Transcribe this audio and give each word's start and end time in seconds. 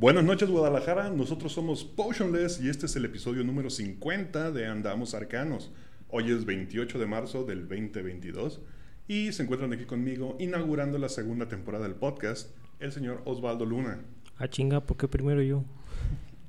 Buenas 0.00 0.24
noches 0.24 0.48
Guadalajara, 0.48 1.10
nosotros 1.10 1.52
somos 1.52 1.84
Potionless 1.84 2.58
y 2.58 2.70
este 2.70 2.86
es 2.86 2.96
el 2.96 3.04
episodio 3.04 3.44
número 3.44 3.68
50 3.68 4.50
de 4.50 4.66
Andamos 4.66 5.12
Arcanos. 5.12 5.70
Hoy 6.08 6.30
es 6.30 6.46
28 6.46 6.98
de 6.98 7.04
marzo 7.04 7.44
del 7.44 7.68
2022 7.68 8.62
y 9.08 9.30
se 9.32 9.42
encuentran 9.42 9.74
aquí 9.74 9.84
conmigo 9.84 10.38
inaugurando 10.40 10.96
la 10.96 11.10
segunda 11.10 11.48
temporada 11.48 11.84
del 11.84 11.96
podcast 11.96 12.48
el 12.78 12.92
señor 12.92 13.20
Osvaldo 13.26 13.66
Luna. 13.66 14.00
Ah, 14.38 14.48
chinga, 14.48 14.80
¿por 14.80 14.96
qué 14.96 15.06
primero 15.06 15.42
yo? 15.42 15.64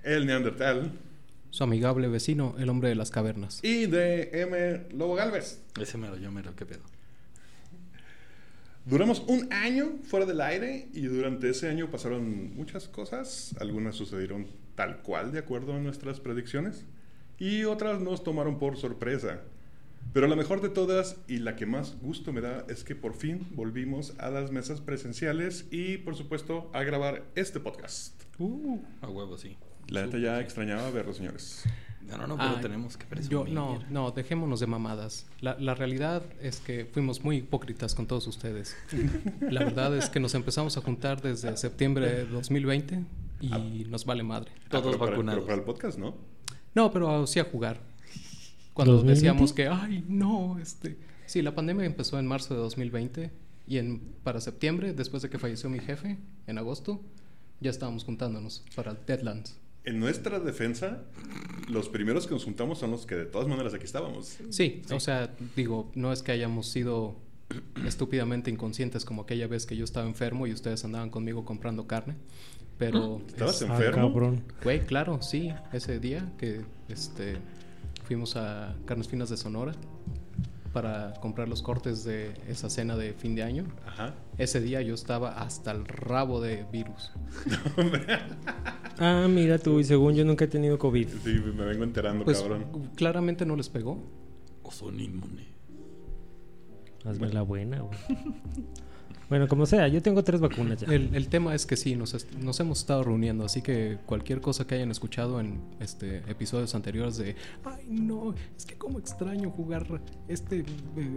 El 0.02 0.27
Neandertal. 0.27 0.90
Su 1.49 1.66
amigable 1.66 2.08
vecino, 2.08 2.55
el 2.58 2.70
hombre 2.70 2.88
de 2.88 2.96
las 2.96 3.12
cavernas. 3.12 3.60
Y 3.66 3.86
de 3.86 4.30
M. 4.32 4.84
Lobo 4.94 5.16
Galvez. 5.16 5.62
Ese 5.77 5.98
mero, 5.98 6.16
yo 6.16 6.32
mero, 6.32 6.54
qué 6.55 6.66
pedo. 6.66 6.84
Duramos 8.85 9.23
un 9.27 9.53
año 9.53 9.99
fuera 10.03 10.26
del 10.26 10.41
aire 10.41 10.90
y 10.94 11.02
durante 11.02 11.49
ese 11.49 11.70
año 11.70 11.91
pasaron 11.91 12.55
muchas 12.55 12.88
cosas. 12.88 13.55
Algunas 13.59 13.95
sucedieron 13.95 14.48
tal 14.73 15.04
cual 15.04 15.31
de 15.31 15.40
acuerdo 15.40 15.73
a 15.76 15.80
nuestras 15.80 16.20
predicciones 16.20 16.85
y 17.38 17.63
otras 17.66 18.02
nos 18.02 18.23
tomaron 18.23 18.57
por 18.57 18.77
sorpresa. 18.77 19.41
Pero 20.13 20.27
la 20.27 20.35
mejor 20.35 20.62
de 20.62 20.70
todas 20.70 21.18
y 21.27 21.38
la 21.38 21.55
que 21.55 21.68
más 21.68 21.96
gusto 22.01 22.34
me 22.34 22.41
da 22.41 22.65
es 22.70 22.84
que 22.84 22.96
por 22.96 23.13
fin 23.13 23.48
volvimos 23.51 24.15
a 24.18 24.32
las 24.32 24.51
mesas 24.51 24.82
presenciales 24.82 25.68
y 25.70 25.98
por 25.98 26.16
supuesto 26.16 26.71
a 26.73 26.84
grabar 26.84 27.23
este 27.35 27.60
podcast. 27.60 28.20
Uh, 28.40 28.79
a 29.01 29.10
huevo, 29.10 29.38
sí. 29.38 29.57
La 29.90 30.05
neta 30.05 30.18
ya 30.18 30.40
extrañaba 30.41 30.90
verlo, 30.90 31.13
señores. 31.13 31.66
No, 32.07 32.18
no, 32.18 32.27
no, 32.27 32.38
pero 32.38 32.49
Ah, 32.57 32.60
tenemos 32.62 32.98
que 32.98 33.04
Yo, 33.05 33.10
presumir. 33.10 33.54
no, 33.54 33.80
no, 33.90 34.12
dejémonos 34.12 34.60
de 34.60 34.68
mamadas. 34.68 35.26
La, 35.40 35.57
la 35.60 35.76
realidad 35.76 36.24
es 36.41 36.60
que 36.60 36.85
fuimos 36.85 37.24
muy 37.24 37.38
hipócritas 37.38 37.96
con 37.96 38.05
todos 38.07 38.27
ustedes. 38.27 38.76
La 39.41 39.63
verdad 39.63 39.96
es 39.96 40.10
que 40.10 40.20
nos 40.20 40.35
empezamos 40.35 40.76
a 40.77 40.82
juntar 40.82 41.22
desde 41.22 41.55
septiembre 41.57 42.10
de 42.12 42.26
2020 42.26 43.04
y 43.40 43.85
nos 43.90 44.05
vale 44.05 44.24
madre. 44.24 44.52
Todos 44.70 44.84
Ah, 44.84 44.88
pero 44.88 44.99
para- 44.99 45.12
vacunados. 45.12 45.44
pero 45.46 45.48
para 45.48 45.57
el 45.60 45.63
podcast, 45.66 45.98
¿no? 45.98 46.16
No, 46.76 46.91
pero 46.91 47.26
sí 47.27 47.40
a 47.40 47.44
jugar. 47.46 47.79
Cuando 48.74 48.94
2020? 48.94 49.13
decíamos 49.27 49.54
que, 49.54 49.68
ay, 49.68 50.04
no, 50.07 50.57
este... 50.60 50.98
Sí, 51.26 51.41
la 51.41 51.55
pandemia 51.55 51.85
empezó 51.85 52.20
en 52.20 52.27
marzo 52.27 52.54
de 52.54 52.60
2020 52.62 53.32
y 53.68 53.77
en, 53.77 53.99
para 54.24 54.41
septiembre, 54.41 54.94
después 54.94 55.22
de 55.24 55.29
que 55.29 55.40
falleció 55.40 55.70
mi 55.70 55.79
jefe, 55.79 56.18
en 56.48 56.57
agosto, 56.57 57.02
ya 57.62 57.70
estábamos 57.70 58.04
juntándonos 58.04 58.63
para 58.76 58.91
el 58.91 58.98
Deadlands. 59.05 59.57
En 59.84 59.99
nuestra 59.99 60.40
defensa, 60.40 61.01
los 61.68 61.90
primeros 61.90 62.27
que 62.27 62.34
nos 62.35 62.43
juntamos 62.46 62.77
son 62.79 62.91
los 62.91 63.05
que 63.05 63.15
de 63.15 63.26
todas 63.26 63.48
maneras 63.48 63.74
aquí 63.74 63.85
estábamos. 63.85 64.38
Sí, 64.50 64.84
o 64.91 65.00
sea, 65.00 65.34
digo, 65.56 65.91
no 65.96 66.12
es 66.13 66.22
que 66.22 66.31
hayamos 66.31 66.68
sido 66.68 67.16
estúpidamente 67.85 68.51
inconscientes 68.51 69.06
como 69.06 69.23
aquella 69.23 69.47
vez 69.47 69.66
que 69.66 69.75
yo 69.75 69.84
estaba 69.84 70.07
enfermo 70.07 70.46
y 70.47 70.53
ustedes 70.53 70.85
andaban 70.85 71.09
conmigo 71.09 71.46
comprando 71.46 71.88
carne, 71.88 72.16
pero... 72.78 73.22
¿Estabas 73.28 73.62
es- 73.62 73.69
Ah, 73.69 73.73
enfermo? 73.73 74.09
cabrón. 74.13 74.44
Güey, 74.63 74.81
claro, 74.85 75.22
sí, 75.22 75.51
ese 75.73 76.00
día 76.00 76.31
que 76.38 76.62
este, 76.88 77.38
fuimos 78.06 78.35
a 78.35 78.75
Carnes 78.85 79.07
Finas 79.07 79.29
de 79.29 79.38
Sonora 79.38 79.73
para 80.74 81.14
comprar 81.22 81.47
los 81.50 81.62
cortes 81.62 82.03
de 82.03 82.34
esa 82.47 82.69
cena 82.69 82.96
de 82.96 83.14
fin 83.14 83.36
de 83.36 83.44
año. 83.44 83.66
Ajá. 83.85 84.13
Ese 84.38 84.62
día 84.62 84.81
yo 84.81 84.94
estaba 84.94 85.41
hasta 85.41 85.72
el 85.72 85.85
rabo 85.85 86.41
de 86.41 86.66
virus. 86.72 87.12
Ah, 89.03 89.25
mira 89.28 89.57
tú, 89.57 89.79
y 89.79 89.84
según 89.84 90.13
yo 90.13 90.23
nunca 90.23 90.45
he 90.45 90.47
tenido 90.47 90.78
COVID. 90.78 91.07
Sí, 91.23 91.34
me 91.56 91.66
vengo 91.66 91.84
enterando, 91.84 92.23
Pues 92.23 92.40
cabrón. 92.40 92.91
claramente 92.95 93.45
no 93.47 93.56
les 93.56 93.68
pegó. 93.68 93.97
O 94.62 94.72
son 94.72 95.00
inmunes. 95.00 95.47
Hazme 97.06 97.29
la 97.34 97.41
buena, 97.41 97.79
güey. 97.79 97.97
Bueno, 99.31 99.47
como 99.47 99.66
sea, 99.66 99.88
yo 99.88 100.02
tengo 100.02 100.24
tres 100.25 100.42
vacunas 100.42 100.81
ya. 100.81 100.94
El, 100.94 101.16
el 101.16 101.30
tema 101.30 101.56
es 101.56 101.66
que 101.66 101.78
sí, 101.78 101.96
nos, 101.96 102.14
est- 102.14 102.31
nos 102.36 102.59
hemos 102.59 102.80
estado 102.80 103.02
reuniendo, 103.03 103.46
así 103.46 103.62
que 103.62 103.97
cualquier 104.06 104.42
cosa 104.42 104.68
que 104.68 104.75
hayan 104.75 104.92
escuchado 104.92 105.40
en 105.40 105.62
este 105.80 106.18
episodios 106.30 106.75
anteriores 106.75 107.16
de, 107.16 107.38
ay 107.64 107.86
no, 107.90 108.36
es 108.58 108.66
que 108.66 108.75
como 108.75 109.00
extraño 109.00 109.50
jugar 109.50 109.88
este 110.28 110.59
eh, 110.59 110.66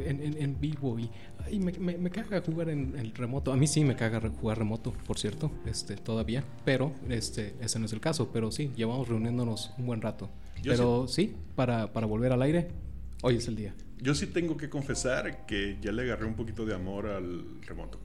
en, 0.07 0.23
en- 0.23 0.41
en 0.41 0.61
vivo 0.61 0.97
y 0.97 1.11
ay, 1.45 1.59
me, 1.59 1.73
me- 1.73 1.99
me 1.99 2.09
caga 2.11 2.41
jugar 2.41 2.69
en 2.69 2.97
el 2.97 3.13
remoto. 3.15 3.53
A 3.53 3.57
mí 3.57 3.67
sí 3.67 3.85
me 3.85 3.97
caga 3.97 4.21
jugar 4.41 4.59
remoto, 4.59 4.93
por 5.09 5.19
cierto, 5.19 5.51
este 5.67 5.97
todavía, 5.97 6.45
pero 6.65 6.93
este 7.09 7.57
ese 7.61 7.81
no 7.81 7.87
es 7.87 7.93
el 7.93 8.01
caso, 8.01 8.31
pero 8.33 8.53
sí, 8.53 8.71
llevamos 8.77 9.09
reuniéndonos 9.09 9.73
un 9.77 9.87
buen 9.87 10.01
rato. 10.01 10.31
Yo 10.63 10.71
pero 10.71 11.09
sí, 11.09 11.35
para, 11.57 11.93
para 11.93 12.07
volver 12.07 12.31
al 12.31 12.43
aire, 12.43 12.69
hoy 13.23 13.39
es 13.39 13.49
el 13.49 13.57
día. 13.57 13.75
Yo 14.01 14.15
sí 14.15 14.27
tengo 14.29 14.57
que 14.57 14.69
confesar 14.69 15.47
que 15.47 15.79
ya 15.81 15.91
le 15.91 16.03
agarré 16.03 16.27
un 16.27 16.35
poquito 16.35 16.65
de 16.65 16.75
amor 16.75 17.07
al 17.07 17.61
remoto. 17.63 17.99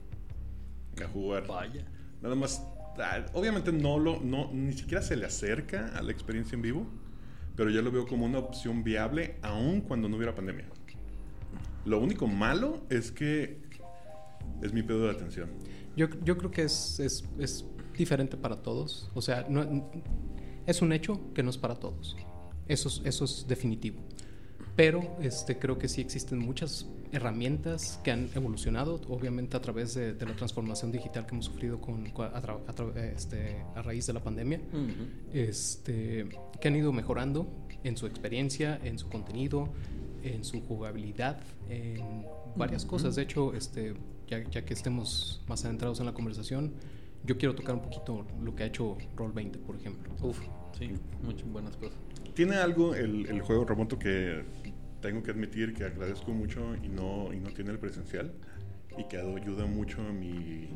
A 1.04 1.08
jugar. 1.08 1.46
Vaya. 1.46 1.84
Nada 2.22 2.34
más. 2.34 2.62
ah, 2.98 3.24
Obviamente 3.32 3.72
no 3.72 3.98
lo. 3.98 4.20
No, 4.20 4.50
ni 4.52 4.72
siquiera 4.72 5.02
se 5.02 5.16
le 5.16 5.26
acerca 5.26 5.88
a 5.96 6.02
la 6.02 6.12
experiencia 6.12 6.56
en 6.56 6.62
vivo. 6.62 6.86
Pero 7.56 7.70
yo 7.70 7.82
lo 7.82 7.90
veo 7.90 8.06
como 8.06 8.24
una 8.24 8.38
opción 8.38 8.82
viable 8.82 9.36
aun 9.42 9.82
cuando 9.82 10.08
no 10.08 10.16
hubiera 10.16 10.34
pandemia. 10.34 10.66
Lo 11.84 12.00
único 12.00 12.26
malo 12.26 12.82
es 12.88 13.10
que 13.10 13.60
es 14.62 14.72
mi 14.72 14.82
pedo 14.82 15.04
de 15.04 15.10
atención. 15.10 15.50
Yo, 15.96 16.08
yo 16.24 16.38
creo 16.38 16.50
que 16.50 16.62
es, 16.62 17.00
es, 17.00 17.24
es 17.38 17.64
diferente 17.96 18.36
para 18.36 18.62
todos. 18.62 19.10
O 19.14 19.20
sea, 19.20 19.46
no, 19.48 19.90
es 20.66 20.82
un 20.82 20.92
hecho 20.92 21.20
que 21.34 21.42
no 21.42 21.50
es 21.50 21.58
para 21.58 21.74
todos. 21.74 22.16
Eso 22.68 22.88
es, 22.88 23.02
eso 23.04 23.24
es 23.24 23.46
definitivo. 23.48 24.00
Pero 24.82 25.16
este, 25.20 25.58
creo 25.58 25.76
que 25.76 25.88
sí 25.88 26.00
existen 26.00 26.38
muchas 26.38 26.86
herramientas 27.12 28.00
que 28.02 28.12
han 28.12 28.30
evolucionado, 28.34 28.98
obviamente 29.10 29.54
a 29.56 29.60
través 29.60 29.92
de, 29.94 30.14
de 30.14 30.24
la 30.24 30.34
transformación 30.34 30.90
digital 30.90 31.26
que 31.26 31.32
hemos 31.34 31.44
sufrido 31.44 31.78
con, 31.82 32.06
a, 32.06 32.40
tra- 32.40 32.60
a 32.66 32.74
tra- 32.74 32.96
este, 33.14 33.56
a 33.74 33.82
raíz 33.82 34.06
de 34.06 34.14
la 34.14 34.20
pandemia, 34.20 34.58
este, 35.34 36.28
que 36.60 36.68
han 36.68 36.76
ido 36.76 36.92
mejorando 36.92 37.46
en 37.84 37.96
su 37.98 38.06
experiencia, 38.06 38.80
en 38.82 38.98
su 38.98 39.08
contenido, 39.10 39.68
en 40.22 40.44
su 40.44 40.62
jugabilidad, 40.62 41.42
en 41.68 42.24
varias 42.56 42.86
cosas. 42.86 43.16
De 43.16 43.22
hecho, 43.22 43.52
este, 43.54 43.92
ya, 44.28 44.42
ya 44.50 44.64
que 44.64 44.72
estemos 44.72 45.42
más 45.46 45.62
adentrados 45.66 46.00
en 46.00 46.06
la 46.06 46.14
conversación, 46.14 46.72
yo 47.24 47.36
quiero 47.36 47.54
tocar 47.54 47.74
un 47.74 47.82
poquito 47.82 48.24
lo 48.42 48.54
que 48.54 48.62
ha 48.62 48.66
hecho 48.66 48.96
Roll20, 49.16 49.58
por 49.58 49.76
ejemplo. 49.76 50.10
Uf, 50.22 50.38
sí, 50.78 50.90
muchas 51.22 51.46
buenas 51.52 51.76
cosas. 51.76 51.98
Tiene 52.34 52.56
algo 52.56 52.94
el, 52.94 53.26
el 53.26 53.42
juego 53.42 53.64
remoto 53.64 53.98
que 53.98 54.42
tengo 55.00 55.22
que 55.22 55.30
admitir 55.30 55.74
que 55.74 55.84
agradezco 55.84 56.32
mucho 56.32 56.74
y 56.82 56.88
no, 56.88 57.32
y 57.32 57.40
no 57.40 57.50
tiene 57.50 57.70
el 57.70 57.78
presencial. 57.78 58.32
Y 58.98 59.04
que 59.04 59.18
ayuda 59.18 59.66
mucho 59.66 60.00
a, 60.02 60.12
mi, 60.12 60.68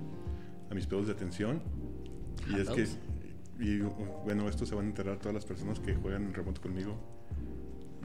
a 0.70 0.74
mis 0.74 0.86
pedos 0.86 1.06
de 1.06 1.12
atención. 1.12 1.62
Y 2.48 2.60
es 2.60 2.70
que, 2.70 2.86
y, 3.60 3.80
bueno, 4.24 4.48
esto 4.48 4.66
se 4.66 4.74
van 4.74 4.86
a 4.86 4.88
enterar 4.88 5.18
todas 5.18 5.34
las 5.34 5.44
personas 5.44 5.80
que 5.80 5.94
juegan 5.94 6.24
en 6.24 6.34
remoto 6.34 6.60
conmigo. 6.60 6.96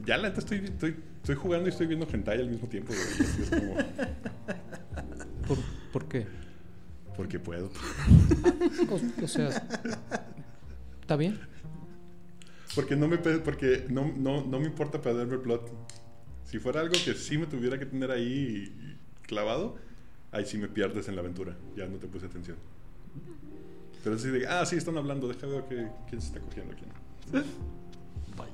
Ya 0.04 0.16
la 0.16 0.28
neta 0.28 0.40
estoy, 0.40 0.58
estoy, 0.58 0.96
estoy 1.16 1.34
jugando 1.36 1.68
y 1.68 1.70
estoy 1.70 1.86
viendo 1.86 2.06
hentai 2.10 2.40
al 2.40 2.48
mismo 2.48 2.68
tiempo. 2.68 2.92
güey. 2.92 3.28
Así 3.28 3.42
es 3.42 3.50
como, 3.50 3.74
¿Por, 5.46 5.58
por 5.92 6.08
qué? 6.08 6.26
porque 7.20 7.38
puedo. 7.38 7.70
O, 8.90 9.24
o 9.24 9.28
sea, 9.28 9.48
¿está 11.02 11.16
bien? 11.16 11.38
Porque 12.74 12.96
no 12.96 13.08
me, 13.08 13.18
porque 13.18 13.84
no, 13.90 14.10
no, 14.16 14.46
no 14.46 14.58
me 14.58 14.64
importa 14.64 15.02
perderme 15.02 15.34
el 15.34 15.40
plot. 15.40 15.70
Si 16.50 16.58
fuera 16.58 16.80
algo 16.80 16.92
que 16.92 17.14
sí 17.14 17.38
me 17.38 17.46
tuviera 17.46 17.78
que 17.78 17.86
tener 17.86 18.10
ahí 18.10 18.98
clavado, 19.22 19.76
ahí 20.32 20.44
sí 20.44 20.58
me 20.58 20.66
pierdes 20.66 21.06
en 21.06 21.14
la 21.14 21.20
aventura. 21.20 21.56
Ya 21.76 21.86
no 21.86 21.98
te 21.98 22.08
puse 22.08 22.26
atención. 22.26 22.56
Pero 24.02 24.16
así 24.16 24.28
de, 24.30 24.48
ah, 24.48 24.66
sí, 24.66 24.74
están 24.74 24.96
hablando, 24.96 25.28
deja 25.28 25.46
ver 25.46 25.62
que, 25.68 25.86
quién 26.08 26.20
se 26.20 26.28
está 26.28 26.40
cogiendo 26.40 26.72
aquí. 26.72 26.82
Vaya. 28.36 28.52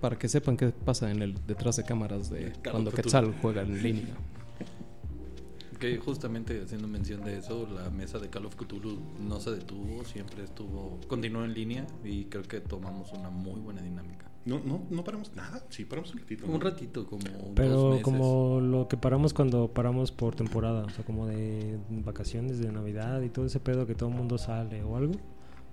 Para 0.00 0.18
que 0.18 0.30
sepan 0.30 0.56
qué 0.56 0.68
pasa 0.68 1.10
en 1.10 1.20
el 1.20 1.34
detrás 1.46 1.76
de 1.76 1.84
cámaras 1.84 2.30
de 2.30 2.54
cuando. 2.62 2.90
Quetzal 2.90 3.34
juega 3.42 3.62
en 3.62 3.82
línea. 3.82 4.14
Que 5.78 5.96
justamente 5.98 6.60
haciendo 6.60 6.88
mención 6.88 7.22
de 7.22 7.38
eso, 7.38 7.68
la 7.72 7.88
mesa 7.88 8.18
de 8.18 8.28
Call 8.28 8.46
of 8.46 8.56
Cthulhu 8.56 8.98
no 9.20 9.38
se 9.38 9.52
detuvo, 9.52 10.04
siempre 10.04 10.42
estuvo, 10.42 10.98
continuó 11.06 11.44
en 11.44 11.54
línea 11.54 11.86
y 12.02 12.24
creo 12.24 12.42
que 12.42 12.58
tomamos 12.58 13.12
una 13.12 13.30
muy 13.30 13.60
buena 13.60 13.80
dinámica. 13.80 14.28
No, 14.48 14.60
no, 14.64 14.82
no 14.90 15.04
paramos 15.04 15.34
nada. 15.36 15.62
Sí, 15.68 15.84
paramos 15.84 16.12
un 16.14 16.20
ratito. 16.20 16.46
¿no? 16.46 16.54
Un 16.54 16.60
ratito, 16.60 17.06
como 17.06 17.22
dos 17.22 17.32
Pero 17.54 17.90
meses. 17.90 18.02
como 18.04 18.60
lo 18.60 18.88
que 18.88 18.96
paramos 18.96 19.34
cuando 19.34 19.68
paramos 19.72 20.10
por 20.10 20.34
temporada, 20.34 20.84
o 20.84 20.90
sea, 20.90 21.04
como 21.04 21.26
de 21.26 21.78
vacaciones 21.90 22.58
de 22.58 22.72
Navidad 22.72 23.20
y 23.22 23.28
todo 23.28 23.44
ese 23.46 23.60
pedo 23.60 23.86
que 23.86 23.94
todo 23.94 24.08
el 24.08 24.16
mundo 24.16 24.38
sale 24.38 24.82
o 24.82 24.96
algo. 24.96 25.12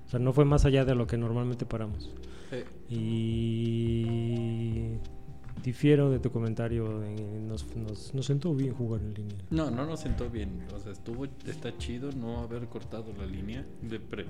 O 0.05 0.09
sea, 0.09 0.19
no 0.19 0.33
fue 0.33 0.45
más 0.45 0.65
allá 0.65 0.85
de 0.85 0.93
lo 0.93 1.07
que 1.07 1.17
normalmente 1.17 1.65
paramos. 1.65 2.11
Eh, 2.51 2.65
Y 2.89 4.97
difiero 5.63 6.09
de 6.11 6.19
tu 6.19 6.31
comentario, 6.31 7.01
nos, 7.41 7.75
nos, 7.75 8.13
nos 8.13 8.25
sentó 8.25 8.53
bien 8.53 8.73
jugar 8.73 9.01
en 9.01 9.13
línea. 9.13 9.35
no, 9.49 9.71
no 9.71 9.85
nos 9.85 10.01
sentó 10.01 10.29
bien. 10.29 10.63
O 10.75 10.79
sea, 10.79 10.91
estuvo, 10.91 11.25
está 11.25 11.75
chido 11.77 12.11
no 12.11 12.39
haber 12.39 12.67
cortado 12.67 13.11
la 13.17 13.25
línea. 13.25 13.65
De 13.81 13.99
pre- 13.99 14.25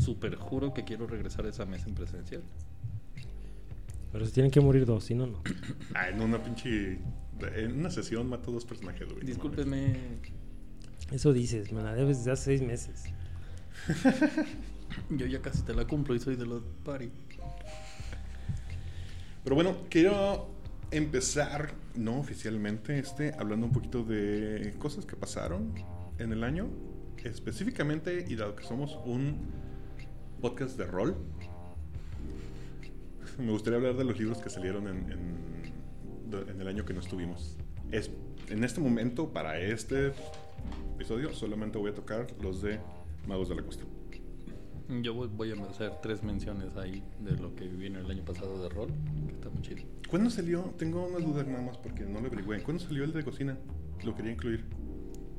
super 0.00 0.36
juro 0.36 0.72
que 0.72 0.84
quiero 0.84 1.06
regresar 1.06 1.46
a 1.46 1.48
esa 1.48 1.64
mesa 1.66 1.88
en 1.88 1.94
presencial. 1.94 2.42
Pero 4.12 4.26
se 4.26 4.32
tienen 4.32 4.50
que 4.50 4.60
morir 4.60 4.86
dos, 4.86 5.04
si 5.04 5.14
no, 5.14 5.26
no. 5.26 5.42
Ah, 5.94 6.08
en 6.08 6.20
una 6.20 6.42
pinche. 6.42 6.98
En 7.56 7.78
una 7.78 7.90
sesión 7.90 8.28
mato 8.28 8.50
dos 8.50 8.64
personajes, 8.64 9.08
güey. 9.10 9.24
Discúlpeme. 9.24 9.96
Eso 11.10 11.32
dices, 11.32 11.72
me 11.72 11.82
la 11.82 11.94
debes 11.94 12.18
desde 12.18 12.32
hace 12.32 12.44
seis 12.44 12.62
meses. 12.62 13.04
Yo 15.10 15.26
ya 15.26 15.40
casi 15.40 15.62
te 15.62 15.74
la 15.74 15.86
cumplo 15.86 16.14
y 16.14 16.20
soy 16.20 16.36
de 16.36 16.46
los 16.46 16.62
party. 16.84 17.10
Pero 19.42 19.56
bueno, 19.56 19.76
quiero 19.88 20.50
empezar, 20.90 21.72
no 21.94 22.18
oficialmente, 22.18 22.98
este, 22.98 23.32
hablando 23.38 23.66
un 23.66 23.72
poquito 23.72 24.04
de 24.04 24.74
cosas 24.78 25.06
que 25.06 25.16
pasaron 25.16 25.72
en 26.18 26.32
el 26.32 26.44
año. 26.44 26.68
Específicamente, 27.24 28.24
y 28.28 28.34
dado 28.34 28.56
que 28.56 28.64
somos 28.64 28.98
un 29.04 29.38
podcast 30.40 30.78
de 30.78 30.86
rol, 30.86 31.16
me 33.38 33.50
gustaría 33.52 33.78
hablar 33.78 33.96
de 33.96 34.04
los 34.04 34.18
libros 34.18 34.38
que 34.38 34.50
salieron 34.50 34.86
en, 34.88 35.10
en- 35.12 35.50
en 36.48 36.60
el 36.60 36.68
año 36.68 36.84
que 36.84 36.92
no 36.94 37.00
estuvimos. 37.00 37.56
Es, 37.90 38.10
en 38.48 38.62
este 38.62 38.80
momento, 38.80 39.30
para 39.32 39.58
este 39.58 40.12
episodio, 40.94 41.32
solamente 41.32 41.76
voy 41.78 41.90
a 41.90 41.94
tocar 41.94 42.26
los 42.40 42.62
de 42.62 42.78
Magos 43.26 43.48
de 43.48 43.56
la 43.56 43.62
Costa. 43.62 43.84
Yo 45.02 45.14
voy, 45.14 45.28
voy 45.28 45.52
a 45.52 45.62
hacer 45.64 45.92
tres 46.02 46.22
menciones 46.22 46.76
ahí 46.76 47.02
de 47.20 47.32
lo 47.36 47.54
que 47.54 47.66
vino 47.68 48.00
el 48.00 48.10
año 48.10 48.24
pasado 48.24 48.60
de 48.62 48.68
rol, 48.68 48.88
que 49.26 49.32
está 49.34 49.48
muy 49.50 49.62
chido. 49.62 49.82
¿Cuándo 50.08 50.30
salió? 50.30 50.62
Tengo 50.78 51.06
una 51.06 51.18
duda 51.24 51.44
nada 51.44 51.62
más 51.62 51.76
porque 51.78 52.04
no 52.04 52.20
lo 52.20 52.26
averigüé. 52.26 52.62
¿Cuándo 52.62 52.82
salió 52.82 53.04
el 53.04 53.12
de 53.12 53.22
cocina? 53.24 53.56
Lo 54.04 54.14
quería 54.16 54.32
incluir. 54.32 54.64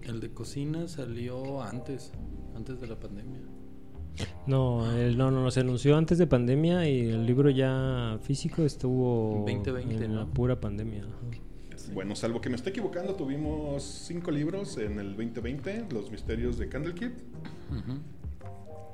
El 0.04 0.20
de 0.22 0.32
cocina 0.34 0.88
salió 0.88 1.62
antes, 1.62 2.12
antes 2.56 2.80
de 2.80 2.88
la 2.88 2.98
pandemia. 3.00 3.40
No, 4.48 4.92
el, 4.92 5.18
no, 5.18 5.31
no, 5.31 5.42
no, 5.44 5.52
se 5.52 5.62
anunció 5.62 5.96
antes 5.98 6.18
de 6.18 6.28
pandemia 6.28 6.88
y 6.88 7.10
el 7.10 7.25
libro 7.25 7.50
ya 7.50 8.19
físico 8.24 8.63
estuvo 8.63 9.46
2020, 9.48 10.06
en 10.06 10.16
la 10.16 10.25
pura 10.25 10.60
pandemia. 10.60 11.06
Bueno, 11.94 12.16
salvo 12.16 12.40
que 12.42 12.50
me 12.50 12.56
esté 12.56 12.69
equivocando, 12.69 13.16
tuvimos 13.16 13.84
cinco 13.84 14.30
libros 14.31 14.78
en 14.78 15.00
el 15.00 15.16
2020, 15.16 15.88
Los 15.92 16.12
Misterios 16.12 16.58
de 16.58 16.69
Candlekeep, 16.69 17.13
Ujú. 17.72 18.00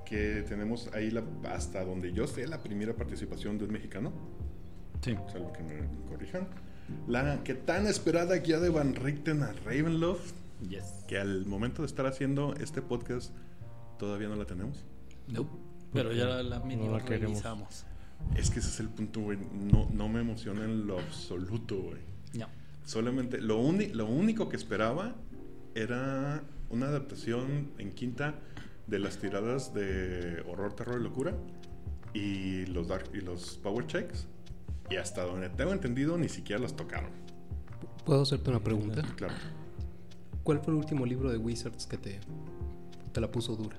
que 0.05 0.43
tenemos 0.47 0.89
ahí 0.93 1.11
la, 1.11 1.23
hasta 1.49 1.83
donde 1.83 2.13
yo 2.13 2.27
sé 2.27 2.47
la 2.47 2.61
primera 2.63 2.95
participación 2.95 3.57
de 3.57 3.65
un 3.65 3.71
mexicano, 3.71 4.13
Sí. 5.01 5.15
salvo 5.31 5.51
que 5.51 5.63
me 5.63 5.75
corrijan. 6.09 6.47
La 7.07 7.43
que 7.43 7.53
tan 7.53 7.85
esperada 7.87 8.35
guía 8.37 8.59
de 8.59 8.69
Van 8.69 8.95
Richten 8.95 9.43
a 9.43 9.51
Ravenloft, 9.65 10.33
Yes. 10.69 11.03
que 11.07 11.17
al 11.19 11.45
momento 11.45 11.81
de 11.81 11.87
estar 11.87 12.05
haciendo 12.07 12.53
este 12.55 12.81
podcast 12.81 13.31
todavía 13.99 14.29
no 14.29 14.35
la 14.37 14.45
tenemos. 14.45 14.85
Nope. 15.27 15.49
Pero 15.93 16.11
ya 16.13 16.25
la, 16.25 16.43
la 16.43 16.59
medio 16.59 16.91
la 16.91 17.03
queremos. 17.03 17.29
revisamos. 17.31 17.85
Es 18.35 18.49
que 18.49 18.59
ese 18.59 18.69
es 18.69 18.79
el 18.79 18.89
punto, 18.89 19.21
güey. 19.21 19.37
No, 19.53 19.87
no 19.91 20.09
me 20.09 20.21
emociona 20.21 20.63
en 20.65 20.87
lo 20.87 20.99
absoluto, 20.99 21.75
güey. 21.77 22.01
No. 22.33 22.47
Solamente, 22.83 23.39
lo, 23.41 23.59
uni- 23.59 23.89
lo 23.93 24.05
único 24.05 24.49
que 24.49 24.55
esperaba 24.55 25.15
era 25.75 26.43
una 26.69 26.87
adaptación 26.87 27.71
en 27.77 27.91
quinta 27.93 28.35
de 28.87 28.99
las 28.99 29.17
tiradas 29.17 29.73
de 29.73 30.43
horror, 30.47 30.73
terror 30.73 30.99
y 30.99 31.03
locura 31.03 31.35
y 32.13 32.65
los 32.67 32.87
dark 32.87 33.09
y 33.13 33.21
los 33.21 33.57
power 33.63 33.85
checks. 33.87 34.27
Y 34.89 34.95
hasta 34.95 35.23
donde 35.23 35.49
tengo 35.49 35.73
entendido, 35.73 36.17
ni 36.17 36.29
siquiera 36.29 36.61
los 36.61 36.75
tocaron. 36.75 37.11
¿Puedo 38.05 38.21
hacerte 38.21 38.49
una 38.49 38.63
pregunta? 38.63 39.01
Claro. 39.17 39.33
¿Cuál 40.43 40.59
fue 40.61 40.73
el 40.73 40.79
último 40.79 41.05
libro 41.05 41.29
de 41.29 41.37
Wizards 41.37 41.85
que 41.85 41.97
te, 41.97 42.19
te 43.11 43.19
la 43.21 43.29
puso 43.29 43.55
dura? 43.57 43.75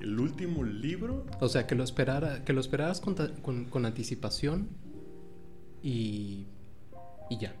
El 0.00 0.18
último 0.18 0.64
libro, 0.64 1.26
O 1.40 1.48
sea, 1.48 1.66
que 1.66 1.74
lo, 1.74 1.84
esperara, 1.84 2.44
que 2.44 2.52
lo 2.52 2.60
esperaras 2.60 3.00
con, 3.00 3.14
con- 3.42 3.66
con 3.66 3.84
anticipación 3.86 4.68
y, 5.82 6.46
y 7.28 7.38
ya. 7.38 7.54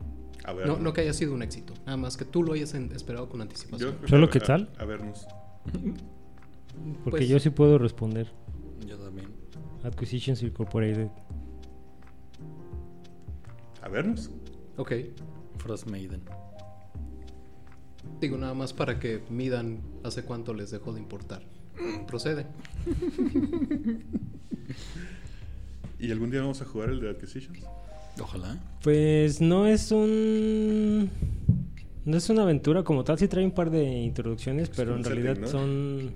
a 0.44 0.52
ver. 0.54 0.66
No, 0.66 0.78
no 0.78 0.92
que 0.94 1.02
haya 1.02 1.12
sido 1.12 1.34
un 1.34 1.42
éxito, 1.42 1.74
nada 1.84 1.96
más 1.98 2.16
que 2.16 2.24
tú 2.24 2.42
lo 2.42 2.54
hayas 2.54 2.72
esperado 2.74 3.28
con 3.28 3.40
anticipación. 3.42 3.98
yo- 4.00 4.08
¿Solo 4.08 4.26
a- 4.26 4.30
Quetzal? 4.30 4.70
A, 4.78 4.82
a 4.82 4.84
vernos. 4.86 5.26
Porque 7.04 7.18
Pues- 7.18 7.28
yo 7.28 7.38
sí 7.38 7.50
puedo 7.50 7.76
responder. 7.78 8.32
Yo 8.86 8.96
también. 8.96 9.28
Acquisitions 9.84 10.42
Incorporated. 10.42 11.08
A 13.82 13.88
vernos. 13.88 14.30
Ok, 14.76 14.92
Frost 15.58 15.86
Maiden. 15.88 16.22
digo 18.20 18.36
nada 18.38 18.54
más 18.54 18.72
para 18.72 18.98
que 18.98 19.22
midan 19.30 19.80
hace 20.04 20.22
cuánto 20.24 20.54
les 20.54 20.70
dejó 20.70 20.92
de 20.94 21.00
importar. 21.00 21.42
Procede. 22.06 22.46
¿Y 25.98 26.10
algún 26.10 26.30
día 26.30 26.40
vamos 26.40 26.62
a 26.62 26.64
jugar 26.64 26.90
el 26.90 27.00
de 27.00 27.10
Acquisitions? 27.10 27.58
Ojalá. 28.20 28.58
Pues 28.82 29.40
no 29.40 29.66
es 29.66 29.92
un. 29.92 31.10
No 32.04 32.16
es 32.16 32.30
una 32.30 32.42
aventura 32.42 32.82
como 32.82 33.04
tal, 33.04 33.18
sí 33.18 33.28
trae 33.28 33.44
un 33.44 33.50
par 33.52 33.70
de 33.70 33.84
introducciones, 33.84 34.70
Es 34.70 34.76
pero 34.76 34.96
en 34.96 35.04
setting, 35.04 35.22
realidad 35.22 35.40
¿no? 35.42 35.48
son. 35.48 36.12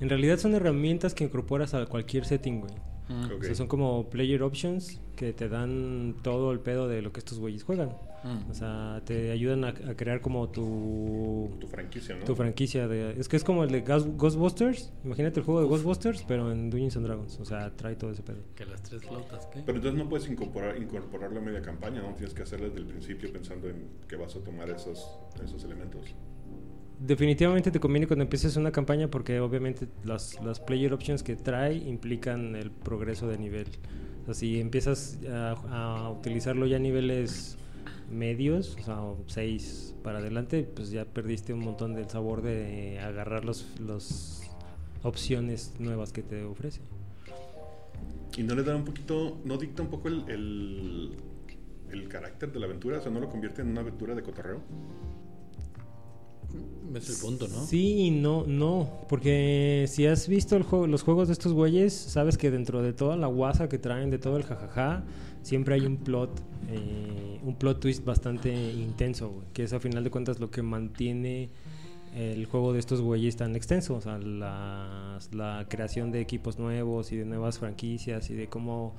En 0.00 0.08
realidad 0.08 0.38
son 0.38 0.54
herramientas 0.54 1.14
que 1.14 1.24
incorporas 1.24 1.72
a 1.74 1.86
cualquier 1.86 2.24
setting, 2.26 2.60
güey. 2.60 2.72
Mm. 3.08 3.24
Ok. 3.26 3.40
O 3.40 3.44
sea, 3.44 3.54
son 3.54 3.66
como 3.66 4.08
player 4.08 4.42
options 4.42 5.00
que 5.16 5.32
te 5.32 5.48
dan 5.48 6.16
todo 6.22 6.52
el 6.52 6.60
pedo 6.60 6.88
de 6.88 7.02
lo 7.02 7.12
que 7.12 7.18
estos 7.20 7.38
güeyes 7.38 7.62
juegan. 7.62 7.90
Mm. 8.24 8.50
O 8.50 8.54
sea, 8.54 9.02
te 9.04 9.30
ayudan 9.32 9.64
a, 9.64 9.68
a 9.68 9.94
crear 9.96 10.22
como 10.22 10.48
tu. 10.48 11.50
Tu 11.60 11.66
franquicia, 11.66 12.16
¿no? 12.16 12.24
Tu 12.24 12.34
franquicia 12.34 12.88
de... 12.88 13.20
Es 13.20 13.28
que 13.28 13.36
es 13.36 13.44
como 13.44 13.64
el 13.64 13.70
de 13.70 13.84
Ghos- 13.84 14.16
Ghostbusters. 14.16 14.92
Imagínate 15.04 15.40
el 15.40 15.44
juego 15.44 15.60
de 15.60 15.66
Ghostbusters, 15.68 16.24
pero 16.26 16.50
en 16.50 16.70
Dungeons 16.70 16.96
and 16.96 17.06
Dragons. 17.06 17.38
O 17.40 17.44
sea, 17.44 17.70
trae 17.76 17.96
todo 17.96 18.12
ese 18.12 18.22
pedo. 18.22 18.38
Que 18.54 18.64
las 18.64 18.82
tres 18.82 19.02
flautas, 19.02 19.46
¿qué? 19.52 19.60
Pero 19.66 19.76
entonces 19.76 20.02
no 20.02 20.08
puedes 20.08 20.26
incorporar, 20.30 20.76
incorporarlo 20.80 21.38
a 21.38 21.42
media 21.42 21.60
campaña, 21.60 22.00
¿no? 22.00 22.14
Tienes 22.14 22.32
que 22.32 22.42
hacerlo 22.42 22.68
desde 22.68 22.80
el 22.80 22.86
principio 22.86 23.30
pensando 23.30 23.68
en 23.68 23.86
que 24.08 24.16
vas 24.16 24.34
a 24.34 24.40
tomar 24.40 24.70
esos, 24.70 25.06
esos 25.44 25.62
elementos. 25.64 26.14
Definitivamente 27.00 27.70
te 27.70 27.80
conviene 27.80 28.06
cuando 28.06 28.22
empieces 28.22 28.56
una 28.56 28.70
campaña 28.70 29.08
porque 29.08 29.40
obviamente 29.40 29.88
las, 30.04 30.40
las 30.42 30.60
player 30.60 30.92
options 30.92 31.22
que 31.22 31.36
trae 31.36 31.74
implican 31.74 32.54
el 32.54 32.70
progreso 32.70 33.26
de 33.28 33.36
nivel. 33.36 33.66
O 34.26 34.32
si 34.32 34.60
empiezas 34.60 35.18
a, 35.30 36.10
utilizarlo 36.10 36.66
ya 36.66 36.76
a 36.76 36.80
niveles 36.80 37.58
medios, 38.10 38.76
o 38.80 38.84
sea, 38.84 39.02
6 39.26 39.96
para 40.02 40.18
adelante, 40.18 40.62
pues 40.62 40.90
ya 40.90 41.04
perdiste 41.04 41.52
un 41.52 41.60
montón 41.60 41.94
del 41.94 42.08
sabor 42.08 42.42
de 42.42 43.00
agarrar 43.00 43.44
los, 43.44 43.78
los 43.80 44.42
opciones 45.02 45.74
nuevas 45.78 46.12
que 46.12 46.22
te 46.22 46.44
ofrece. 46.44 46.80
Y 48.36 48.42
no 48.42 48.54
le 48.54 48.62
da 48.62 48.74
un 48.74 48.84
poquito, 48.84 49.38
no 49.44 49.58
dicta 49.58 49.82
un 49.82 49.88
poco 49.88 50.08
el, 50.08 50.24
el, 50.28 51.16
el 51.90 52.08
carácter 52.08 52.52
de 52.52 52.60
la 52.60 52.66
aventura, 52.66 52.98
o 52.98 53.00
sea, 53.00 53.12
no 53.12 53.20
lo 53.20 53.28
convierte 53.28 53.62
en 53.62 53.68
una 53.68 53.80
aventura 53.80 54.14
de 54.14 54.22
cotorreo. 54.22 54.60
Es 56.94 57.10
el 57.10 57.16
punto, 57.16 57.48
¿no? 57.48 57.66
Sí 57.66 58.10
no, 58.10 58.44
no, 58.46 58.88
porque 59.08 59.86
si 59.88 60.06
has 60.06 60.28
visto 60.28 60.56
el 60.56 60.62
juego, 60.62 60.86
los 60.86 61.02
juegos 61.02 61.28
de 61.28 61.32
estos 61.32 61.52
güeyes, 61.52 61.92
sabes 61.92 62.38
que 62.38 62.50
dentro 62.50 62.82
de 62.82 62.92
toda 62.92 63.16
la 63.16 63.26
guasa 63.26 63.68
que 63.68 63.78
traen, 63.78 64.10
de 64.10 64.18
todo 64.18 64.36
el 64.36 64.44
jajaja, 64.44 65.04
siempre 65.42 65.74
hay 65.74 65.86
un 65.86 65.96
plot, 65.96 66.30
eh, 66.70 67.40
un 67.42 67.56
plot 67.56 67.80
twist 67.80 68.04
bastante 68.04 68.52
intenso, 68.52 69.42
que 69.52 69.64
es 69.64 69.72
a 69.72 69.80
final 69.80 70.04
de 70.04 70.10
cuentas 70.10 70.38
lo 70.38 70.50
que 70.50 70.62
mantiene 70.62 71.50
el 72.14 72.46
juego 72.46 72.72
de 72.72 72.78
estos 72.78 73.00
güeyes 73.00 73.36
tan 73.36 73.56
extenso, 73.56 73.96
o 73.96 74.00
sea, 74.00 74.18
la 74.18 75.66
creación 75.68 76.12
de 76.12 76.20
equipos 76.20 76.60
nuevos 76.60 77.10
y 77.10 77.16
de 77.16 77.24
nuevas 77.24 77.58
franquicias 77.58 78.30
y 78.30 78.34
de 78.34 78.46
cómo 78.46 78.94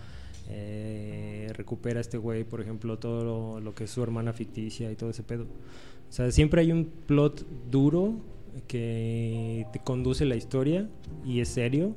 eh, 0.48 1.52
recupera 1.54 2.00
este 2.00 2.18
güey, 2.18 2.44
por 2.44 2.62
ejemplo, 2.62 3.00
todo 3.00 3.60
lo 3.60 3.74
que 3.74 3.86
es 3.86 3.90
su 3.90 4.04
hermana 4.04 4.32
ficticia 4.34 4.92
y 4.92 4.96
todo 4.96 5.10
ese 5.10 5.24
pedo. 5.24 5.48
O 6.10 6.12
sea, 6.12 6.32
siempre 6.32 6.62
hay 6.62 6.72
un 6.72 6.86
plot 6.86 7.46
duro 7.70 8.16
que 8.68 9.66
te 9.74 9.80
conduce 9.80 10.26
la 10.26 10.36
historia 10.36 10.90
y 11.26 11.40
es 11.42 11.50
serio, 11.50 11.94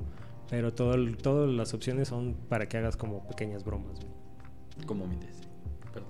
pero 0.50 0.72
todo 0.72 0.96
todas 1.16 1.50
las 1.50 1.72
opciones 1.74 2.08
son 2.08 2.34
para 2.48 2.68
que 2.68 2.78
hagas 2.78 2.96
como 2.96 3.26
pequeñas 3.28 3.64
bromas. 3.64 3.96
güey. 4.00 4.86
Como 4.86 5.06
mi 5.06 5.16
tesis. 5.16 5.46
Perdón. 5.92 6.08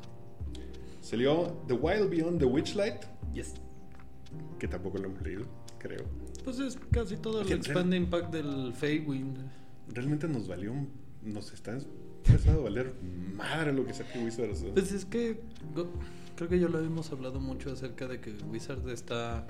Salió 1.01 1.57
The 1.67 1.75
Wild 1.75 2.11
Beyond 2.11 2.39
the 2.39 2.45
Witchlight, 2.47 3.03
Yes. 3.35 3.55
que 4.59 4.69
tampoco 4.69 4.99
lo 4.99 5.07
hemos 5.09 5.23
leído, 5.23 5.45
creo. 5.79 6.05
Pues 6.45 6.59
es 6.61 6.79
casi 6.91 7.17
todo 7.17 7.43
el 7.43 7.53
expanding 7.53 8.07
pack 8.09 8.31
del 8.31 8.73
Feywind. 8.75 9.37
Realmente 9.93 10.29
nos 10.29 10.49
valió, 10.49 10.73
un- 10.73 10.89
nos 11.25 11.53
está 11.53 11.79
empezando 12.27 12.61
a 12.61 12.65
valer 12.65 12.95
madre 13.35 13.73
lo 13.73 13.85
que 13.87 13.93
saque 13.95 14.19
Wizards. 14.23 14.63
¿no? 14.63 14.73
Pues 14.75 14.93
es 14.93 15.05
que 15.05 15.41
go- 15.75 15.89
creo 16.39 16.49
que 16.49 16.61
ya 16.61 16.69
lo 16.69 16.79
hemos 16.79 17.11
hablado 17.11 17.41
mucho 17.41 17.73
acerca 17.73 18.07
de 18.07 18.21
que 18.21 18.33
Wizard 18.49 18.89
está 18.91 19.45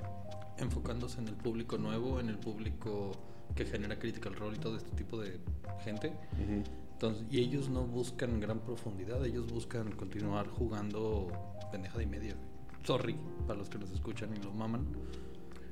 enfocándose 0.57 1.19
en 1.21 1.27
el 1.27 1.35
público 1.35 1.77
nuevo, 1.77 2.19
en 2.19 2.29
el 2.29 2.39
público 2.39 3.11
que 3.55 3.63
genera 3.65 3.99
Critical 3.99 4.33
Role 4.35 4.57
y 4.57 4.59
todo 4.59 4.75
este 4.75 4.89
tipo 4.95 5.19
de 5.21 5.39
gente. 5.83 6.07
Ujú. 6.33 6.63
Entonces, 6.93 7.25
y 7.29 7.39
ellos 7.41 7.69
no 7.69 7.83
buscan 7.85 8.39
gran 8.39 8.59
profundidad, 8.61 9.23
ellos 9.23 9.51
buscan 9.53 9.91
continuar 9.91 10.47
jugando 10.47 11.27
pendejada 11.71 12.01
y 12.01 12.07
media. 12.07 12.35
Sorry 12.83 13.15
para 13.45 13.59
los 13.59 13.69
que 13.69 13.77
nos 13.77 13.91
escuchan 13.91 14.31
y 14.35 14.43
lo 14.43 14.51
maman. 14.51 14.87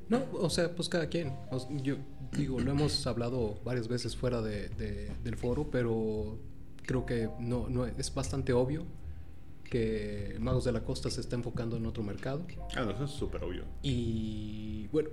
No, 0.09 0.21
o 0.33 0.49
sea, 0.51 0.73
pues 0.75 0.87
cada 0.87 1.07
quien. 1.07 1.33
O 1.51 1.57
s- 1.57 1.67
yo 1.83 1.95
digo, 2.31 2.59
lo 2.59 2.71
hemos 2.71 3.07
hablado 3.07 3.59
varias 3.65 3.87
veces 3.87 4.15
fuera 4.15 4.41
de, 4.41 4.69
de- 4.69 5.11
del 5.23 5.35
foro, 5.35 5.69
pero 5.71 6.37
creo 6.85 7.05
que 7.07 7.27
no, 7.39 7.67
no 7.69 7.85
es 7.87 8.13
bastante 8.13 8.53
obvio 8.53 8.85
que 9.69 10.35
Magos 10.39 10.65
de 10.65 10.71
la 10.71 10.83
Costa 10.83 11.09
se 11.09 11.21
está 11.21 11.35
enfocando 11.35 11.77
en 11.77 11.85
otro 11.85 12.03
mercado. 12.03 12.45
Ah, 12.75 12.83
no, 12.83 12.91
eso 12.91 13.05
es 13.05 13.11
súper 13.11 13.43
obvio. 13.43 13.63
Y 13.81 14.87
bueno, 14.87 15.09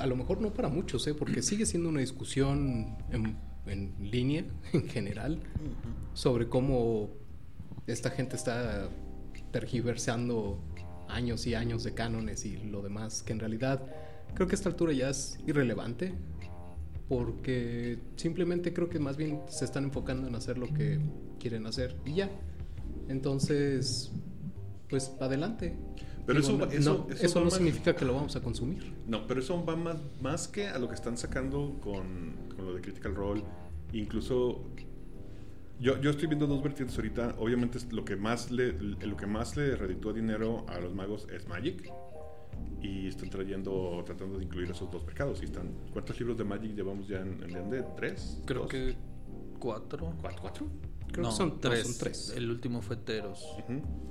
a 0.00 0.06
lo 0.06 0.16
mejor 0.16 0.40
no 0.40 0.52
para 0.52 0.68
muchos, 0.68 1.06
¿eh? 1.06 1.14
porque 1.14 1.42
sigue 1.42 1.66
siendo 1.66 1.88
una 1.88 2.00
discusión 2.00 2.96
en, 3.10 3.36
en 3.66 3.94
línea, 4.00 4.44
en 4.72 4.88
general, 4.88 5.40
sobre 6.14 6.48
cómo 6.48 7.10
esta 7.86 8.10
gente 8.10 8.36
está 8.36 8.88
tergiversando 9.50 10.58
años 11.08 11.46
y 11.46 11.54
años 11.54 11.84
de 11.84 11.94
cánones 11.94 12.44
y 12.44 12.56
lo 12.56 12.82
demás, 12.82 13.22
que 13.22 13.32
en 13.32 13.40
realidad 13.40 13.82
creo 14.34 14.48
que 14.48 14.54
a 14.54 14.56
esta 14.56 14.68
altura 14.68 14.92
ya 14.92 15.10
es 15.10 15.38
irrelevante, 15.46 16.14
porque 17.08 17.98
simplemente 18.16 18.72
creo 18.72 18.88
que 18.88 18.98
más 18.98 19.16
bien 19.16 19.40
se 19.48 19.64
están 19.64 19.84
enfocando 19.84 20.26
en 20.26 20.34
hacer 20.34 20.58
lo 20.58 20.72
que 20.72 20.98
quieren 21.38 21.66
hacer 21.66 21.96
y 22.04 22.14
ya. 22.14 22.30
Entonces, 23.08 24.10
pues 24.88 25.12
adelante. 25.20 25.76
Pero 26.26 26.40
Digo, 26.40 26.54
eso- 26.54 26.58
no, 26.66 26.72
eso- 26.72 27.06
no, 27.08 27.14
eso 27.14 27.26
eso 27.26 27.38
no 27.40 27.44
más- 27.46 27.54
significa 27.54 27.94
que 27.94 28.04
lo 28.04 28.14
vamos 28.14 28.34
a 28.36 28.40
consumir. 28.40 28.94
No, 29.06 29.26
pero 29.26 29.40
eso 29.40 29.62
va 29.64 29.76
más, 29.76 29.96
más 30.22 30.48
que 30.48 30.68
a 30.68 30.78
lo 30.78 30.88
que 30.88 30.94
están 30.94 31.16
sacando 31.18 31.78
con, 31.82 32.34
con 32.56 32.64
lo 32.64 32.74
de 32.74 32.80
Critical 32.80 33.14
Role. 33.14 33.42
Incluso 33.92 34.62
yo, 35.80 36.00
yo 36.00 36.10
estoy 36.10 36.28
viendo 36.28 36.46
dos 36.46 36.62
vertientes 36.62 36.96
ahorita. 36.96 37.34
Obviamente 37.38 37.78
lo 37.90 38.04
que 38.04 38.16
más 38.16 38.50
le 38.50 38.72
lo 38.72 39.16
que 39.16 39.26
más 39.26 39.56
le 39.56 39.76
reditúa 39.76 40.12
dinero 40.12 40.64
a 40.68 40.78
los 40.80 40.94
magos 40.94 41.26
es 41.34 41.46
Magic. 41.48 41.90
Y 42.80 43.08
están 43.08 43.30
trayendo, 43.30 44.02
tratando 44.06 44.38
de 44.38 44.44
incluir 44.44 44.70
esos 44.70 44.90
dos 44.90 45.04
mercados. 45.04 45.40
Y 45.42 45.46
están, 45.46 45.68
¿Cuántos 45.92 46.18
libros 46.20 46.38
de 46.38 46.44
Magic 46.44 46.74
llevamos 46.74 47.08
ya 47.08 47.20
en 47.20 47.42
el 47.42 47.52
D&D? 47.52 47.84
¿Tres? 47.96 48.40
Creo 48.46 48.62
¿Dos? 48.62 48.70
que 48.70 48.94
cuatro. 49.58 50.12
¿Cuatro? 50.20 50.40
¿Cuatro? 50.42 50.66
Creo 51.14 51.26
no, 51.26 51.30
que 51.30 51.36
son 51.36 51.48
no, 51.50 51.54
tres. 51.60 51.86
son 51.86 51.96
tres. 51.96 52.34
El 52.36 52.50
último 52.50 52.82
fue 52.82 52.96
Teros. 52.96 53.40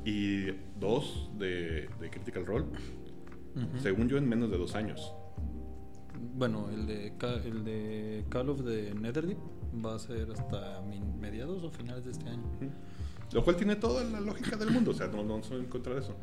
Y 0.06 0.52
dos 0.80 1.30
de, 1.38 1.90
de 2.00 2.10
Critical 2.10 2.46
Role. 2.46 2.66
Según 3.82 4.08
yo, 4.08 4.18
en 4.18 4.30
menos 4.30 4.50
de 4.50 4.58
dos 4.58 4.74
años. 4.74 5.14
Bueno, 6.36 6.70
el 6.70 6.88
de, 6.88 7.14
el 7.44 7.66
de 7.66 8.24
Call 8.30 8.50
of 8.50 8.64
the 8.64 8.94
Netherdeep 8.96 9.38
va 9.86 9.96
a 9.96 10.00
ser 10.00 10.32
hasta 10.32 10.82
mediados 11.20 11.62
o 11.62 11.70
finales 11.70 12.06
de 12.06 12.12
este 12.12 12.30
año. 12.30 12.50
Lo 13.34 13.44
cual 13.44 13.58
tiene 13.58 13.76
toda 13.76 14.06
la 14.06 14.22
lógica 14.22 14.56
del 14.56 14.72
mundo, 14.72 14.92
o 14.92 14.94
sea, 14.94 15.08
no, 15.08 15.26
no 15.26 15.40
estoy 15.40 15.60
en 15.60 15.66
contra 15.66 15.94
de 15.96 16.00
eso. 16.00 16.16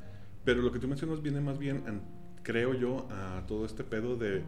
Pero 0.45 0.63
lo 0.63 0.73
que 0.73 0.79
tú 0.79 0.89
mencionas 0.89 1.21
viene 1.21 1.43
más 1.43 1.59
bien, 1.59 1.83
creo 2.43 2.73
yo, 2.73 3.07
a 3.11 3.45
todo 3.47 3.67
este 3.67 3.85
pedo 3.85 4.17
de, 4.17 4.45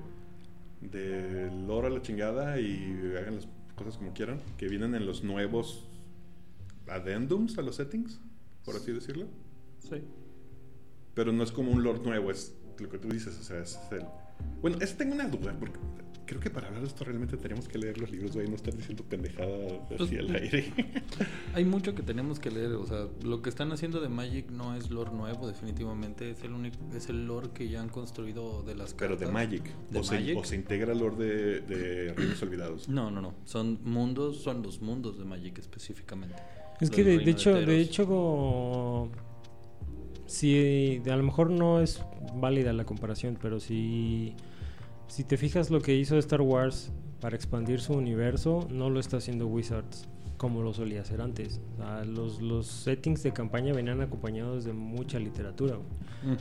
de 0.80 1.50
lore 1.66 1.88
a 1.88 1.90
la 1.90 2.00
chingada 2.00 2.58
y 2.58 3.12
hagan 3.18 3.34
las 3.34 3.48
cosas 3.76 3.98
como 3.98 4.14
quieran, 4.14 4.40
que 4.56 4.68
vienen 4.68 4.94
en 4.94 5.04
los 5.04 5.22
nuevos 5.22 5.86
addendums 6.88 7.58
a 7.58 7.62
los 7.62 7.76
settings, 7.76 8.20
por 8.64 8.76
así 8.76 8.92
decirlo. 8.92 9.26
Sí. 9.78 10.02
Pero 11.14 11.32
no 11.32 11.42
es 11.42 11.52
como 11.52 11.72
un 11.72 11.82
lore 11.82 12.00
nuevo, 12.00 12.30
es 12.30 12.54
lo 12.78 12.88
que 12.88 12.98
tú 12.98 13.08
dices, 13.08 13.38
o 13.38 13.42
sea, 13.42 13.60
es 13.60 13.78
el... 13.90 14.04
Bueno, 14.60 14.78
es, 14.80 14.96
tengo 14.96 15.14
una 15.14 15.28
duda, 15.28 15.54
porque 15.58 15.78
creo 16.26 16.40
que 16.40 16.50
para 16.50 16.68
hablar 16.68 16.82
de 16.82 16.88
esto 16.88 17.04
realmente 17.04 17.36
tenemos 17.36 17.68
que 17.68 17.78
leer 17.78 17.98
los 17.98 18.10
libros, 18.10 18.32
güey, 18.32 18.48
no 18.48 18.56
estar 18.56 18.74
diciendo 18.74 19.04
pendejada 19.04 19.54
así 20.00 20.16
al 20.16 20.34
aire. 20.34 20.72
Hay 21.54 21.64
mucho 21.64 21.94
que 21.94 22.02
tenemos 22.02 22.40
que 22.40 22.50
leer, 22.50 22.72
o 22.72 22.86
sea, 22.86 23.06
lo 23.22 23.42
que 23.42 23.50
están 23.50 23.70
haciendo 23.72 24.00
de 24.00 24.08
Magic 24.08 24.50
no 24.50 24.74
es 24.74 24.90
lore 24.90 25.12
nuevo, 25.12 25.46
definitivamente 25.46 26.30
es 26.30 26.42
el 26.42 26.52
único, 26.52 26.78
es 26.96 27.08
el 27.08 27.26
lore 27.26 27.50
que 27.52 27.68
ya 27.68 27.82
han 27.82 27.88
construido 27.90 28.62
de 28.62 28.74
las 28.74 28.94
Pero 28.94 29.10
cartas. 29.10 29.28
de 29.28 29.32
Magic. 29.32 29.64
¿De 29.90 29.98
o, 29.98 30.02
Se, 30.04 30.14
Magic? 30.14 30.38
o 30.38 30.44
se 30.44 30.56
integra 30.56 30.92
al 30.92 30.98
lore 30.98 31.16
de, 31.16 31.60
de 31.60 32.14
Reinos 32.14 32.42
Olvidados. 32.42 32.88
No, 32.88 33.10
no, 33.10 33.20
no, 33.20 33.34
son 33.44 33.78
mundos, 33.84 34.38
son 34.42 34.62
los 34.62 34.80
mundos 34.80 35.18
de 35.18 35.24
Magic 35.24 35.58
específicamente. 35.58 36.42
Es 36.82 36.90
que 36.90 37.04
de, 37.04 37.16
hecho, 37.30 37.50
de 37.66 37.80
hecho, 37.80 38.06
como- 38.06 39.10
si 40.26 41.00
a 41.10 41.16
lo 41.16 41.22
mejor 41.22 41.50
no 41.50 41.80
es 41.80 42.02
válida 42.34 42.72
la 42.72 42.84
comparación, 42.84 43.38
pero 43.40 43.60
si, 43.60 44.34
si 45.06 45.24
te 45.24 45.36
fijas 45.36 45.70
lo 45.70 45.80
que 45.80 45.94
hizo 45.94 46.16
Star 46.18 46.40
Wars 46.40 46.90
para 47.20 47.36
expandir 47.36 47.80
su 47.80 47.92
universo, 47.92 48.66
no 48.70 48.88
lo 48.90 48.98
está 48.98 49.18
haciendo 49.18 49.46
Wizards 49.46 50.08
como 50.38 50.62
lo 50.62 50.72
solía 50.74 51.02
hacer 51.02 51.20
antes. 51.20 51.60
O 51.74 51.76
sea, 51.76 52.04
los, 52.04 52.42
los 52.42 52.66
settings 52.66 53.22
de 53.22 53.32
campaña 53.32 53.72
venían 53.72 54.00
acompañados 54.00 54.64
de 54.64 54.72
mucha 54.72 55.20
literatura 55.20 55.76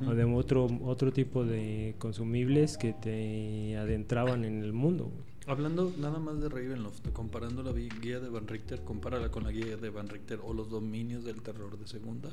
o 0.08 0.16
de 0.16 0.24
otro, 0.24 0.68
otro 0.84 1.12
tipo 1.12 1.44
de 1.46 1.94
consumibles 2.00 2.78
que 2.80 2.94
te 2.94 3.78
adentraban 3.78 4.44
en 4.44 4.64
el 4.64 4.74
mundo. 4.74 5.12
Hablando 5.52 5.92
nada 6.00 6.18
más 6.18 6.40
de 6.40 6.48
Ravenloft, 6.48 7.10
comparando 7.12 7.62
la 7.62 7.74
guía 7.74 8.22
de 8.22 8.30
Van 8.30 8.48
Richter, 8.48 8.86
compárala 8.86 9.30
con 9.32 9.44
la 9.44 9.52
guía 9.52 9.76
de 9.76 9.90
Van 9.90 10.08
Richter 10.08 10.40
o 10.42 10.54
los 10.54 10.70
dominios 10.70 11.26
del 11.26 11.42
terror 11.42 11.78
de 11.78 11.86
segunda 11.88 12.30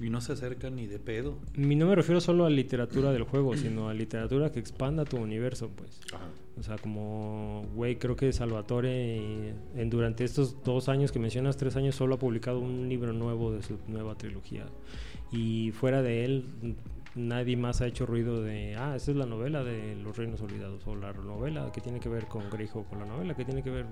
y 0.00 0.08
no 0.08 0.20
se 0.20 0.34
acercan 0.34 0.76
ni 0.76 0.86
de 0.86 1.00
pedo. 1.00 1.36
Y 1.56 1.74
no 1.74 1.86
me 1.86 1.96
refiero 1.96 2.20
solo 2.20 2.46
a 2.46 2.50
literatura 2.50 3.10
del 3.10 3.24
juego, 3.24 3.56
sino 3.56 3.88
a 3.88 3.94
literatura 3.94 4.52
que 4.52 4.60
expanda 4.60 5.04
tu 5.04 5.16
universo, 5.16 5.68
pues. 5.74 6.00
Ajá. 6.14 6.28
O 6.58 6.62
sea, 6.62 6.76
como, 6.78 7.64
güey, 7.74 7.96
creo 7.96 8.14
que 8.14 8.32
Salvatore 8.32 8.90
eh, 8.90 9.54
en, 9.76 9.90
durante 9.90 10.22
estos 10.22 10.62
dos 10.62 10.88
años 10.88 11.10
que 11.10 11.18
mencionas, 11.18 11.56
tres 11.56 11.74
años, 11.74 11.96
solo 11.96 12.16
ha 12.16 12.18
publicado 12.18 12.60
un 12.60 12.88
libro 12.88 13.12
nuevo 13.12 13.52
de 13.52 13.62
su 13.62 13.78
nueva 13.88 14.16
trilogía. 14.16 14.66
Y 15.30 15.72
fuera 15.72 16.02
de 16.02 16.24
él, 16.24 16.44
nadie 17.18 17.56
más 17.56 17.80
ha 17.80 17.86
hecho 17.86 18.06
ruido 18.06 18.42
de, 18.42 18.76
ah, 18.76 18.96
esa 18.96 19.10
es 19.10 19.16
la 19.16 19.26
novela 19.26 19.64
de 19.64 19.96
Los 19.96 20.16
Reinos 20.16 20.40
Olvidados, 20.40 20.86
o 20.86 20.96
la 20.96 21.12
novela 21.12 21.70
que 21.72 21.80
tiene 21.80 22.00
que 22.00 22.08
ver 22.08 22.26
con 22.26 22.48
Greyhawk, 22.48 22.90
o 22.92 22.96
la 22.96 23.06
novela 23.06 23.34
que 23.34 23.44
tiene 23.44 23.62
que 23.62 23.70
ver... 23.70 23.86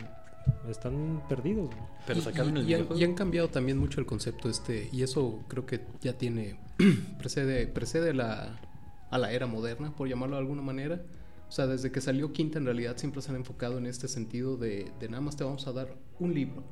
Están 0.68 1.22
perdidos. 1.28 1.70
Pero 2.06 2.20
sacaron 2.20 2.56
y, 2.56 2.60
el 2.60 2.68
y 2.68 2.74
han, 2.74 2.86
y 2.96 3.04
han 3.04 3.14
cambiado 3.14 3.48
también 3.48 3.78
mucho 3.78 4.00
el 4.00 4.06
concepto 4.06 4.48
este 4.48 4.88
y 4.92 5.02
eso 5.02 5.40
creo 5.48 5.66
que 5.66 5.80
ya 6.00 6.16
tiene 6.16 6.56
precede 7.18 7.66
precede 7.66 8.14
la 8.14 8.60
a 9.10 9.18
la 9.18 9.32
era 9.32 9.46
moderna 9.46 9.94
por 9.94 10.08
llamarlo 10.08 10.36
de 10.36 10.42
alguna 10.42 10.62
manera. 10.62 11.02
O 11.48 11.52
sea 11.52 11.66
desde 11.66 11.92
que 11.92 12.00
salió 12.00 12.32
Quinta 12.32 12.58
en 12.58 12.64
realidad 12.64 12.96
siempre 12.96 13.22
se 13.22 13.30
han 13.30 13.36
enfocado 13.36 13.78
en 13.78 13.86
este 13.86 14.08
sentido 14.08 14.56
de, 14.56 14.90
de 14.98 15.08
nada 15.08 15.20
más 15.20 15.36
te 15.36 15.44
vamos 15.44 15.66
a 15.66 15.72
dar 15.72 15.96
un 16.18 16.34
libro. 16.34 16.64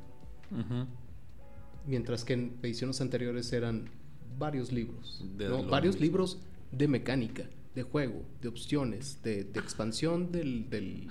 Mientras 1.85 2.23
que 2.23 2.33
en 2.33 2.57
ediciones 2.61 3.01
anteriores 3.01 3.51
eran 3.53 3.89
varios 4.37 4.71
libros 4.71 5.23
De 5.37 5.47
varios 5.47 5.95
mismo. 5.95 6.05
libros 6.05 6.39
de 6.71 6.87
mecánica 6.87 7.49
de 7.75 7.83
juego 7.83 8.23
de 8.41 8.47
opciones 8.47 9.19
de, 9.23 9.43
de 9.43 9.59
expansión 9.59 10.31
del 10.31 10.69
del, 10.69 11.07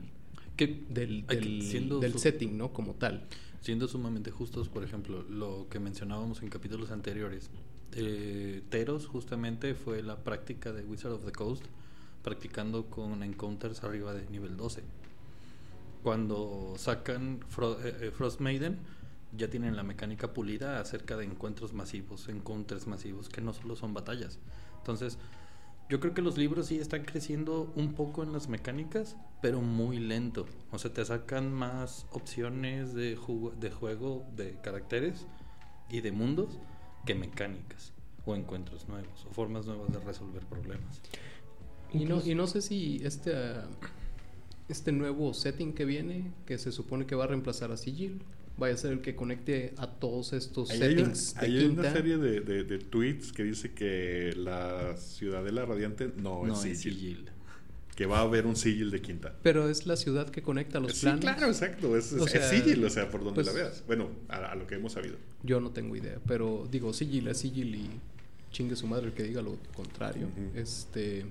Que 0.57 0.83
del, 0.89 1.27
del- 1.27 1.63
siendo 1.63 1.99
del 2.01 2.13
su- 2.13 2.19
setting 2.21 2.57
no 2.57 2.73
como 2.73 2.95
tal 2.95 3.27
Siendo 3.61 3.89
sumamente 3.89 4.31
justos, 4.31 4.69
por 4.69 4.85
ejemplo, 4.85 5.23
lo 5.23 5.67
que 5.71 5.79
mencionábamos 5.81 6.43
en 6.43 6.51
capítulos 6.51 6.91
anteriores, 6.91 7.49
eh, 7.93 8.61
Teros 8.69 9.07
justamente 9.07 9.75
fue 9.75 10.03
la 10.03 10.23
práctica 10.23 10.71
de 10.75 10.85
Wizard 10.85 11.13
of 11.13 11.25
the 11.25 11.33
Coast, 11.33 11.65
practicando 12.23 12.85
con 12.91 13.23
encounters 13.23 13.83
arriba 13.83 14.13
de 14.13 14.29
nivel 14.29 14.59
12. 14.59 14.83
Cuando 16.03 16.75
sacan 16.77 17.41
Fro- 17.49 17.79
eh, 17.83 17.97
eh, 18.09 18.11
Frost 18.11 18.41
Maiden, 18.41 18.79
ya 19.37 19.49
tienen 19.49 19.77
la 19.77 19.83
mecánica 19.83 20.33
pulida 20.33 20.81
acerca 20.81 21.17
de 21.17 21.25
encuentros 21.25 21.73
masivos, 21.73 22.29
encounters 22.29 22.87
masivos, 22.87 23.29
que 23.29 23.41
no 23.41 23.53
solo 23.53 23.77
son 23.77 23.95
batallas. 23.95 24.39
Entonces, 24.79 25.19
yo 25.89 26.01
creo 26.01 26.15
que 26.15 26.23
los 26.23 26.39
libros 26.39 26.67
sí 26.67 26.79
están 26.79 27.05
creciendo 27.05 27.73
un 27.77 27.93
poco 27.93 28.23
en 28.23 28.33
las 28.33 28.49
mecánicas, 28.49 29.17
pero 29.43 29.61
muy 29.61 29.99
lento. 29.99 30.47
O 30.73 30.79
sea, 30.79 30.93
te 30.93 31.05
sacan 31.05 31.53
más 31.53 32.07
opciones 32.11 32.95
de, 32.95 33.17
jugo- 33.17 33.53
de 33.53 33.71
juego, 33.71 34.25
de 34.35 34.59
caracteres 34.63 35.27
y 35.91 36.01
de 36.01 36.11
mundos 36.13 36.59
que 37.05 37.15
mecánicas, 37.15 37.93
o 38.25 38.35
encuentros 38.35 38.89
nuevos, 38.89 39.27
o 39.29 39.35
formas 39.35 39.67
nuevas 39.67 39.93
de 39.93 39.99
resolver 40.01 40.43
problemas. 40.47 41.03
Y 41.93 42.07
no, 42.07 42.25
y 42.25 42.35
no 42.35 42.47
sé 42.47 42.63
si 42.63 43.03
este, 43.05 43.35
este 44.69 44.91
nuevo 44.91 45.35
setting 45.35 45.75
que 45.75 45.85
viene, 45.85 46.33
que 46.47 46.57
se 46.57 46.73
supone 46.73 47.05
que 47.05 47.15
va 47.15 47.25
a 47.25 47.27
reemplazar 47.27 47.71
a 47.71 47.77
Sigil, 47.77 48.23
vaya 48.57 48.75
a 48.75 48.77
ser 48.79 48.93
el 48.93 49.01
que 49.01 49.15
conecte 49.17 49.75
a 49.79 49.87
todos 49.89 50.33
estos 50.33 50.71
Ahí 50.71 50.83
hay, 50.83 50.93
una, 50.95 51.15
settings 51.15 51.35
de 51.35 51.47
hay 51.47 51.65
una 51.67 51.93
serie 51.93 52.17
de, 52.19 52.41
de- 52.41 52.65
de 52.65 52.79
tweets 52.79 53.33
que 53.33 53.43
dice 53.45 53.73
que 53.73 54.33
la 54.37 54.97
Ciudadela 54.97 55.65
Radiante 55.67 56.11
no, 56.17 56.45
No 56.47 56.53
es 56.55 56.65
es 56.65 56.79
sigil. 56.81 56.95
sigil. 56.95 57.25
Que 57.97 58.07
va 58.07 58.19
a 58.19 58.23
haber 58.23 58.45
un 58.47 58.57
sigil 58.57 58.91
de 58.91 59.01
quinta. 59.01 59.37
Pero 59.45 59.69
es 59.71 59.87
la 59.87 59.97
ciudad 59.97 60.29
que 60.29 60.43
conecta 60.43 60.81
los 60.81 60.95
sí, 60.95 61.03
planos. 61.03 61.21
claro, 61.21 61.47
exacto. 61.47 61.97
Es, 61.97 62.13
O 62.13 62.25
es- 62.27 62.33
sea, 62.33 62.41
es 62.41 62.51
sigil, 62.51 62.85
o 62.85 62.91
sea, 62.91 63.09
por 63.09 63.23
donde 63.23 63.37
pues- 63.43 63.47
la 63.47 63.53
veas. 63.53 63.85
Bueno, 63.87 64.11
a, 64.29 64.37
a 64.51 64.55
lo 64.57 64.67
que 64.67 64.75
hemos 64.75 64.93
sabido. 64.95 65.17
Yo 65.45 65.61
no 65.61 65.71
tengo 65.71 65.95
idea, 65.95 66.19
pero 66.27 66.67
digo, 66.71 66.93
Sigil 66.93 67.29
es 67.29 67.39
Sigil 67.39 67.75
y 67.75 67.91
chingue 68.51 68.75
su 68.77 68.87
madre 68.89 69.07
el 69.07 69.13
que 69.13 69.23
diga 69.25 69.43
lo 69.43 69.57
contrario. 69.77 70.29
Este. 70.55 71.25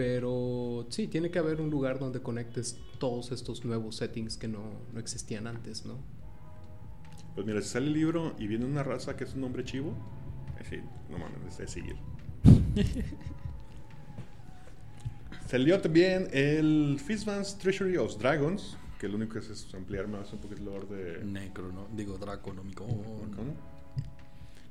Pero 0.00 0.86
sí, 0.88 1.08
tiene 1.08 1.30
que 1.30 1.38
haber 1.38 1.60
un 1.60 1.68
lugar 1.68 1.98
donde 1.98 2.22
conectes 2.22 2.78
todos 2.98 3.32
estos 3.32 3.66
nuevos 3.66 3.96
settings 3.96 4.38
que 4.38 4.48
no, 4.48 4.62
no 4.94 4.98
existían 4.98 5.46
antes, 5.46 5.84
¿no? 5.84 5.98
Pues 7.34 7.46
mira, 7.46 7.60
si 7.60 7.68
sale 7.68 7.88
el 7.88 7.92
libro 7.92 8.34
y 8.38 8.46
viene 8.46 8.64
una 8.64 8.82
raza 8.82 9.14
que 9.14 9.24
es 9.24 9.34
un 9.34 9.44
hombre 9.44 9.62
chivo, 9.62 9.92
eh, 10.58 10.64
sí, 10.70 10.76
no 11.10 11.18
mames, 11.18 11.52
es, 11.52 11.60
es 11.60 11.70
sigil. 11.70 11.96
Salió 15.46 15.78
también 15.82 16.28
el 16.32 16.98
Fistman's 16.98 17.58
Treasury 17.58 17.98
of 17.98 18.16
Dragons, 18.16 18.78
que 18.98 19.06
lo 19.06 19.16
único 19.16 19.34
que 19.34 19.40
es, 19.40 19.50
es 19.50 19.74
ampliar 19.74 20.08
más 20.08 20.32
un 20.32 20.38
poquito 20.38 20.60
el 20.60 20.64
lore 20.64 20.86
de... 20.86 21.24
Necro, 21.26 21.70
¿no? 21.72 21.88
Digo, 21.94 22.16
Draconomicon. 22.16 22.88
¿Cómo? 22.88 23.54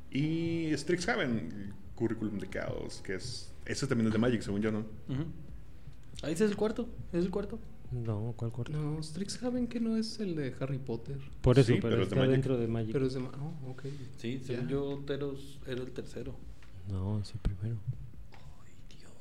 Y 0.10 0.76
Strixhaven, 0.76 1.72
Curriculum 2.00 2.40
de 2.40 2.50
Chaos, 2.50 3.02
que 3.04 3.16
es... 3.16 3.52
Ese 3.66 3.86
también 3.86 4.08
es 4.08 4.14
de 4.14 4.20
Magic, 4.20 4.42
según 4.42 4.62
yo, 4.62 4.72
¿no? 4.72 4.80
Ujú. 4.80 5.26
Ahí 6.24 6.34
ese 6.34 6.46
es 6.46 6.52
el 6.52 6.58
cuarto. 6.58 6.88
¿Es 7.14 7.24
el 7.26 7.30
cuarto? 7.30 7.60
No, 7.92 8.34
¿cuál 8.38 8.52
cuarto? 8.52 8.72
No, 8.72 9.02
Strixhaven 9.04 9.68
que 9.68 9.80
no 9.80 9.98
es 9.98 10.20
el 10.20 10.36
de 10.36 10.56
Harry 10.60 10.78
Potter. 10.78 11.18
Por 11.42 11.58
eso, 11.60 11.68
Sí, 11.74 11.80
pero, 11.82 11.90
pero 11.96 11.96
es 11.96 12.00
de 12.00 12.04
está 12.04 12.16
Magic. 12.18 12.32
dentro 12.32 12.58
de 12.58 12.68
Magic. 12.68 12.92
Pero 12.94 13.06
es 13.08 13.14
de... 13.14 13.20
Oh, 13.20 13.70
ok. 13.72 13.84
Sí, 14.18 14.40
según 14.46 14.66
Ya. 14.66 14.72
yo, 14.72 15.04
Teros 15.06 15.60
era 15.68 15.82
el 15.82 15.92
tercero. 15.92 16.36
No, 16.90 17.24
sí, 17.26 17.34
primero. 17.42 17.78
Ay, 18.32 18.74
Dios. 18.98 19.12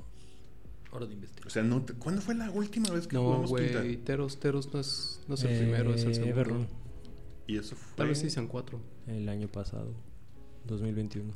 Hora 0.91 1.05
de 1.05 1.13
investigar. 1.13 1.47
O 1.47 1.49
sea, 1.49 1.63
no 1.63 1.81
te- 1.83 1.93
¿cuándo 1.93 2.21
fue 2.21 2.35
la 2.35 2.49
última 2.51 2.89
vez 2.91 3.07
que 3.07 3.15
No, 3.15 3.23
jugamos 3.23 3.51
quinta? 3.53 3.79
güey. 3.79 3.97
Teros, 3.97 4.39
Teros 4.39 4.73
no 4.73 4.79
es, 4.79 5.21
no 5.27 5.35
es 5.35 5.43
el 5.43 5.51
Eh, 5.51 5.59
primero, 5.59 5.93
es 5.93 6.03
el 6.03 6.15
segundo. 6.15 6.67
Y 7.47 7.57
eso 7.57 7.75
fue... 7.75 7.95
Tal 7.97 8.07
vez 8.07 8.19
sí 8.19 8.29
sean 8.29 8.47
cuatro. 8.47 8.79
el 9.07 9.27
año 9.29 9.47
pasado, 9.47 9.91
2021. 10.67 11.33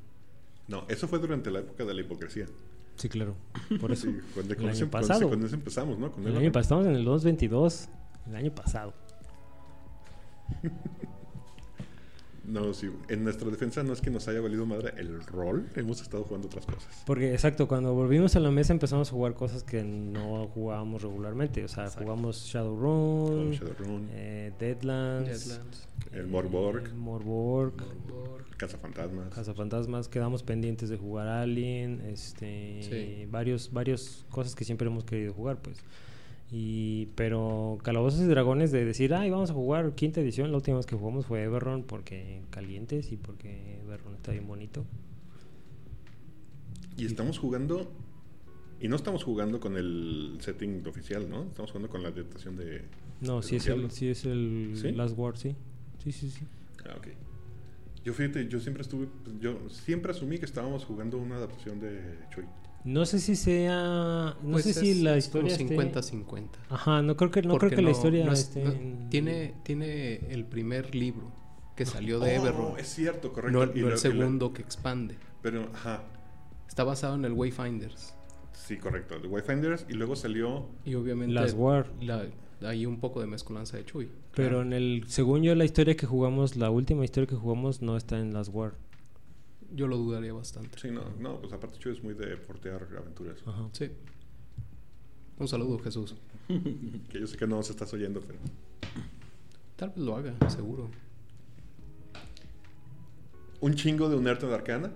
No, 0.67 0.86
eso 0.88 1.08
fue 1.08 1.20
durante 1.20 1.51
la 1.51 1.60
época 1.60 1.86
de 1.86 1.93
la 1.93 2.01
hipocresía. 2.01 2.46
Sí, 2.96 3.10
claro. 3.10 3.36
Por 3.82 3.91
eso. 3.91 4.08
Sí, 4.08 4.20
cuando, 4.34 4.53
El 4.53 4.70
año 4.70 4.89
pasado. 4.89 5.34
empezamos, 5.34 5.98
¿no? 6.00 6.13
El 6.25 6.38
año 6.38 6.51
pasado, 6.51 6.82
estamos 6.82 6.86
en 6.88 6.96
el 6.96 7.05
222. 7.05 7.89
El 8.27 8.36
año 8.36 8.55
pasado. 8.55 8.93
No, 12.45 12.73
sí. 12.73 12.89
En 13.07 13.23
nuestra 13.23 13.50
defensa 13.50 13.83
no 13.83 13.93
es 13.93 14.01
que 14.01 14.09
nos 14.09 14.27
haya 14.27 14.41
valido 14.41 14.65
madre 14.65 14.93
el 14.97 15.23
rol, 15.25 15.69
hemos 15.75 16.01
estado 16.01 16.23
jugando 16.23 16.47
otras 16.47 16.65
cosas. 16.65 17.03
Porque, 17.05 17.31
exacto, 17.31 17.67
cuando 17.69 17.93
volvimos 17.93 18.35
a 18.35 18.41
la 18.41 18.51
mesa 18.51 18.73
empezamos 18.73 19.07
a 19.09 19.12
jugar 19.12 19.33
cosas 19.33 19.63
que 19.63 19.81
no 19.83 20.47
jugábamos 20.53 21.01
regularmente. 21.01 21.63
O 21.63 21.67
sea, 21.69 21.85
Exacto. 21.85 22.03
jugamos 22.03 22.43
Shadowrun, 22.45 23.51
Shadowrun, 23.51 24.09
eh, 24.12 24.51
Deadlands, 24.59 25.47
Deadlands. 25.47 25.88
el 26.12 26.27
Morborg, 26.27 26.85
el 26.85 26.95
Morborg, 26.95 27.73
Casa 28.57 28.77
Fantasmas. 28.77 29.33
Cazafantasmas. 29.33 30.07
Quedamos 30.09 30.43
pendientes 30.43 30.89
de 30.89 30.97
jugar 30.97 31.27
Alien, 31.29 32.01
este, 32.07 32.81
Sí. 32.83 33.25
varios, 33.31 33.71
varios 33.71 34.25
cosas 34.29 34.53
que 34.55 34.65
siempre 34.65 34.88
hemos 34.88 35.05
querido 35.05 35.33
jugar, 35.33 35.57
pues. 35.62 35.77
Y, 36.55 37.07
pero 37.15 37.79
Calabozos 37.81 38.22
y 38.22 38.25
Dragones 38.25 38.72
de 38.72 38.86
decir, 38.86 39.15
ay, 39.15 39.31
vamos 39.31 39.50
a 39.50 39.53
jugar 39.55 39.95
quinta 39.95 40.22
edición. 40.22 40.51
La 40.51 40.57
última 40.57 40.77
vez 40.77 40.86
que 40.86 40.95
jugamos 40.95 41.25
fue 41.25 41.41
Everron 41.41 41.81
porque 41.81 42.43
calientes 42.51 43.12
y 43.12 43.17
porque 43.17 43.79
Everron 43.81 44.13
está 44.13 44.33
bien 44.33 44.45
bonito. 44.45 44.86
Y 46.95 47.07
estamos 47.07 47.39
jugando. 47.39 47.91
Y 48.79 48.88
no 48.88 48.95
estamos 48.95 49.24
jugando 49.24 49.60
con 49.60 49.77
el 49.77 50.38
setting 50.41 50.86
oficial, 50.86 51.27
¿no? 51.27 51.45
Estamos 51.45 51.72
jugando 51.72 51.89
con 51.89 52.03
la 52.03 52.10
adaptación 52.10 52.55
de. 52.55 52.83
No, 53.22 53.38
¿De 53.38 53.48
sí 53.48 53.55
es, 53.55 53.65
el, 53.65 53.89
sí 53.89 54.10
es 54.10 54.24
el 54.25 54.74
¿Sí? 54.75 54.91
Last 54.91 55.17
Word, 55.17 55.38
sí. 55.38 55.55
Sí, 56.03 56.12
sí, 56.12 56.29
sí. 56.29 56.45
Ah, 56.86 56.93
ok. 56.98 57.07
Yo 58.05 58.13
fíjate, 58.13 58.48
yo 58.48 58.60
siempre 58.60 58.83
estuve. 58.83 59.07
Yo 59.41 59.57
siempre 59.69 60.12
asumí 60.12 60.38
que 60.38 60.45
estábamos 60.45 60.86
jugando 60.86 61.17
una 61.17 61.38
adaptación 61.38 61.79
de 61.79 62.00
Chuy. 62.29 62.43
No 62.85 63.05
sé 63.05 63.19
si 63.19 63.35
sea. 63.35 64.35
No 64.43 64.51
Pues 64.51 64.65
sé 64.65 64.73
si 64.73 65.01
la 65.01 65.15
es 65.15 65.29
como 65.29 65.47
historia. 65.47 65.55
esté- 65.55 65.75
50-50. 65.77 66.47
Ajá, 66.69 67.01
no 67.01 67.15
creo 67.15 67.31
que, 67.31 67.41
no 67.41 67.57
creo 67.57 67.69
que 67.71 67.81
la 67.81 67.91
historia 67.91 68.25
no 68.25 68.33
es- 68.33 68.39
esté. 68.41 68.63
no- 68.63 68.71
en- 68.71 69.09
tiene, 69.09 69.53
tiene 69.63 70.15
el 70.31 70.45
primer 70.45 70.93
libro 70.93 71.31
que 71.77 71.85
salió 71.85 72.19
de 72.19 72.37
Oh, 72.37 72.41
Everron. 72.41 72.79
es 72.79 72.87
cierto, 72.87 73.31
correcto. 73.31 73.57
No, 73.65 73.71
Y 73.73 73.79
no 73.81 73.87
la- 73.87 73.93
el 73.93 73.97
y 73.97 74.01
segundo 74.01 74.53
que 74.53 74.61
expande. 74.61 75.15
pero, 75.41 75.69
ajá. 75.74 76.03
Está 76.67 76.83
basado 76.83 77.15
en 77.15 77.25
el 77.25 77.33
Wayfinders. 77.33 78.15
Sí, 78.53 78.77
correcto. 78.77 79.19
The 79.22 79.27
Wayfinders. 79.27 79.85
Y 79.89 79.93
luego 79.93 80.15
salió. 80.15 80.65
Y 80.85 80.96
obviamente 80.96 81.33
Last 81.33 81.55
Word. 81.57 81.87
la- 82.01 82.25
hay 82.61 82.85
un 82.85 83.00
poco 83.00 83.19
de 83.22 83.27
mezcolanza 83.27 83.77
de 83.77 83.85
Chuy. 83.85 84.09
Pero 84.35 84.61
en 84.61 84.74
el. 84.74 85.03
Según 85.07 85.43
yo, 85.43 85.53
la 85.55 85.65
historia 85.65 85.96
que 85.96 86.05
jugamos, 86.07 86.55
la 86.55 86.69
última 86.69 87.03
historia 87.05 87.27
que 87.27 87.35
jugamos, 87.35 87.81
no 87.81 87.96
está 87.98 88.17
en 88.19 88.33
Last 88.33 88.51
Word. 88.53 88.74
Yo 89.74 89.88
lo 89.88 89.98
dudaría 89.98 90.33
bastante. 90.33 90.77
Sí, 90.79 90.92
no, 90.92 91.03
no, 91.20 91.40
pues 91.40 91.51
aparte 91.51 91.79
Chuy 91.79 91.94
es 91.94 92.03
muy 92.03 92.14
de 92.14 92.38
portear 92.38 92.88
aventuras. 92.98 93.40
Ajá. 93.46 93.70
Sí. 93.72 93.90
Un 95.40 95.48
saludo, 95.48 95.79
Jesús. 95.79 96.16
Que 97.09 97.20
yo 97.20 97.27
sé 97.27 97.38
que 97.38 97.48
no 97.48 97.55
nos 97.57 97.70
estás 97.70 97.92
oyendo, 97.94 98.22
pero. 98.22 98.40
Tal 99.75 99.90
vez 99.90 99.98
lo 99.98 100.16
haga, 100.16 100.36
seguro. 100.50 100.90
Un 103.62 103.74
chingo 103.75 104.09
de 104.09 104.16
un 104.16 104.27
arte 104.27 104.46
de 104.46 104.53
arcana. 104.53 104.92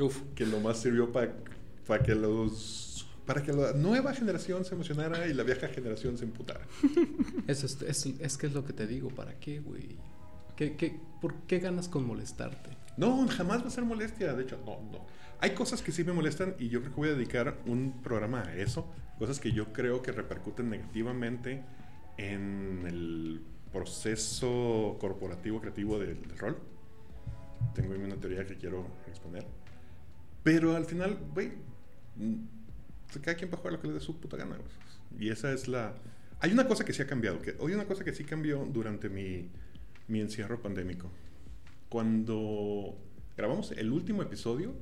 Uf. 0.00 0.22
que 0.34 0.46
nomás 0.46 0.78
sirvió 0.78 1.10
para 1.10 2.02
que 2.04 2.14
los 2.14 3.06
para 3.26 3.42
que 3.42 3.52
la 3.52 3.72
nueva 3.72 4.14
generación 4.14 4.64
se 4.64 4.74
emocionara 4.74 5.26
y 5.26 5.34
la 5.34 5.42
vieja 5.42 5.68
generación 5.68 6.16
se 6.16 6.24
emputara. 6.24 6.66
Es, 7.46 7.62
es, 7.64 7.82
es, 7.82 8.06
es 8.06 8.38
que 8.38 8.46
es 8.46 8.52
lo 8.52 8.64
que 8.64 8.72
te 8.72 8.86
digo. 8.86 9.10
¿Para 9.10 9.38
qué, 9.38 9.60
güey? 9.60 9.96
¿Qué, 10.56 10.76
qué, 10.76 10.98
¿Por 11.20 11.34
qué 11.42 11.58
ganas 11.58 11.88
con 11.88 12.06
molestarte? 12.06 12.70
No, 12.98 13.26
jamás 13.28 13.62
va 13.62 13.68
a 13.68 13.70
ser 13.70 13.84
molestia, 13.84 14.34
de 14.34 14.42
hecho, 14.42 14.60
no, 14.66 14.80
no. 14.90 15.06
Hay 15.40 15.54
cosas 15.54 15.82
que 15.82 15.92
sí 15.92 16.02
me 16.02 16.12
molestan 16.12 16.56
y 16.58 16.68
yo 16.68 16.80
creo 16.80 16.92
que 16.92 17.00
voy 17.00 17.08
a 17.10 17.14
dedicar 17.14 17.56
un 17.64 18.02
programa 18.02 18.42
a 18.42 18.56
eso, 18.56 18.92
cosas 19.20 19.38
que 19.38 19.52
yo 19.52 19.72
creo 19.72 20.02
que 20.02 20.10
repercuten 20.10 20.68
negativamente 20.68 21.62
en 22.16 22.84
el 22.88 23.40
proceso 23.72 24.96
corporativo 25.00 25.60
creativo 25.60 26.00
del, 26.00 26.20
del 26.22 26.38
rol. 26.38 26.58
Tengo 27.72 27.94
ahí 27.94 28.00
una 28.00 28.16
teoría 28.16 28.44
que 28.44 28.56
quiero 28.56 28.88
exponer. 29.06 29.46
Pero 30.42 30.74
al 30.74 30.84
final, 30.84 31.18
güey, 31.32 31.52
mm, 32.16 32.34
cada 33.22 33.36
quien 33.36 33.48
va 33.48 33.54
a 33.54 33.58
jugar 33.58 33.74
lo 33.74 33.80
que 33.80 33.86
le 33.86 33.94
dé 33.94 34.00
su 34.00 34.18
puta 34.18 34.36
gana. 34.36 34.56
Y 35.16 35.30
esa 35.30 35.52
es 35.52 35.68
la... 35.68 35.94
Hay 36.40 36.50
una 36.50 36.66
cosa 36.66 36.84
que 36.84 36.92
sí 36.92 37.00
ha 37.00 37.06
cambiado, 37.06 37.40
que 37.40 37.50
hay 37.50 37.74
una 37.74 37.86
cosa 37.86 38.02
que 38.02 38.12
sí 38.12 38.24
cambió 38.24 38.64
durante 38.64 39.08
mi, 39.08 39.48
mi 40.08 40.20
encierro 40.20 40.60
pandémico. 40.60 41.12
Cuando 41.88 42.96
grabamos 43.36 43.72
el 43.72 43.90
último 43.92 44.22
episodio, 44.22 44.74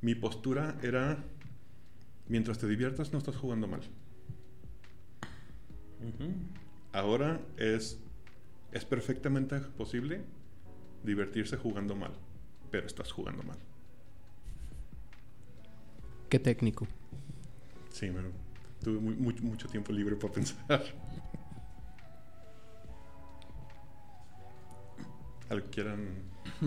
mi 0.00 0.14
postura 0.14 0.76
era, 0.82 1.18
mientras 2.28 2.58
te 2.58 2.66
diviertas 2.66 3.12
no 3.12 3.18
estás 3.18 3.36
jugando 3.36 3.66
mal. 3.66 3.80
Ahora 6.92 7.40
es, 7.56 7.98
es 8.72 8.84
perfectamente 8.84 9.58
posible 9.60 10.22
divertirse 11.04 11.56
jugando 11.56 11.94
mal, 11.96 12.12
pero 12.70 12.86
estás 12.86 13.12
jugando 13.12 13.42
mal. 13.42 13.58
Qué 16.30 16.38
técnico. 16.38 16.86
Sí, 17.90 18.10
me- 18.10 18.22
tuve 18.82 18.98
muy- 19.00 19.16
mucho- 19.16 19.42
mucho 19.44 19.68
tiempo 19.68 19.92
libre 19.92 20.16
para 20.16 20.32
pensar. 20.32 20.62
¿Algo 25.50 25.64
que 25.64 25.70
quieran? 25.70 26.06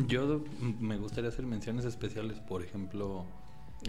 Yo 0.08 0.44
me 0.80 0.98
gustaría 0.98 1.30
hacer 1.30 1.46
menciones 1.46 1.86
especiales. 1.86 2.40
Por 2.40 2.64
ejemplo, 2.64 3.26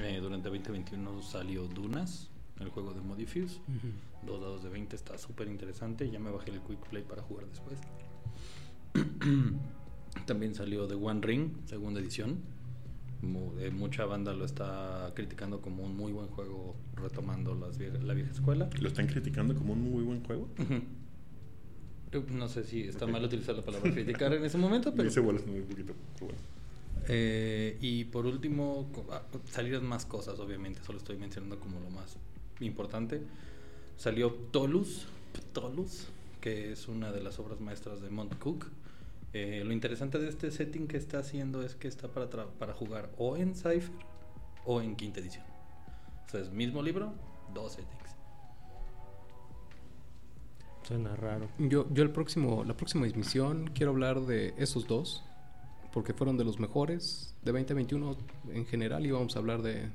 eh, 0.00 0.18
durante 0.20 0.48
2021 0.48 1.22
salió 1.22 1.66
Dunas, 1.68 2.30
el 2.60 2.68
juego 2.70 2.92
de 2.94 3.00
Modifuse. 3.00 3.60
Dos 4.26 4.40
dados 4.40 4.62
de 4.62 4.68
20 4.70 4.96
está 4.96 5.16
súper 5.18 5.48
interesante. 5.48 6.10
Ya 6.10 6.18
me 6.18 6.30
bajé 6.30 6.50
el 6.50 6.60
Quick 6.60 6.88
Play 6.88 7.02
para 7.04 7.22
jugar 7.22 7.46
después. 7.46 7.78
También 10.26 10.54
salió 10.54 10.86
The 10.86 10.94
One 10.94 11.20
Ring, 11.22 11.50
segunda 11.66 12.00
edición. 12.00 12.40
Mu- 13.22 13.56
eh, 13.60 13.70
mucha 13.70 14.04
banda 14.04 14.32
lo 14.34 14.44
está 14.44 15.12
criticando 15.14 15.60
como 15.60 15.84
un 15.84 15.96
muy 15.96 16.12
buen 16.12 16.26
juego, 16.28 16.76
retomando 16.96 17.54
las 17.54 17.78
vie- 17.78 18.00
la 18.02 18.14
vieja 18.14 18.32
escuela. 18.32 18.68
¿Lo 18.80 18.88
están 18.88 19.06
criticando 19.06 19.54
como 19.54 19.72
un 19.74 19.80
muy 19.82 20.02
buen 20.02 20.24
juego? 20.24 20.48
No 22.20 22.48
sé 22.48 22.64
si 22.64 22.82
está 22.82 23.06
Ok. 23.06 23.10
mal 23.12 23.24
utilizar 23.24 23.54
la 23.56 23.64
palabra 23.64 23.90
criticar 23.92 24.32
en 24.34 24.44
ese 24.44 24.58
momento, 24.58 24.90
Me 24.90 24.96
pero... 24.98 25.08
hice 25.08 25.20
bolas 25.20 25.46
muy 25.46 25.60
poquito, 25.62 25.94
pero 26.14 26.26
bueno. 26.26 26.40
Eh, 27.08 27.78
y 27.80 28.04
por 28.04 28.26
último, 28.26 28.88
ah, 29.10 29.22
salieron 29.50 29.86
más 29.86 30.04
cosas, 30.04 30.38
obviamente, 30.38 30.82
solo 30.84 30.98
estoy 30.98 31.16
mencionando 31.16 31.58
como 31.58 31.80
lo 31.80 31.90
más 31.90 32.16
importante. 32.60 33.22
Salió 33.96 34.30
Tolus, 34.32 35.06
Tolus, 35.52 36.06
que 36.40 36.72
es 36.72 36.88
una 36.88 37.10
de 37.12 37.22
las 37.22 37.38
obras 37.38 37.60
maestras 37.60 38.00
de 38.02 38.10
Mont 38.10 38.38
Cook. 38.38 38.66
Eh, 39.32 39.62
lo 39.64 39.72
interesante 39.72 40.18
de 40.18 40.28
este 40.28 40.50
setting 40.50 40.86
que 40.86 40.98
está 40.98 41.18
haciendo 41.20 41.62
es 41.62 41.74
que 41.74 41.88
está 41.88 42.08
para, 42.08 42.28
para 42.28 42.74
jugar 42.74 43.10
o 43.16 43.36
en 43.38 43.54
Cypher 43.54 43.90
o 44.66 44.82
en 44.82 44.94
quinta 44.96 45.20
edición. 45.20 45.44
O 46.26 46.30
sea, 46.30 46.40
es 46.40 46.50
mismo 46.50 46.82
libro, 46.82 47.14
dos 47.54 47.72
settings. 47.72 48.01
Suena 50.86 51.14
raro. 51.16 51.48
Yo, 51.58 51.86
yo 51.92 52.02
el 52.02 52.10
próximo, 52.10 52.64
la 52.64 52.76
próxima 52.76 53.06
emisión 53.06 53.70
quiero 53.74 53.92
hablar 53.92 54.20
de 54.22 54.54
esos 54.56 54.86
dos, 54.86 55.22
porque 55.92 56.14
fueron 56.14 56.36
de 56.36 56.44
los 56.44 56.58
mejores 56.58 57.34
de 57.42 57.52
2021 57.52 58.16
en 58.52 58.66
general 58.66 59.06
y 59.06 59.10
vamos 59.10 59.36
a 59.36 59.38
hablar 59.38 59.62
de, 59.62 59.90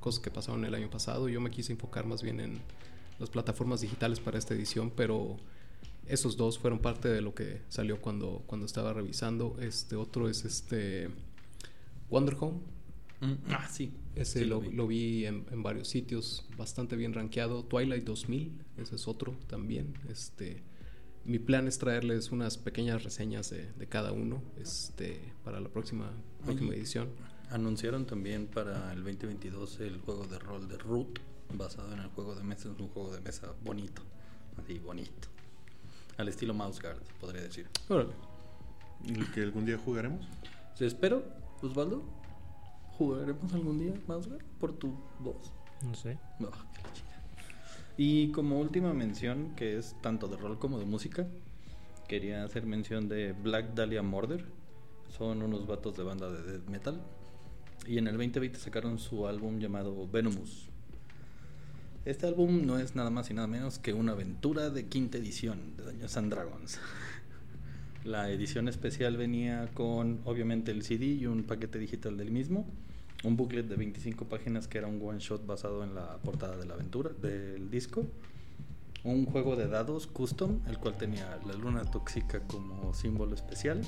cosas 0.00 0.20
que 0.20 0.30
pasaron 0.30 0.64
el 0.64 0.74
año 0.74 0.90
pasado. 0.90 1.28
Yo 1.28 1.40
me 1.40 1.50
quise 1.50 1.72
enfocar 1.72 2.04
más 2.04 2.22
bien 2.22 2.40
en 2.40 2.60
las 3.18 3.30
plataformas 3.30 3.80
digitales 3.80 4.18
para 4.18 4.38
esta 4.38 4.54
edición, 4.54 4.92
pero 4.94 5.36
esos 6.06 6.36
dos 6.36 6.58
fueron 6.58 6.80
parte 6.80 7.08
de 7.08 7.20
lo 7.20 7.34
que 7.34 7.62
salió 7.68 8.00
cuando, 8.00 8.42
cuando 8.46 8.66
estaba 8.66 8.92
revisando. 8.92 9.56
Este 9.60 9.94
otro 9.94 10.28
es 10.28 10.44
este 10.44 11.10
Wonder 12.10 12.36
Home. 12.40 12.58
Mm, 13.20 13.52
ah, 13.52 13.68
sí. 13.70 13.92
Ese 14.14 14.40
sí 14.40 14.44
lo, 14.44 14.62
lo 14.62 14.86
vi 14.86 15.26
en, 15.26 15.46
en 15.50 15.62
varios 15.62 15.88
sitios, 15.88 16.46
bastante 16.56 16.96
bien 16.96 17.12
rankeado. 17.12 17.64
Twilight 17.64 18.04
2000, 18.04 18.62
ese 18.78 18.94
es 18.96 19.08
otro 19.08 19.36
también. 19.46 19.94
Este, 20.08 20.62
mi 21.24 21.38
plan 21.38 21.68
es 21.68 21.78
traerles 21.78 22.32
unas 22.32 22.56
pequeñas 22.58 23.04
reseñas 23.04 23.50
de, 23.50 23.70
de 23.72 23.86
cada 23.86 24.12
uno 24.12 24.42
este, 24.58 25.20
para 25.44 25.60
la 25.60 25.68
próxima, 25.68 26.10
próxima 26.44 26.74
edición. 26.74 27.10
Anunciaron 27.50 28.06
también 28.06 28.46
para 28.46 28.92
el 28.92 29.02
2022 29.04 29.80
el 29.80 29.98
juego 29.98 30.26
de 30.26 30.38
rol 30.38 30.68
de 30.68 30.78
Root, 30.78 31.18
basado 31.54 31.92
en 31.92 31.98
el 32.00 32.08
juego 32.08 32.34
de 32.34 32.44
mesa. 32.44 32.70
Es 32.72 32.80
un 32.80 32.88
juego 32.88 33.12
de 33.12 33.20
mesa 33.20 33.52
bonito, 33.62 34.02
así 34.56 34.78
bonito. 34.78 35.28
Al 36.16 36.28
estilo 36.28 36.54
Mouse 36.54 36.80
Guard, 36.80 37.02
podría 37.20 37.42
decir. 37.42 37.68
Órale. 37.88 38.12
¿Y 39.04 39.12
el 39.12 39.30
que 39.32 39.42
algún 39.42 39.64
día 39.64 39.78
jugaremos? 39.78 40.26
Sí, 40.74 40.84
espero, 40.84 41.24
Osvaldo, 41.62 42.04
jugaremos 43.00 43.50
algún 43.54 43.78
día 43.78 43.94
Mouse 44.06 44.28
Guard 44.28 44.44
por 44.60 44.74
tu 44.74 44.92
voz. 45.20 45.54
No 45.82 45.94
sé. 45.94 46.18
Ah, 46.22 46.66
qué 46.74 46.82
la. 46.82 47.10
Y 47.96 48.30
como 48.32 48.60
última 48.60 48.92
mención, 48.92 49.54
que 49.56 49.78
es 49.78 49.96
tanto 50.02 50.28
de 50.28 50.36
rol 50.36 50.58
como 50.58 50.78
de 50.78 50.84
música, 50.84 51.26
quería 52.08 52.44
hacer 52.44 52.66
mención 52.66 53.08
de 53.08 53.32
Black 53.32 53.72
Dahlia 53.74 54.02
Murder. 54.02 54.44
Son 55.08 55.40
unos 55.40 55.66
vatos 55.66 55.96
de 55.96 56.02
banda 56.02 56.30
de 56.30 56.42
death 56.42 56.68
metal. 56.68 57.00
Y 57.86 57.96
en 57.96 58.06
el 58.06 58.18
2020 58.18 58.58
sacaron 58.58 58.98
su 58.98 59.26
álbum 59.26 59.60
llamado 59.60 60.06
Venomous. 60.06 60.68
Este 62.04 62.26
álbum 62.26 62.66
no 62.66 62.78
es 62.78 62.94
nada 62.94 63.08
más 63.08 63.30
y 63.30 63.34
nada 63.34 63.46
menos 63.46 63.78
que 63.78 63.94
una 63.94 64.12
aventura 64.12 64.68
de 64.68 64.88
quinta 64.88 65.16
edición 65.16 65.74
de 65.78 65.84
Dungeons 65.84 66.16
and 66.18 66.30
Dragons. 66.30 66.78
La 68.04 68.30
edición 68.30 68.68
especial 68.68 69.16
venía 69.16 69.70
con 69.72 70.20
obviamente 70.26 70.70
el 70.70 70.82
CD 70.82 71.06
y 71.06 71.26
un 71.26 71.44
paquete 71.44 71.78
digital 71.78 72.16
del 72.18 72.30
mismo, 72.30 72.66
un 73.24 73.36
booklet 73.36 73.66
de 73.66 73.76
25 73.76 74.24
páginas 74.26 74.66
que 74.68 74.78
era 74.78 74.86
un 74.86 75.00
one 75.02 75.18
shot 75.18 75.44
basado 75.46 75.84
en 75.84 75.94
la 75.94 76.16
portada 76.18 76.56
de 76.56 76.64
la 76.66 76.74
aventura 76.74 77.10
del 77.10 77.70
disco, 77.70 78.06
un 79.04 79.26
juego 79.26 79.56
de 79.56 79.68
dados 79.68 80.06
custom, 80.06 80.60
el 80.68 80.78
cual 80.78 80.96
tenía 80.96 81.38
la 81.46 81.52
luna 81.54 81.84
tóxica 81.84 82.40
como 82.46 82.92
símbolo 82.94 83.34
especial, 83.34 83.82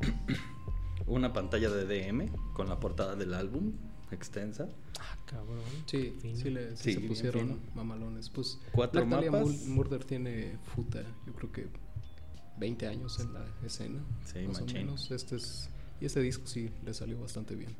una 1.06 1.32
pantalla 1.32 1.70
de 1.70 1.84
DM 1.86 2.28
con 2.54 2.68
la 2.68 2.78
portada 2.80 3.16
del 3.16 3.34
álbum 3.34 3.72
extensa, 4.10 4.68
Ah, 5.00 5.16
cabrón. 5.26 5.60
Sí, 5.86 6.12
sí, 6.34 6.50
le, 6.50 6.76
sí 6.76 6.94
Sí, 6.94 6.94
se 6.94 7.00
pusieron 7.06 7.46
fino. 7.48 7.58
mamalones. 7.76 8.30
Pues 8.30 8.58
Cuatro 8.72 9.06
Black 9.06 9.30
mapas. 9.30 9.46
Mur- 9.46 9.68
Murder 9.68 10.02
tiene 10.04 10.58
futa, 10.74 11.02
yo 11.26 11.32
creo 11.34 11.52
que 11.52 11.66
20 12.58 12.86
años 12.88 13.20
en 13.20 13.32
la 13.32 13.44
escena. 13.64 14.00
Sí, 14.24 14.40
más 14.48 14.60
o 14.60 14.66
menos. 14.66 15.10
Este 15.12 15.36
es, 15.36 15.70
y 16.00 16.06
este 16.06 16.20
disco 16.20 16.46
sí 16.48 16.70
le 16.84 16.94
salió 16.94 17.20
bastante 17.20 17.54
bien. 17.54 17.76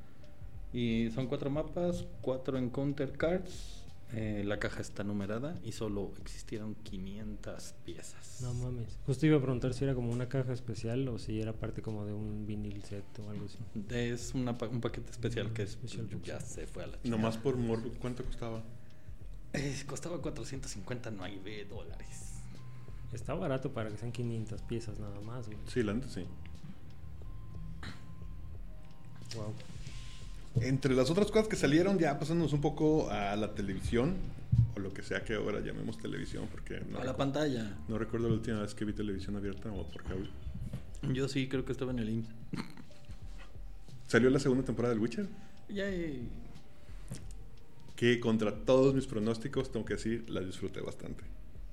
Y 0.72 1.10
son 1.14 1.26
cuatro 1.26 1.48
mapas, 1.50 2.04
cuatro 2.20 2.58
encounter 2.58 3.12
cards. 3.12 3.74
eh, 4.12 4.42
la 4.46 4.58
caja 4.58 4.80
está 4.80 5.04
numerada 5.04 5.54
y 5.62 5.72
solo 5.72 6.12
existieron 6.22 6.74
500 6.76 7.74
piezas. 7.84 8.40
No 8.40 8.54
mames. 8.54 8.98
Justo 9.06 9.26
iba 9.26 9.36
a 9.36 9.40
preguntar 9.40 9.74
si 9.74 9.84
era 9.84 9.94
como 9.94 10.10
una 10.10 10.30
caja 10.30 10.52
especial 10.54 11.06
o 11.08 11.18
si 11.18 11.40
era 11.42 11.52
parte 11.52 11.82
como 11.82 12.06
de 12.06 12.14
un 12.14 12.46
vinil 12.46 12.82
set 12.84 13.04
o 13.18 13.28
algo 13.28 13.44
así. 13.44 13.58
Es 13.94 14.32
una 14.34 14.56
pa- 14.56 14.68
un 14.68 14.80
paquete 14.80 15.10
especial 15.10 15.52
que 15.52 15.64
es, 15.64 15.72
Special 15.72 16.06
box. 16.06 16.22
ya 16.26 16.40
se 16.40 16.66
fue 16.66 16.84
a 16.84 16.86
la 16.86 16.98
Nomás 17.04 17.34
chingada. 17.34 17.42
por 17.42 17.56
morro, 17.58 17.90
¿cuánto 18.00 18.24
costaba? 18.24 18.62
Eh, 19.52 19.82
costaba 19.86 20.20
459 20.22 21.66
dólares. 21.66 22.34
Está 23.12 23.34
barato 23.34 23.72
para 23.74 23.90
que 23.90 23.98
sean 23.98 24.12
500 24.12 24.62
piezas 24.62 24.98
nada 24.98 25.20
más, 25.20 25.46
güey. 25.48 25.58
Sí, 25.66 25.82
la 25.82 25.92
neta 25.92 26.08
sí. 26.08 26.24
Wow. 29.36 29.52
Entre 30.62 30.94
las 30.94 31.10
otras 31.10 31.30
cosas 31.30 31.48
que 31.48 31.56
salieron, 31.56 31.98
ya 31.98 32.18
pasándonos 32.18 32.52
un 32.52 32.60
poco 32.60 33.10
a 33.10 33.36
la 33.36 33.54
televisión, 33.54 34.16
o 34.76 34.80
lo 34.80 34.92
que 34.92 35.02
sea 35.02 35.24
que 35.24 35.34
ahora 35.34 35.60
llamemos 35.60 35.98
televisión, 35.98 36.48
porque 36.50 36.80
no, 36.90 36.98
a 36.98 37.04
la 37.04 37.16
pantalla. 37.16 37.76
no 37.88 37.98
recuerdo 37.98 38.28
la 38.28 38.34
última 38.34 38.60
vez 38.60 38.74
que 38.74 38.84
vi 38.84 38.92
televisión 38.92 39.36
abierta 39.36 39.70
o 39.72 39.86
por 39.88 40.02
cable. 40.04 40.28
Yo 41.12 41.28
sí 41.28 41.48
creo 41.48 41.64
que 41.64 41.72
estaba 41.72 41.92
en 41.92 42.00
el 42.00 42.08
IMSS. 42.10 42.28
Salió 44.08 44.30
la 44.30 44.38
segunda 44.38 44.64
temporada 44.64 44.94
del 44.94 45.02
Witcher, 45.02 45.28
Yay. 45.68 46.28
que 47.94 48.18
contra 48.20 48.54
todos 48.64 48.94
mis 48.94 49.06
pronósticos, 49.06 49.70
tengo 49.70 49.84
que 49.84 49.94
decir, 49.94 50.24
la 50.28 50.40
disfruté 50.40 50.80
bastante. 50.80 51.24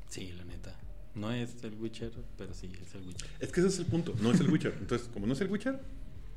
Sí, 0.10 0.34
la 0.34 0.43
neta. 0.43 0.78
No 1.15 1.32
es 1.32 1.63
el 1.63 1.76
Witcher, 1.76 2.12
pero 2.38 2.54
sí 2.54 2.69
es 2.82 2.93
el 2.93 3.08
Witcher. 3.08 3.30
Es 3.39 3.52
que 3.52 3.62
ese 3.62 3.69
es 3.69 3.80
el 3.80 3.86
punto, 3.86 4.13
no 4.21 4.32
es 4.32 4.39
el 4.41 4.50
Witcher. 4.50 4.76
Entonces, 4.80 5.08
como 5.08 5.26
no 5.26 5.34
es 5.34 5.39
el 5.41 5.50
Witcher, 5.50 5.80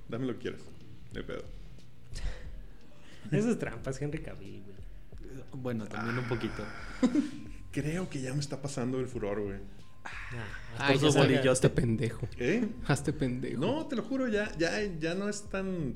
dame 0.08 0.26
lo 0.26 0.34
que 0.34 0.38
quieras. 0.38 0.60
De 1.12 1.24
pedo. 1.24 1.42
Eso 3.30 3.50
es 3.50 3.58
trampa, 3.58 3.90
es 3.90 4.00
Henry 4.00 4.20
Cavill, 4.22 4.62
güey. 4.62 4.76
Bueno, 5.52 5.86
también 5.86 6.18
un 6.18 6.28
poquito. 6.28 6.62
Creo 7.72 8.08
que 8.08 8.20
ya 8.20 8.32
me 8.32 8.40
está 8.40 8.60
pasando 8.60 8.98
el 8.98 9.06
furor, 9.08 9.42
güey. 9.42 9.58
Ah, 10.04 10.46
Ay, 10.78 10.98
bolillote. 10.98 11.48
Hazte 11.48 11.68
pendejo. 11.70 12.26
¿Eh? 12.38 12.66
Hazte 12.86 13.12
pendejo. 13.12 13.60
No, 13.60 13.86
te 13.86 13.96
lo 13.96 14.02
juro, 14.02 14.28
ya, 14.28 14.50
ya, 14.56 14.82
ya 14.98 15.14
no 15.14 15.28
es 15.28 15.42
tan. 15.48 15.94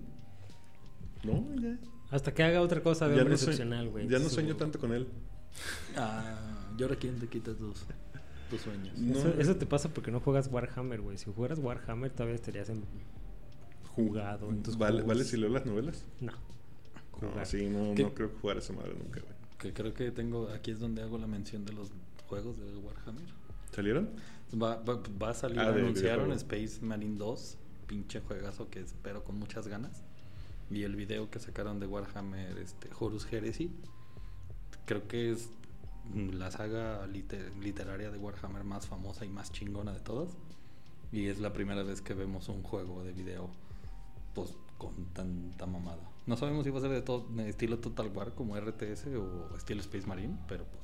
No, 1.25 1.47
ya. 1.61 1.79
Hasta 2.11 2.35
que 2.35 2.43
haga 2.43 2.61
otra 2.61 2.83
cosa 2.83 3.09
de 3.09 3.15
ya 3.17 3.23
hombre 3.23 3.37
excepcional, 3.37 3.89
güey. 3.89 4.07
ya 4.09 4.19
no 4.19 4.25
Su- 4.29 4.35
sueño 4.35 4.57
tanto 4.57 4.79
con 4.79 4.93
él. 4.93 5.09
Ah, 5.97 6.69
¿y 6.77 6.83
ahora 6.83 6.97
quién 6.97 7.19
te 7.19 7.27
quita 7.27 7.55
tus, 7.55 7.85
tus 8.51 8.61
sueños? 8.61 8.99
No. 8.99 9.19
Eso, 9.19 9.29
eso 9.39 9.57
te 9.57 9.65
pasa 9.67 9.89
porque 9.89 10.11
no 10.11 10.21
juegas 10.21 10.49
Warhammer, 10.51 11.01
güey. 11.01 11.17
Si 11.17 11.33
jugaras 11.33 11.59
Warhammer 11.59 12.11
todavía 12.11 12.35
estarías 12.35 12.69
en... 12.69 12.85
jugado 13.95 14.51
en 14.51 14.63
tus 14.63 14.77
¿Vale. 14.77 15.03
¿Vale 15.03 15.25
si 15.25 15.37
leo 15.37 15.49
las 15.49 15.65
novelas? 15.65 16.05
No. 16.21 16.33
No, 17.23 17.45
sí, 17.45 17.69
no, 17.69 17.95
¿Qué? 17.95 18.03
no 18.05 18.15
creo 18.15 18.31
jugar 18.41 18.59
esa 18.59 18.73
madre 18.73 18.95
nunca, 18.95 19.21
güey. 19.21 19.33
Que 19.59 19.73
creo 19.73 19.95
que 19.95 20.11
tengo, 20.11 20.49
aquí 20.49 20.71
es 20.73 20.81
donde 20.81 21.03
hago 21.03 21.19
la 21.19 21.27
mención 21.27 21.65
de 21.65 21.73
los 21.73 21.91
juegos 22.29 22.59
de 22.59 22.77
Warhammer. 22.77 23.25
¿Salieron? 23.75 24.11
Va, 24.61 24.77
va, 24.83 25.01
va 25.23 25.31
a 25.31 25.35
salir, 25.35 25.59
Ah, 25.61 25.71
de 25.73 25.81
anunciaron 25.81 26.27
videojuego. 26.31 26.35
Space 26.67 26.85
Marine 26.85 27.17
2, 27.17 27.57
pinche 27.87 28.21
juegazo 28.21 28.69
que 28.71 28.81
espero 28.81 29.23
con 29.25 29.39
muchas 29.39 29.69
ganas. 29.69 30.03
Y 30.71 30.83
el 30.85 30.97
video 30.97 31.31
que 31.31 31.39
sacaron 31.39 31.79
de 31.81 31.87
Warhammer, 31.87 32.59
este, 32.59 32.89
Horus 32.99 33.27
Heresy, 33.33 33.71
creo 34.87 35.07
que 35.07 35.31
es 35.33 35.49
la 36.15 36.51
saga 36.51 37.07
liter- 37.07 37.53
literaria 37.61 38.11
de 38.11 38.19
Warhammer 38.19 38.65
más 38.65 38.87
famosa 38.87 39.25
y 39.25 39.29
más 39.29 39.53
chingona 39.53 39.93
de 39.93 40.01
todas. 40.01 40.31
Y 41.13 41.27
es 41.27 41.39
la 41.39 41.53
primera 41.53 41.83
vez 41.83 42.01
que 42.03 42.15
vemos 42.15 42.49
un 42.49 42.63
juego 42.63 43.05
de 43.05 43.13
video 43.13 43.51
pues 44.35 44.55
con 44.83 45.07
tanta 45.13 45.67
mamada. 45.67 46.03
No 46.27 46.37
sabemos 46.37 46.65
si 46.65 46.71
va 46.71 46.79
a 46.79 46.83
ser 46.83 46.91
de, 46.91 47.03
todo, 47.03 47.27
de 47.35 47.49
estilo 47.49 47.79
Total 47.79 48.09
War 48.15 48.35
como 48.35 48.57
RTS 48.59 49.07
o 49.17 49.57
estilo 49.57 49.81
Space 49.81 50.07
Marine, 50.07 50.37
pero 50.49 50.65
pues 50.65 50.83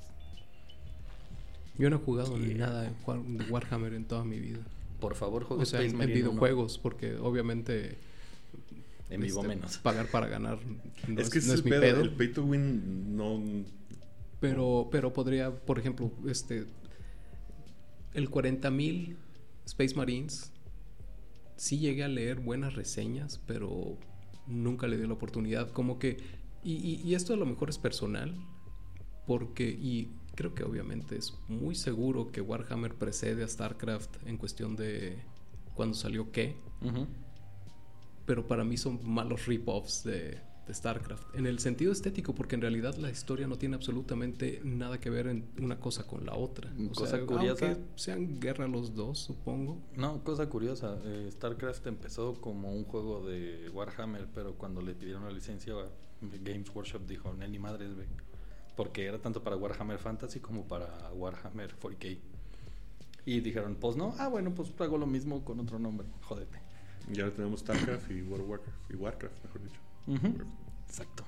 Yo 1.78 1.90
no 1.90 1.96
he 1.96 1.98
jugado 2.00 2.37
ni 2.38 2.54
nada 2.54 2.82
de 2.82 2.90
War- 3.06 3.22
de 3.24 3.44
Warhammer 3.50 3.94
en 3.94 4.04
toda 4.04 4.24
mi 4.24 4.38
vida. 4.40 4.61
por 5.00 5.14
favor 5.14 5.44
juega 5.44 5.62
O 5.62 5.66
sea, 5.66 5.78
Space 5.80 5.90
en, 5.90 5.92
en 5.92 5.98
Marine 5.98 6.20
uno. 6.22 6.30
videojuegos, 6.30 6.78
porque 6.78 7.16
obviamente. 7.16 7.98
En 9.11 9.20
vivo 9.22 9.40
este, 9.40 9.48
menos. 9.56 9.78
Pagar 9.78 10.06
para 10.11 10.26
ganar 10.26 10.58
no 11.06 11.20
es 11.20 11.30
que 11.30 11.38
es, 11.38 11.44
ese 11.44 11.48
no 11.48 11.54
es 11.54 11.61
es 11.61 11.64
mi 11.64 11.70
el 11.72 11.80
pedo. 11.80 11.94
pedo. 11.94 12.00
El 12.04 12.11
pay 12.11 12.32
to 12.32 12.44
win 12.44 13.16
no. 13.16 13.40
Pero, 14.40 14.88
pero 14.92 15.12
podría, 15.12 15.50
por 15.54 15.78
ejemplo, 15.78 16.11
este. 16.26 16.66
El 18.14 18.30
40.000 18.30 19.16
Space 19.66 19.94
Marines. 19.94 20.50
Sí 21.59 21.79
llegué 21.79 22.05
a 22.05 22.09
leer 22.09 22.40
buenas 22.40 22.75
reseñas, 22.75 23.40
pero 23.47 23.99
nunca 24.47 24.87
le 24.87 24.97
di 24.97 25.07
la 25.07 25.12
oportunidad. 25.12 25.71
Como 25.73 25.99
que. 25.99 26.16
Y, 26.64 26.73
y- 26.77 27.03
y 27.05 27.14
esto 27.14 27.35
a 27.35 27.37
lo 27.37 27.44
mejor 27.44 27.68
es 27.68 27.77
personal. 27.79 28.35
Porque. 29.27 29.68
Y 29.68 30.09
creo 30.35 30.55
que 30.55 30.64
obviamente 30.64 31.16
es 31.16 31.35
muy 31.49 31.75
seguro 31.75 32.31
que 32.33 32.40
Warhammer 32.40 32.94
precede 32.94 33.44
a 33.44 33.49
StarCraft 33.49 34.27
en 34.27 34.38
cuestión 34.38 34.75
de. 34.77 35.18
Cuando 35.75 35.94
salió 35.94 36.33
qué. 36.33 36.57
Pero 38.25 38.47
para 38.47 38.64
mí 38.64 38.77
son 38.77 39.01
malos 39.05 39.47
rip-offs 39.47 40.05
de, 40.05 40.38
de 40.68 40.74
StarCraft. 40.74 41.35
En 41.35 41.46
el 41.46 41.59
sentido 41.59 41.90
estético, 41.90 42.35
porque 42.35 42.54
en 42.54 42.61
realidad 42.61 42.94
la 42.96 43.11
historia 43.11 43.46
no 43.48 43.57
tiene 43.59 43.74
absolutamente 43.74 44.61
nada 44.62 45.00
que 45.00 45.11
ver 45.11 45.26
en 45.26 45.48
una 45.61 45.81
cosa 45.81 46.07
con 46.07 46.24
la 46.26 46.35
otra. 46.37 46.70
O 46.78 46.94
Cosa 46.94 47.16
sea, 47.16 47.26
curiosa. 47.26 47.66
aunque 47.66 47.83
sean 47.96 48.38
guerra 48.38 48.68
los 48.68 48.94
dos, 48.94 49.18
supongo. 49.18 49.81
No, 49.96 50.22
cosa 50.22 50.48
curiosa, 50.48 50.98
eh, 51.04 51.28
StarCraft 51.33 51.87
empezó 51.88 52.40
como 52.40 52.72
un 52.72 52.85
juego 52.85 53.26
de 53.26 53.68
Warhammer, 53.70 54.28
pero 54.35 54.54
cuando 54.54 54.81
le 54.83 54.94
pidieron 54.94 55.24
la 55.24 55.31
licencia, 55.33 55.74
Games 56.20 56.68
Workshop 56.74 57.07
dijo, 57.07 57.33
"No, 57.33 57.46
ni 57.48 57.59
madres, 57.59 57.94
güey. 57.94 58.07
Porque 58.76 59.07
era 59.07 59.18
tanto 59.18 59.42
para 59.42 59.57
Warhammer 59.57 59.98
Fantasy 59.98 60.38
como 60.40 60.68
para 60.68 61.11
Warhammer 61.14 61.74
40k. 61.81 62.18
Y 63.24 63.40
dijeron, 63.40 63.76
pues 63.81 63.96
no, 63.96 64.14
ah, 64.18 64.28
bueno, 64.28 64.54
pues 64.54 64.72
hago 64.78 64.96
lo 64.98 65.07
mismo 65.07 65.44
con 65.44 65.59
otro 65.61 65.78
nombre, 65.78 66.07
jódete. 66.22 66.61
Ya 67.11 67.24
ahora 67.24 67.35
tenemos 67.37 67.61
StarCraft 67.61 68.11
y 68.11 68.22
World 68.22 68.46
Warcraft. 68.48 68.90
Y 68.90 68.96
Warcraft, 68.96 69.44
mejor 69.44 69.62
dicho. 69.62 69.81
Exacto. 70.88 71.24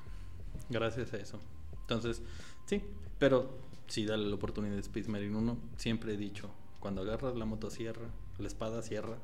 Gracias 0.69 1.13
a 1.13 1.17
eso. 1.17 1.41
Entonces, 1.83 2.23
sí, 2.67 2.83
pero 3.19 3.59
sí, 3.87 4.07
dale 4.07 4.27
la 4.29 4.35
oportunidad 4.35 4.75
de 4.75 4.81
Space 4.81 5.09
Marine 5.09 5.37
1. 5.37 5.59
Siempre 5.77 6.15
he 6.15 6.17
dicho, 6.17 6.51
cuando 6.79 7.03
agarras 7.03 7.37
la 7.37 7.45
motosierra, 7.45 8.09
la 8.39 8.47
espada 8.47 8.83
sierra 8.83 9.19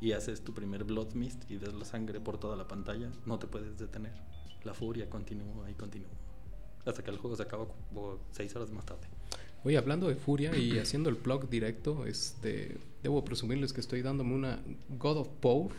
y 0.00 0.12
haces 0.12 0.42
tu 0.42 0.52
primer 0.52 0.84
Blood 0.84 1.14
Mist 1.14 1.50
y 1.50 1.56
ves 1.56 1.74
la 1.74 1.84
sangre 1.84 2.20
por 2.20 2.38
toda 2.38 2.56
la 2.56 2.68
pantalla, 2.68 3.10
no 3.24 3.38
te 3.38 3.46
puedes 3.46 3.78
detener. 3.78 4.12
La 4.64 4.74
furia 4.74 5.08
continúa 5.08 5.70
y 5.70 5.74
continúa. 5.74 6.10
Hasta 6.84 7.02
que 7.02 7.10
el 7.10 7.18
juego 7.18 7.36
se 7.36 7.42
acaba 7.42 7.66
seis 8.32 8.54
horas 8.54 8.70
más 8.70 8.84
tarde. 8.84 9.08
Oye, 9.64 9.76
hablando 9.76 10.08
de 10.08 10.14
Furia 10.14 10.56
y 10.56 10.78
haciendo 10.78 11.10
el 11.10 11.16
plug 11.16 11.48
directo, 11.48 12.06
este, 12.06 12.78
debo 13.02 13.24
presumirles 13.24 13.72
que 13.72 13.80
estoy 13.80 14.02
dándome 14.02 14.34
una 14.34 14.60
God 14.98 15.16
of 15.16 15.28
Power 15.40 15.72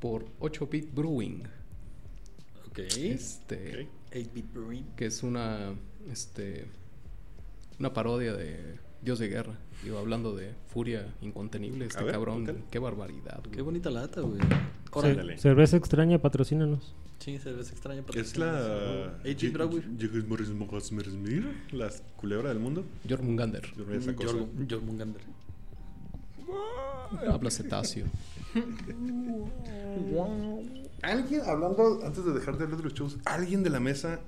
por 0.00 0.26
8-bit 0.40 0.92
Brewing. 0.94 1.44
Ok. 2.72 2.78
Este, 2.78 3.88
8-bit 4.12 4.52
brain. 4.52 4.86
que 4.96 5.06
es 5.06 5.22
una 5.22 5.74
este 6.10 6.66
una 7.78 7.92
parodia 7.92 8.32
de 8.32 8.78
Dios 9.02 9.18
de 9.18 9.28
Guerra. 9.28 9.58
Digo, 9.84 9.98
hablando 9.98 10.34
de 10.34 10.54
furia 10.68 11.12
incontenible, 11.20 11.86
este 11.86 12.02
ver, 12.02 12.14
cabrón, 12.14 12.64
qué 12.70 12.78
barbaridad. 12.78 13.40
güey. 13.44 13.56
Qué 13.56 13.62
bonita 13.62 13.90
lata, 13.90 14.20
güey. 14.22 14.40
Ándale. 14.94 15.38
cerveza 15.38 15.76
extraña, 15.76 16.18
patrocínanos. 16.18 16.94
Sí, 17.18 17.38
ves 17.44 17.70
extraña. 17.70 18.02
para 18.02 18.20
Es 18.20 18.36
la... 18.36 19.22
8-bit 19.22 19.52
Browser. 19.52 19.84
La 21.70 21.88
culebra 22.16 22.48
del 22.48 22.58
mundo. 22.58 22.84
Jormungander. 23.08 23.64
Jormungander. 24.68 25.22
Habla 27.28 27.50
cetáceo. 27.50 28.06
¿Alguien, 31.02 31.40
hablando, 31.46 32.00
antes 32.04 32.24
de 32.24 32.32
dejar 32.32 32.58
de 32.58 32.64
hablar 32.64 32.78
de 32.78 32.84
los 32.84 32.94
shows, 32.94 33.18
¿alguien 33.24 33.62
de 33.62 33.70
la 33.70 33.80
mesa 33.80 34.20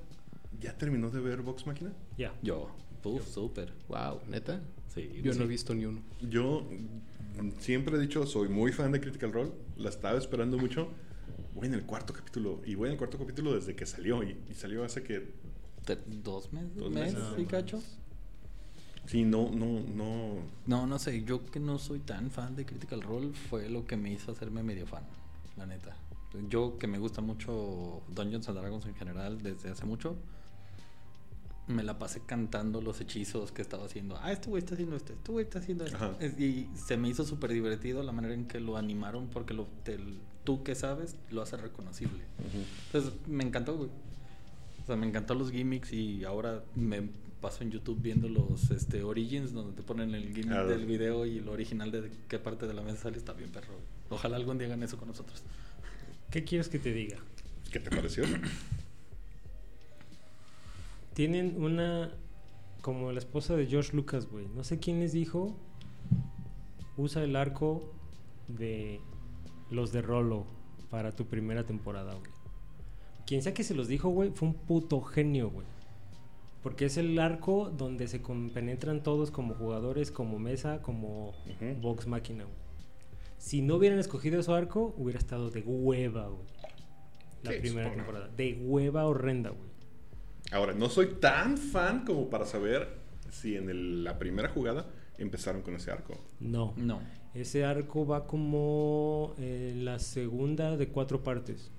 ya 0.60 0.76
terminó 0.76 1.10
de 1.10 1.20
ver 1.20 1.42
Vox 1.42 1.66
Máquina? 1.66 1.92
Ya. 2.18 2.32
Yo. 2.42 2.70
Puf, 3.02 3.26
súper. 3.28 3.72
Wow, 3.88 4.20
neta. 4.28 4.60
Sí. 4.94 5.10
Yo 5.22 5.32
sí. 5.32 5.38
no 5.38 5.44
he 5.44 5.48
visto 5.48 5.74
ni 5.74 5.84
uno. 5.84 6.00
Yo 6.20 6.66
siempre 7.58 7.96
he 7.96 8.00
dicho, 8.00 8.26
soy 8.26 8.48
muy 8.48 8.72
fan 8.72 8.92
de 8.92 9.00
Critical 9.00 9.32
Role, 9.32 9.52
la 9.76 9.90
estaba 9.90 10.18
esperando 10.18 10.58
mucho. 10.58 10.88
Voy 11.54 11.66
en 11.66 11.74
el 11.74 11.84
cuarto 11.84 12.12
capítulo, 12.12 12.60
y 12.64 12.74
voy 12.74 12.88
en 12.88 12.92
el 12.92 12.98
cuarto 12.98 13.18
capítulo 13.18 13.54
desde 13.54 13.76
que 13.76 13.86
salió, 13.86 14.22
y, 14.22 14.36
y 14.50 14.54
salió 14.54 14.84
hace 14.84 15.02
que... 15.02 15.32
¿Dos 16.06 16.52
meses? 16.52 16.74
Dos 16.76 16.90
¿Mes 16.90 17.14
meses. 17.14 17.28
y 17.38 17.44
cacho? 17.44 17.82
Sí, 19.06 19.24
no, 19.24 19.50
no, 19.50 19.80
no... 19.80 20.34
No, 20.66 20.86
no 20.86 20.98
sé. 20.98 21.24
Yo 21.24 21.44
que 21.46 21.60
no 21.60 21.78
soy 21.78 22.00
tan 22.00 22.30
fan 22.30 22.56
de 22.56 22.64
Critical 22.64 23.02
Role 23.02 23.32
fue 23.50 23.68
lo 23.68 23.86
que 23.86 23.96
me 23.96 24.12
hizo 24.12 24.32
hacerme 24.32 24.62
medio 24.62 24.86
fan, 24.86 25.04
la 25.56 25.66
neta. 25.66 25.96
Yo 26.48 26.78
que 26.78 26.86
me 26.86 26.98
gusta 26.98 27.20
mucho 27.20 28.02
Dungeons 28.14 28.48
and 28.48 28.58
Dragons 28.58 28.86
en 28.86 28.94
general 28.94 29.40
desde 29.42 29.70
hace 29.70 29.84
mucho, 29.84 30.16
me 31.66 31.82
la 31.82 31.98
pasé 31.98 32.20
cantando 32.26 32.80
los 32.82 33.00
hechizos 33.00 33.52
que 33.52 33.62
estaba 33.62 33.84
haciendo. 33.86 34.16
Ah, 34.20 34.32
este 34.32 34.48
güey 34.50 34.60
está 34.62 34.74
haciendo 34.74 34.96
esto, 34.96 35.12
este 35.12 35.32
güey 35.32 35.44
está 35.44 35.60
haciendo 35.60 35.84
esto. 35.84 35.96
Ajá. 35.96 36.16
Y 36.38 36.68
se 36.74 36.96
me 36.96 37.08
hizo 37.08 37.24
súper 37.24 37.52
divertido 37.52 38.02
la 38.02 38.12
manera 38.12 38.34
en 38.34 38.46
que 38.46 38.60
lo 38.60 38.76
animaron 38.76 39.28
porque 39.28 39.54
lo, 39.54 39.64
te- 39.84 39.98
tú 40.44 40.62
que 40.62 40.74
sabes 40.74 41.16
lo 41.30 41.40
hace 41.40 41.56
reconocible. 41.56 42.22
Entonces 42.86 43.12
me 43.28 43.44
encantó, 43.44 43.76
güey. 43.76 43.90
O 44.82 44.86
sea, 44.86 44.96
me 44.96 45.06
encantó 45.06 45.34
los 45.34 45.50
gimmicks 45.50 45.92
y 45.94 46.24
ahora 46.24 46.62
me 46.74 47.08
paso 47.44 47.62
en 47.62 47.70
YouTube 47.70 48.00
viendo 48.00 48.26
los 48.26 48.70
este, 48.70 49.02
Origins 49.02 49.52
donde 49.52 49.76
te 49.76 49.82
ponen 49.82 50.14
el 50.14 50.34
gimmick 50.34 50.64
del 50.66 50.86
video 50.86 51.26
y 51.26 51.40
el 51.40 51.48
original 51.50 51.90
de 51.90 52.10
qué 52.26 52.38
parte 52.38 52.66
de 52.66 52.72
la 52.72 52.80
mesa 52.80 53.02
sale. 53.02 53.18
Está 53.18 53.34
bien, 53.34 53.50
perro. 53.50 53.74
Ojalá 54.08 54.36
algún 54.36 54.56
día 54.56 54.66
hagan 54.66 54.82
eso 54.82 54.96
con 54.96 55.08
nosotros. 55.08 55.42
¿Qué 56.30 56.42
quieres 56.44 56.70
que 56.70 56.78
te 56.78 56.94
diga? 56.94 57.18
¿Qué 57.70 57.80
te 57.80 57.90
pareció? 57.90 58.24
Tienen 61.12 61.62
una. 61.62 62.14
Como 62.80 63.12
la 63.12 63.18
esposa 63.18 63.54
de 63.56 63.66
George 63.66 63.94
Lucas, 63.94 64.26
güey. 64.26 64.46
No 64.56 64.64
sé 64.64 64.78
quién 64.78 65.00
les 65.00 65.12
dijo. 65.12 65.54
Usa 66.96 67.22
el 67.24 67.36
arco 67.36 67.92
de 68.48 69.02
los 69.70 69.92
de 69.92 70.00
Rolo 70.00 70.46
para 70.88 71.12
tu 71.12 71.26
primera 71.26 71.66
temporada, 71.66 72.14
güey. 72.14 72.30
Quien 73.26 73.42
sea 73.42 73.52
que 73.52 73.64
se 73.64 73.74
los 73.74 73.86
dijo, 73.86 74.08
güey, 74.08 74.30
fue 74.30 74.48
un 74.48 74.54
puto 74.54 75.02
genio, 75.02 75.50
güey. 75.50 75.73
Porque 76.64 76.86
es 76.86 76.96
el 76.96 77.16
arco 77.20 77.70
donde 77.70 78.08
se 78.08 78.20
compenetran 78.22 79.02
todos 79.04 79.30
como 79.30 79.54
jugadores, 79.54 80.10
como 80.10 80.38
mesa, 80.40 80.82
como 80.82 81.28
Ujú. 81.28 81.80
box 81.80 82.08
máquina, 82.08 82.42
güey. 82.44 82.56
Si 83.38 83.60
no 83.62 83.76
hubieran 83.76 83.98
escogido 84.00 84.40
ese 84.40 84.50
arco, 84.50 84.94
hubiera 84.96 85.18
estado 85.20 85.50
de 85.50 85.60
hueva, 85.60 86.26
güey. 86.28 86.42
La 87.44 87.52
Sí, 87.52 87.58
primera 87.60 87.84
supongo. 87.88 87.96
temporada. 88.04 88.28
De 88.34 88.54
hueva 88.60 89.04
horrenda, 89.06 89.50
güey. 89.50 89.68
Ahora, 90.52 90.72
no 90.72 90.88
soy 90.88 91.16
tan 91.20 91.58
fan 91.58 92.04
como 92.06 92.30
para 92.30 92.46
saber 92.46 92.88
si 93.30 93.56
en 93.56 93.68
el- 93.68 94.02
la 94.02 94.18
primera 94.18 94.48
jugada 94.48 94.86
empezaron 95.18 95.60
con 95.62 95.74
ese 95.76 95.90
arco. 95.90 96.14
No. 96.40 96.72
No. 96.76 97.00
Ese 97.34 97.64
arco 97.64 98.06
va 98.06 98.26
como 98.26 99.34
en 99.38 99.84
la 99.84 99.98
segunda 99.98 100.76
de 100.78 100.88
cuatro 100.88 101.22
partes. 101.22 101.70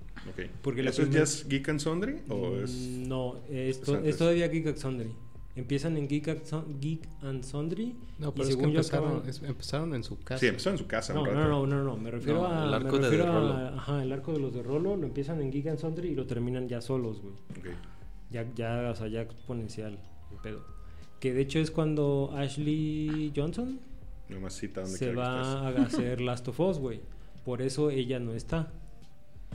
Porque 0.62 0.80
¿Eso 0.82 0.90
es 0.90 0.96
primer- 1.08 1.14
ya 1.14 1.22
es 1.22 1.48
Geek 1.48 1.68
and 1.68 1.80
Sundry? 1.80 2.16
¿O 2.28 2.50
Mm, 2.50 2.64
es...? 2.64 2.72
No, 3.06 3.36
es, 3.50 3.80
to- 3.80 4.00
todavía 4.16 4.48
Geek 4.48 4.66
and 4.68 4.76
Sundry. 4.76 5.10
Empiezan 5.54 5.96
en 5.96 6.06
Geek 6.06 6.28
and, 6.28 6.44
Sun- 6.44 6.80
Geek 6.80 7.08
and 7.22 7.42
Sundry. 7.42 7.96
No, 8.18 8.28
y 8.28 8.30
pero 8.32 8.42
es 8.42 8.48
que 8.48 8.52
según 8.54 8.72
yo 8.72 8.78
empezaron, 8.80 9.08
acaban- 9.12 9.28
es- 9.28 9.42
empezaron 9.42 9.94
en 9.94 10.04
su 10.04 10.18
casa. 10.20 10.38
Sí, 10.40 10.46
empezó 10.48 10.68
en 10.70 10.78
su 10.78 10.86
casa 10.86 11.14
No, 11.14 11.22
un 11.22 11.28
no, 11.28 11.32
rato. 11.34 11.48
no, 11.48 11.66
no, 11.66 11.84
no, 11.84 11.96
me 11.96 12.10
refiero 12.10 12.42
No, 12.42 12.46
a. 12.48 12.64
el 12.66 12.74
arco 12.74 12.98
me 12.98 13.08
de 13.08 13.22
a- 13.22 13.26
Rolo. 13.26 13.54
Ajá, 13.78 14.02
el 14.02 14.12
arco 14.12 14.32
de 14.34 14.38
los 14.40 14.52
de 14.52 14.62
Rolo 14.62 14.96
lo 14.96 15.06
empiezan 15.06 15.40
en 15.40 15.50
Geek 15.50 15.68
and 15.68 15.78
Sundry 15.78 16.08
y 16.10 16.14
lo 16.14 16.26
terminan 16.26 16.68
ya 16.68 16.80
solos, 16.82 17.22
güey. 17.22 17.34
Ya, 18.30 18.46
ya, 18.54 18.90
o 18.90 18.94
sea, 18.96 19.06
ya 19.08 19.22
exponencial 19.22 19.98
el 20.32 20.38
pedo. 20.42 20.62
Que 21.20 21.32
de 21.32 21.40
hecho 21.40 21.58
es 21.58 21.70
cuando 21.70 22.32
Ashley 22.36 23.32
Johnson 23.34 23.80
Nomás 24.28 24.54
cita 24.58 24.82
donde 24.82 24.98
se 24.98 25.14
va 25.14 25.68
a 25.68 25.82
hacer 25.84 26.20
Last 26.20 26.48
of 26.48 26.58
Us, 26.60 26.78
güey. 26.78 27.00
Por 27.44 27.62
eso 27.62 27.88
ella 27.90 28.18
no 28.18 28.32
está. 28.32 28.72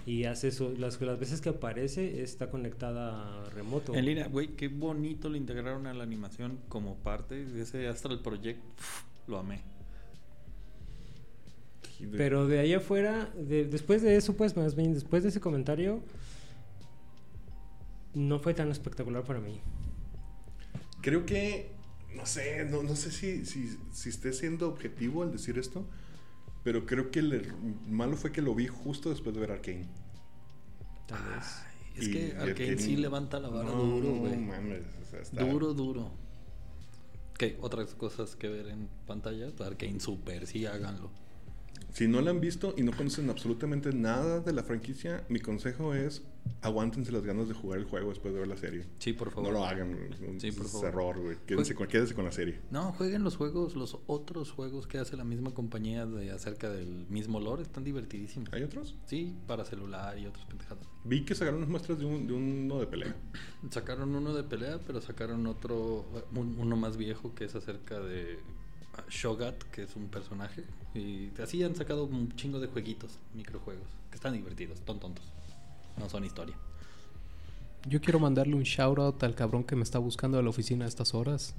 Y 0.05 0.23
hace 0.25 0.47
eso. 0.47 0.73
Las, 0.77 0.99
las 1.01 1.19
veces 1.19 1.41
que 1.41 1.49
aparece 1.49 2.21
está 2.23 2.49
conectada 2.49 3.45
a 3.45 3.49
remoto. 3.51 3.93
En 3.93 4.05
línea, 4.05 4.27
güey, 4.27 4.47
qué 4.55 4.67
bonito 4.67 5.29
lo 5.29 5.35
integraron 5.37 5.85
a 5.87 5.93
la 5.93 6.03
animación 6.03 6.57
como 6.69 6.95
parte 6.95 7.45
de 7.45 7.61
ese 7.61 7.87
Astral 7.87 8.19
Project. 8.21 8.59
Lo 9.27 9.37
amé. 9.37 9.61
Pero 12.17 12.47
de 12.47 12.57
ahí 12.59 12.73
afuera, 12.73 13.31
de- 13.37 13.65
después 13.65 14.01
de 14.01 14.15
eso, 14.15 14.35
pues, 14.35 14.57
más 14.57 14.73
bien, 14.75 14.93
después 14.95 15.21
de 15.21 15.29
ese 15.29 15.39
comentario, 15.39 16.01
no 18.15 18.39
fue 18.39 18.55
tan 18.55 18.71
espectacular 18.71 19.23
para 19.23 19.39
mí. 19.39 19.61
Creo 21.01 21.25
que, 21.27 21.69
no 22.15 22.25
sé, 22.25 22.65
no, 22.65 22.81
no 22.81 22.95
sé 22.95 23.11
si, 23.11 23.45
si, 23.45 23.77
si 23.91 24.09
esté 24.09 24.33
siendo 24.33 24.67
objetivo 24.67 25.21
al 25.21 25.31
decir 25.31 25.59
esto, 25.59 25.85
pero 26.63 26.85
creo 26.85 27.11
que 27.11 27.19
el 27.19 27.33
er- 27.33 27.53
malo 27.87 28.15
fue 28.17 28.31
que 28.31 28.41
lo 28.41 28.53
vi 28.55 28.67
justo 28.67 29.09
después 29.09 29.33
de 29.35 29.41
ver 29.41 29.51
Arkane. 29.51 29.87
Tal 31.07 31.23
vez. 31.23 31.63
Es 31.95 32.07
Y- 32.07 32.11
que 32.11 32.35
Arkane 32.37 32.77
sí 32.77 32.95
levanta 32.95 33.39
la 33.39 33.49
vara 33.49 33.69
no, 33.69 33.83
duro, 33.83 34.15
güey. 34.15 34.37
No 34.37 34.47
mames, 34.53 34.83
o 35.01 35.05
sea, 35.09 35.19
está... 35.21 35.43
Duro, 35.43 35.73
duro. 35.73 36.11
¿Qué? 37.37 37.57
Otras 37.61 37.93
cosas 37.95 38.35
que 38.35 38.47
ver 38.47 38.67
en 38.67 38.87
pantalla. 39.07 39.47
Arkane 39.59 39.99
Super, 39.99 40.45
sí, 40.47 40.65
háganlo. 40.65 41.09
Si 41.93 42.07
no 42.07 42.21
la 42.21 42.31
han 42.31 42.39
visto 42.39 42.73
y 42.77 42.83
no 42.83 42.91
conocen 42.93 43.29
absolutamente 43.29 43.91
nada 43.93 44.39
de 44.39 44.53
la 44.53 44.63
franquicia, 44.63 45.25
mi 45.29 45.39
consejo 45.39 45.93
es 45.93 46.23
aguántense 46.61 47.11
las 47.11 47.23
ganas 47.23 47.47
de 47.47 47.53
jugar 47.53 47.79
el 47.79 47.85
juego 47.85 48.09
después 48.09 48.33
de 48.33 48.39
ver 48.39 48.47
la 48.47 48.57
serie. 48.57 48.85
Sí, 48.97 49.13
por 49.13 49.29
favor. 49.29 49.51
No 49.51 49.59
lo 49.59 49.65
hagan, 49.65 49.91
es 49.93 50.41
Sí, 50.41 50.51
por 50.51 50.65
es 50.65 50.71
favor. 50.71 50.87
error, 50.87 51.19
güey. 51.19 51.37
Quédense, 51.45 51.75
con, 51.75 51.87
quédense 51.87 52.15
con 52.15 52.23
la 52.25 52.31
serie. 52.31 52.59
No, 52.71 52.93
jueguen 52.93 53.23
los 53.23 53.35
juegos, 53.35 53.75
los 53.75 53.97
otros 54.07 54.51
juegos 54.51 54.87
que 54.87 54.97
hace 54.99 55.17
la 55.17 55.23
misma 55.25 55.53
compañía 55.53 56.05
de 56.05 56.31
acerca 56.31 56.69
del 56.69 57.05
mismo 57.09 57.39
lore, 57.39 57.61
están 57.63 57.83
divertidísimos. 57.83 58.51
¿Hay 58.53 58.63
otros? 58.63 58.95
Sí, 59.05 59.35
para 59.45 59.65
celular 59.65 60.17
y 60.17 60.25
otras 60.25 60.45
pendejadas. 60.45 60.87
Vi 61.03 61.25
que 61.25 61.35
sacaron 61.35 61.57
unas 61.57 61.69
muestras 61.69 61.99
de, 61.99 62.05
un, 62.05 62.25
de 62.25 62.33
uno 62.33 62.79
de 62.79 62.87
pelea. 62.87 63.15
Sacaron 63.69 64.15
uno 64.15 64.33
de 64.33 64.43
pelea, 64.43 64.79
pero 64.87 65.01
sacaron 65.01 65.45
otro, 65.45 66.05
un- 66.35 66.57
uno 66.57 66.75
más 66.77 66.95
viejo 66.97 67.35
que 67.35 67.45
es 67.45 67.53
acerca 67.55 67.99
de 67.99 68.39
Shogat, 69.09 69.55
que 69.71 69.83
es 69.83 69.95
un 69.95 70.07
personaje. 70.07 70.63
Y 70.93 71.31
así 71.41 71.63
han 71.63 71.75
sacado 71.75 72.05
un 72.05 72.35
chingo 72.35 72.59
de 72.59 72.67
jueguitos, 72.67 73.17
microjuegos, 73.33 73.87
que 74.09 74.15
están 74.15 74.33
divertidos, 74.33 74.79
son 74.85 74.99
tontos. 74.99 75.25
No 75.97 76.09
son 76.09 76.25
historia. 76.25 76.55
Yo 77.87 77.99
quiero 77.99 78.19
mandarle 78.19 78.55
un 78.55 78.63
shout 78.63 78.99
out 78.99 79.23
al 79.23 79.35
cabrón 79.35 79.63
que 79.63 79.75
me 79.75 79.83
está 79.83 79.99
buscando 79.99 80.37
a 80.37 80.43
la 80.43 80.49
oficina 80.49 80.85
a 80.85 80.87
estas 80.87 81.13
horas. 81.13 81.55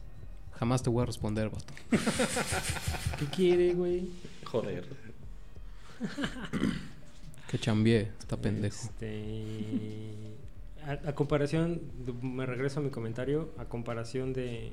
Jamás 0.52 0.82
te 0.82 0.90
voy 0.90 1.02
a 1.02 1.06
responder, 1.06 1.50
vato. 1.50 1.72
¿Qué 3.18 3.26
quiere, 3.26 3.74
güey? 3.74 4.10
Joder. 4.44 4.86
Que 7.48 7.58
chambié, 7.58 8.10
está 8.18 8.38
pendejo. 8.38 8.74
Este, 8.74 10.38
a, 10.86 11.10
a 11.10 11.14
comparación, 11.14 11.82
me 12.22 12.46
regreso 12.46 12.80
a 12.80 12.82
mi 12.82 12.88
comentario, 12.88 13.52
a 13.58 13.66
comparación 13.66 14.32
de... 14.32 14.72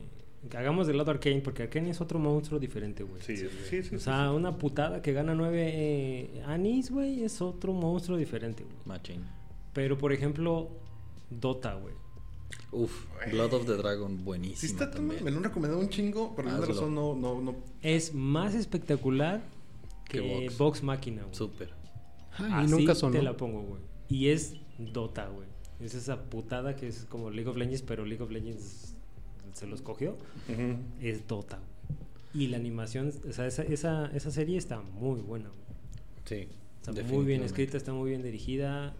Hagamos 0.55 0.87
del 0.87 0.97
lado 0.97 1.11
Arcane, 1.11 1.41
porque 1.41 1.63
Arcane 1.63 1.89
es 1.89 1.99
otro 2.01 2.17
monstruo 2.17 2.59
diferente, 2.59 3.03
güey. 3.03 3.21
Sí, 3.21 3.35
sí, 3.35 3.47
sí. 3.69 3.83
sí, 3.83 3.95
O 3.95 3.99
sea, 3.99 4.31
una 4.31 4.57
putada 4.57 5.01
que 5.01 5.11
gana 5.13 5.35
nueve 5.35 5.69
eh, 5.73 6.43
anis, 6.45 6.91
güey, 6.91 7.23
es 7.23 7.41
otro 7.41 7.73
monstruo 7.73 8.17
diferente, 8.17 8.63
güey. 8.63 8.75
Machine. 8.85 9.23
Pero, 9.73 9.97
por 9.97 10.13
ejemplo, 10.13 10.69
Dota, 11.29 11.73
güey. 11.75 11.93
Uf, 12.71 13.05
Blood 13.31 13.53
of 13.53 13.65
the 13.65 13.73
Dragon, 13.73 14.17
Sí 14.17 14.23
buenísimo 14.23 14.71
está 14.71 14.85
tan- 14.85 15.01
también. 15.01 15.23
me 15.23 15.31
lo 15.31 15.37
han 15.37 15.43
recomendado 15.43 15.81
un 15.81 15.89
chingo, 15.89 16.35
por 16.35 16.45
alguna 16.45 16.63
Hazlo. 16.63 16.73
razón 16.75 16.95
no, 16.95 17.15
no, 17.15 17.41
no. 17.41 17.55
Es 17.81 18.13
más 18.13 18.55
espectacular 18.55 19.41
que, 20.07 20.21
Que 20.21 20.45
Vox. 20.45 20.57
Vox 20.57 20.83
Máquina, 20.83 21.23
güey. 21.23 21.35
Súper. 21.35 21.69
Ay, 22.37 22.51
Así 22.65 22.71
nunca 22.71 22.95
sonó. 22.95 23.11
te 23.13 23.21
la 23.21 23.35
pongo, 23.35 23.61
güey. 23.63 23.81
Y 24.07 24.29
es 24.29 24.55
Dota, 24.77 25.27
güey. 25.27 25.47
Es 25.79 25.93
esa 25.95 26.23
putada 26.29 26.75
que 26.75 26.87
es 26.87 27.05
como 27.05 27.29
League 27.29 27.49
of 27.49 27.57
Legends, 27.57 27.81
pero 27.83 28.05
League 28.05 28.23
of 28.23 28.31
Legends 28.31 28.95
se 29.53 29.67
los 29.67 29.81
cogió. 29.81 30.17
Es 31.01 31.27
Dota. 31.27 31.59
Y 32.33 32.47
la 32.47 32.57
animación, 32.57 33.11
o 33.27 33.33
sea, 33.33 33.47
esa, 33.47 33.63
esa, 33.63 34.05
esa 34.13 34.31
serie 34.31 34.57
está 34.57 34.81
muy 34.81 35.19
buena. 35.21 35.49
Sí. 36.25 36.47
Está 36.85 37.03
muy 37.03 37.25
bien 37.25 37.43
escrita, 37.43 37.75
está 37.77 37.91
muy 37.93 38.09
bien 38.11 38.21
dirigida. 38.21 38.93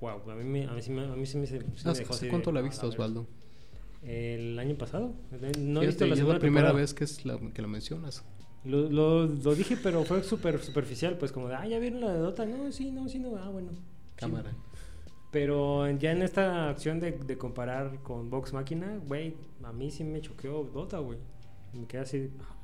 wow, 0.00 0.20
a 0.30 0.34
mí, 0.34 0.44
me, 0.44 0.64
a 0.66 0.72
mí, 0.72 0.80
me, 0.90 1.04
a 1.04 1.16
mí 1.16 1.26
sí 1.26 1.38
me, 1.38 1.46
sí 1.46 1.54
me 1.54 1.90
¿Hace, 1.90 2.00
dejó 2.00 2.14
hace 2.14 2.26
así 2.26 2.28
cuánto 2.28 2.50
de, 2.50 2.54
la 2.54 2.60
"Ah, 2.60 2.62
viste, 2.64 2.82
verga". 2.86 2.94
Osvaldo? 2.94 3.26
El 4.02 4.58
año 4.58 4.76
pasado. 4.76 5.12
No 5.58 5.82
he 5.82 5.86
visto 5.86 6.06
la 6.06 6.14
es 6.14 6.20
la 6.20 6.38
primera 6.38 6.68
temporada. 6.68 6.72
vez 6.72 6.94
que, 6.94 7.04
es 7.04 7.24
la, 7.24 7.38
que 7.52 7.62
la 7.62 7.68
mencionas. 7.68 8.24
Lo, 8.64 8.88
lo, 8.90 9.26
lo 9.26 9.54
dije, 9.54 9.76
pero 9.82 10.04
fue 10.04 10.22
súper 10.22 10.60
superficial, 10.60 11.16
pues 11.18 11.32
como 11.32 11.48
de, 11.48 11.54
ah, 11.54 11.66
¿ya 11.66 11.78
vieron 11.78 12.00
la 12.00 12.12
de 12.12 12.18
Dota? 12.18 12.44
No, 12.46 12.70
sí, 12.72 12.90
no, 12.90 13.08
sí, 13.08 13.18
no, 13.18 13.36
ah, 13.36 13.48
bueno. 13.48 13.70
Cámara. 14.16 14.52
Pero 15.30 15.90
ya 15.98 16.12
en 16.12 16.22
esta 16.22 16.70
acción 16.70 17.00
de, 17.00 17.12
de 17.12 17.36
comparar 17.36 17.98
con 18.02 18.30
Vox 18.30 18.52
Máquina, 18.54 18.98
güey, 19.06 19.34
a 19.62 19.72
mí 19.72 19.90
sí 19.90 20.02
me 20.04 20.20
choqueó 20.22 20.64
Dota, 20.64 20.98
güey. 20.98 21.18
Me 21.74 21.86
quedé 21.86 22.00
así, 22.02 22.30
ah. 22.40 22.54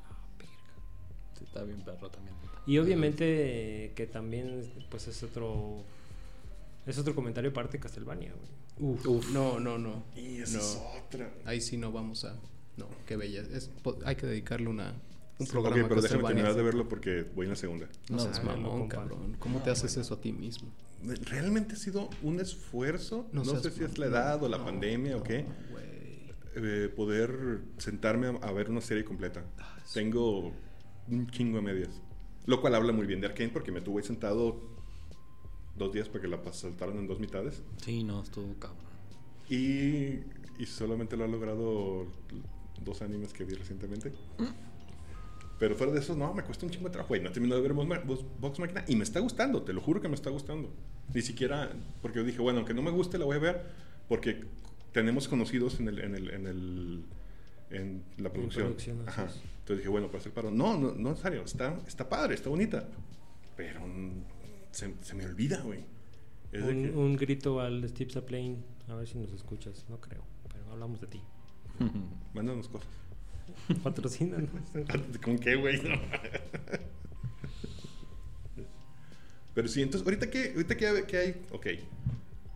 Sí, 1.37 1.43
está 1.43 1.63
bien 1.63 1.81
perro 1.81 2.09
también. 2.09 2.35
Y 2.65 2.79
obviamente 2.79 3.91
que 3.95 4.07
también, 4.07 4.63
pues 4.89 5.07
es 5.07 5.21
otro, 5.21 5.83
es 6.87 6.97
otro 6.97 7.13
comentario 7.13 7.51
aparte 7.51 7.73
de 7.77 7.83
Castlevania, 7.83 8.33
güey. 8.33 8.91
Uf, 9.05 9.29
No, 9.31 9.59
no, 9.59 9.77
no. 9.77 10.03
Y 10.15 10.41
esa 10.41 10.57
No. 10.57 10.63
es 10.63 10.81
otra. 11.05 11.31
Ahí 11.45 11.61
sí 11.61 11.77
no 11.77 11.91
vamos 11.91 12.25
a. 12.25 12.35
No, 12.77 12.87
qué 13.05 13.15
bella. 13.15 13.41
Es, 13.41 13.69
hay 14.05 14.15
que 14.15 14.25
dedicarle 14.25 14.67
una, 14.69 14.95
un 15.37 15.45
Sí, 15.45 15.51
programa 15.51 15.83
ok, 15.83 15.89
pero 15.89 16.01
déjame 16.01 16.23
terminar 16.23 16.55
de 16.55 16.63
verlo 16.63 16.87
porque 16.87 17.23
voy 17.35 17.45
en 17.45 17.49
la 17.51 17.55
segunda. 17.55 17.87
No 18.09 18.17
No, 18.17 18.21
seas 18.23 18.43
mamón, 18.43 18.87
cabrón. 18.87 19.35
¿Cómo 19.39 19.61
te 19.61 19.69
haces 19.69 19.97
eso 19.97 20.13
a 20.13 20.21
ti 20.21 20.31
mismo? 20.31 20.69
Realmente 21.25 21.73
ha 21.75 21.77
sido 21.77 22.09
un 22.23 22.39
esfuerzo. 22.39 23.27
No 23.31 23.43
sé 23.45 23.69
si 23.71 23.83
es 23.83 23.97
la 23.97 24.07
edad 24.07 24.41
o 24.43 24.49
la 24.49 24.57
No, 24.57 24.65
pandemia 24.65 25.11
no, 25.13 25.17
o 25.19 25.23
qué. 25.23 25.45
eh, 26.55 26.89
poder 26.95 27.59
sentarme 27.77 28.27
a, 28.27 28.47
a 28.47 28.51
ver 28.53 28.69
una 28.69 28.81
serie 28.81 29.03
completa. 29.03 29.43
Ah. 29.59 29.77
Tengo 29.93 30.53
un 31.09 31.27
chingo 31.29 31.57
de 31.57 31.63
medias. 31.63 32.01
Lo 32.45 32.61
cual 32.61 32.75
habla 32.75 32.93
muy 32.93 33.05
bien 33.05 33.21
de 33.21 33.27
Arkane 33.27 33.49
porque 33.49 33.71
me 33.71 33.81
tuve 33.81 34.01
ahí 34.01 34.07
sentado 34.07 34.61
dos 35.77 35.91
días 35.91 36.07
para 36.07 36.21
que 36.21 36.27
la 36.27 36.39
saltaran 36.53 36.97
en 36.97 37.07
dos 37.07 37.19
mitades. 37.19 37.61
Sí, 37.83 38.03
no, 38.03 38.21
estuvo 38.23 38.53
cabrón. 38.59 38.79
Y, 39.49 40.21
y 40.57 40.65
solamente 40.65 41.17
lo 41.17 41.25
ha 41.25 41.27
logrado 41.27 42.05
dos 42.83 43.01
animes 43.01 43.33
que 43.33 43.43
vi 43.43 43.53
recientemente. 43.55 44.13
Pero 45.59 45.75
fuera 45.75 45.93
de 45.93 45.99
eso, 45.99 46.15
no, 46.15 46.33
me 46.33 46.43
cuesta 46.43 46.65
un 46.65 46.71
chingo 46.71 46.85
de 46.87 46.91
trabajo. 46.91 47.09
Güey, 47.09 47.21
no 47.21 47.29
he 47.29 47.31
terminado 47.31 47.61
de 47.61 47.67
ver 47.69 48.03
Vox 48.39 48.59
Machina 48.59 48.83
y 48.87 48.95
me 48.95 49.03
está 49.03 49.19
gustando, 49.21 49.61
te 49.63 49.71
lo 49.73 49.79
juro 49.81 50.01
que 50.01 50.09
me 50.09 50.15
está 50.15 50.29
gustando. 50.29 50.69
Ni 51.13 51.21
siquiera, 51.21 51.71
porque 52.01 52.19
yo 52.19 52.25
dije, 52.25 52.39
bueno, 52.41 52.59
aunque 52.59 52.73
no 52.73 52.81
me 52.81 52.91
guste, 52.91 53.17
la 53.17 53.25
voy 53.25 53.37
a 53.37 53.39
ver 53.39 53.63
porque 54.09 54.43
tenemos 54.91 55.27
conocidos 55.27 55.79
en 55.79 55.87
el, 55.87 55.99
en 55.99 56.15
el, 56.15 56.29
en 56.31 56.47
el, 56.47 57.03
en 57.69 58.03
la 58.17 58.31
producción. 58.33 58.65
producción, 58.65 58.99
así 59.07 59.09
Ajá. 59.21 59.25
es. 59.25 59.35
Entonces 59.59 59.77
dije, 59.77 59.89
bueno, 59.89 60.07
para 60.07 60.19
hacer 60.19 60.33
paro. 60.33 60.51
No, 60.51 60.77
no, 60.77 60.91
no 60.93 61.09
en 61.11 61.17
serio, 61.17 61.41
está, 61.43 61.79
está 61.87 62.07
padre, 62.09 62.35
está 62.35 62.49
bonita. 62.49 62.87
Pero 63.55 63.79
se, 64.71 64.93
se 65.01 65.15
me 65.15 65.25
olvida, 65.25 65.61
güey. 65.61 65.79
Es 66.51 66.65
de 66.65 66.71
Un, 66.73 66.83
que- 66.83 66.91
un 66.97 67.15
grito 67.15 67.61
al 67.61 67.87
Steve 67.89 68.11
Zaplane, 68.11 68.57
a 68.89 68.95
ver 68.95 69.07
si 69.07 69.17
nos 69.17 69.31
escuchas, 69.31 69.85
no 69.89 69.99
creo, 70.01 70.23
pero 70.51 70.69
hablamos 70.71 70.99
de 71.01 71.07
ti. 71.07 71.21
Mándanos 72.33 72.67
cosas. 72.69 72.89
Patrocínanos. 73.83 74.49
¿Con 75.23 75.37
qué, 75.37 75.55
güey? 75.55 75.81
No. 75.81 75.99
Pero 79.53 79.67
sí, 79.69 79.81
entonces, 79.81 80.05
ahorita 80.05 80.29
que, 80.29 80.51
ahorita 80.51 80.75
que, 80.75 81.05
que 81.07 81.17
hay, 81.17 81.41
ok, 81.51 81.67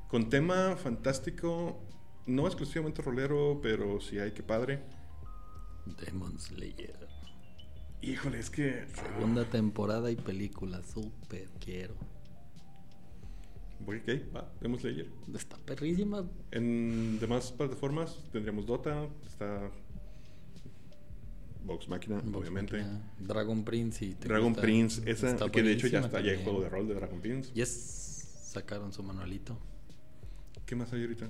con 0.09 0.29
tema 0.29 0.75
fantástico, 0.75 1.79
no 2.25 2.45
exclusivamente 2.45 3.01
rolero, 3.01 3.59
pero 3.61 4.01
sí 4.01 4.19
hay 4.19 4.31
que 4.31 4.43
padre. 4.43 4.79
Demon 5.85 6.37
Slayer. 6.37 7.07
Híjole, 8.01 8.39
es 8.39 8.49
que... 8.49 8.85
Segunda 8.93 9.45
temporada 9.45 10.11
y 10.11 10.15
película. 10.15 10.81
Súper 10.83 11.49
quiero. 11.59 11.95
Ok, 13.85 14.35
va, 14.35 14.51
vemos 14.61 14.83
leer. 14.83 15.09
Está 15.33 15.57
perrísima. 15.57 16.25
En 16.51 17.19
demás 17.19 17.51
plataformas 17.51 18.19
tendríamos 18.31 18.65
Dota, 18.65 19.07
está 19.25 19.71
Vox 21.65 21.87
Machina, 21.89 22.21
obviamente. 22.33 22.83
Dragon 23.19 23.63
Prince 23.63 24.05
y 24.05 24.13
te 24.15 24.27
Dragon 24.27 24.49
gusta- 24.49 24.61
Prince, 24.61 25.01
esa, 25.09 25.35
que 25.51 25.61
de 25.63 25.73
hecho 25.73 25.87
ya 25.87 25.99
está, 25.99 26.21
ya 26.21 26.31
hay 26.31 26.43
juego 26.43 26.61
de 26.61 26.69
rol 26.69 26.87
de 26.87 26.93
Dragon 26.95 27.19
Prince. 27.19 27.51
Yes, 27.53 27.69
sacaron 28.51 28.91
su 28.93 29.03
manualito. 29.03 29.57
¿Qué 30.65 30.75
más 30.75 30.91
hay 30.93 31.01
ahorita? 31.01 31.29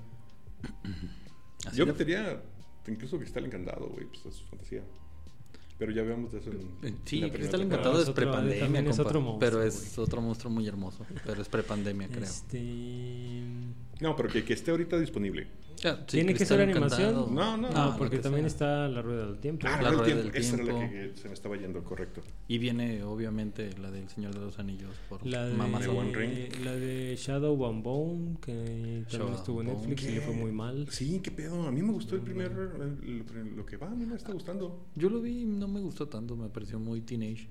Así 1.66 1.78
Yo 1.78 1.86
de- 1.86 1.92
metería 1.92 2.42
incluso 2.88 3.18
Cristal 3.18 3.46
Encantado, 3.46 3.88
güey, 3.90 4.06
pues 4.08 4.26
es 4.36 4.42
fantasía. 4.44 4.84
Pero 5.78 5.92
ya 5.94 6.02
veamos 6.04 6.32
de 6.34 6.40
eso 6.40 6.52
en. 6.52 6.58
Eh, 6.58 6.68
en 6.84 6.98
Sí, 7.06 7.22
Cristal. 7.32 7.62
Encantado 7.62 8.02
es 8.02 8.08
es 8.10 8.14
prepandemia, 8.14 8.60
también 8.60 8.88
es 8.88 8.98
compa, 8.98 9.10
otro 9.10 9.22
monstruo, 9.22 9.40
pero 9.40 9.64
es 9.64 9.98
otro 9.98 10.22
monstruo 10.22 10.52
muy 10.52 10.68
hermoso, 10.68 11.06
pero 11.26 11.42
es 11.42 11.48
prepandemia, 11.48 12.08
creo. 12.10 12.24
Este... 12.24 13.44
No, 14.02 14.16
pero 14.16 14.28
que, 14.30 14.44
que 14.44 14.54
esté 14.54 14.72
ahorita 14.72 15.00
disponible. 15.00 15.48
Ah, 15.86 15.98
sí, 16.08 16.18
¿Tiene 16.18 16.34
que 16.34 16.46
ser 16.46 16.60
animación? 16.62 17.10
Encantado. 17.10 17.30
No, 17.32 17.58
no, 17.58 17.70
No, 17.70 17.92
lo 17.92 17.98
porque 17.98 18.18
que 18.18 18.24
también 18.24 18.50
sea. 18.50 18.86
está 18.86 18.88
la 18.88 19.02
rueda 19.02 19.26
del 19.28 19.40
tiempo. 19.40 19.66
Ah, 19.70 19.78
La 19.82 19.92
la 19.92 19.98
Rueda 19.98 20.16
del 20.16 20.32
tiempo. 20.32 20.38
Esa 20.38 20.56
era 20.56 20.64
la 20.66 20.90
que, 20.90 21.12
se 21.16 21.28
me 21.28 21.34
estaba 21.34 21.56
yendo, 21.58 21.84
correcto. 21.84 22.22
Y 22.48 22.58
viene, 22.58 23.04
obviamente, 23.04 23.70
la 23.78 23.90
del 23.92 24.10
Señor 24.10 24.34
de 24.34 24.42
los 24.42 24.60
Anillos 24.60 24.92
por 25.08 25.26
La 25.26 25.46
de, 25.46 25.54
Mamá 25.54 25.80
de. 25.80 25.88
One 25.88 26.14
Ring. 26.14 26.66
la 26.66 26.74
de 26.76 27.16
Shadow 27.18 27.66
and 27.68 27.84
Bone, 27.84 28.38
que 28.42 28.52
también 28.54 29.06
Shadow 29.08 29.34
estuvo 29.36 29.62
en 29.62 29.68
Netflix 29.68 30.04
y 30.04 30.12
le 30.12 30.22
fue 30.22 30.34
¿Qué? 30.34 30.40
muy 30.42 30.52
mal. 30.52 30.88
Sí, 30.90 31.20
qué 31.24 31.32
pedo. 31.32 31.68
A 31.68 31.72
mí 31.72 31.82
me 31.82 31.92
gustó 31.94 32.16
el 32.16 32.22
primer. 32.22 32.52
el- 32.52 33.24
el- 33.36 33.56
lo 33.56 33.66
que 33.66 33.78
va, 33.78 33.88
a 33.88 33.96
mí 33.96 34.06
me 34.06 34.16
está 34.16 34.32
gustando. 34.34 34.86
Yo 34.96 35.10
lo 35.10 35.22
vi 35.22 35.42
y 35.42 35.46
no 35.46 35.68
me 35.68 35.80
gustó 35.80 36.08
tanto, 36.08 36.36
me 36.36 36.50
pareció 36.50 36.80
muy 36.80 37.02
teenage. 37.02 37.48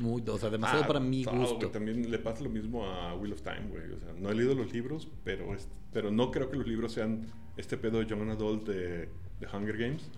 Muy, 0.00 0.22
o 0.28 0.38
sea, 0.38 0.48
demasiado 0.48 0.84
Ah, 0.84 0.86
para 0.86 1.00
mi 1.00 1.22
no, 1.24 1.32
gusto. 1.32 1.56
güey, 1.56 1.72
también 1.72 2.08
le 2.08 2.18
pasa 2.20 2.44
lo 2.44 2.50
mismo 2.50 2.86
a 2.86 3.14
Wheel 3.16 3.32
of 3.32 3.42
Time, 3.42 3.66
güey. 3.68 3.90
O 3.92 3.98
sea, 3.98 4.12
no 4.16 4.30
he 4.30 4.34
leído 4.34 4.54
los 4.54 4.72
libros, 4.72 5.08
pero, 5.24 5.52
es- 5.54 5.66
pero 5.92 6.12
no 6.12 6.30
creo 6.30 6.48
que 6.50 6.56
los 6.56 6.68
libros 6.68 6.92
sean 6.92 7.26
este 7.58 7.76
pedo 7.76 7.98
de 7.98 8.06
Young 8.06 8.30
Adult 8.30 8.66
de, 8.66 9.08
de 9.40 9.46
Hunger 9.52 9.76
Games. 9.76 10.10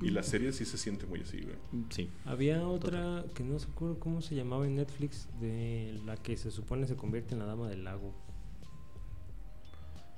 y 0.00 0.08
la 0.10 0.22
serie 0.22 0.52
sí 0.52 0.64
se 0.64 0.78
siente 0.78 1.04
muy 1.06 1.20
así, 1.20 1.40
güey. 1.42 1.56
Sí. 1.90 2.08
Había 2.24 2.66
otra 2.66 3.24
que 3.34 3.44
no 3.44 3.58
se 3.58 3.70
acuerdo 3.70 3.98
cómo 3.98 4.22
se 4.22 4.34
llamaba 4.34 4.64
en 4.66 4.76
Netflix, 4.76 5.28
de 5.40 6.00
la 6.06 6.16
que 6.16 6.36
se 6.36 6.50
supone 6.50 6.86
se 6.86 6.96
convierte 6.96 7.34
en 7.34 7.40
la 7.40 7.46
dama 7.46 7.68
del 7.68 7.84
lago. 7.84 8.14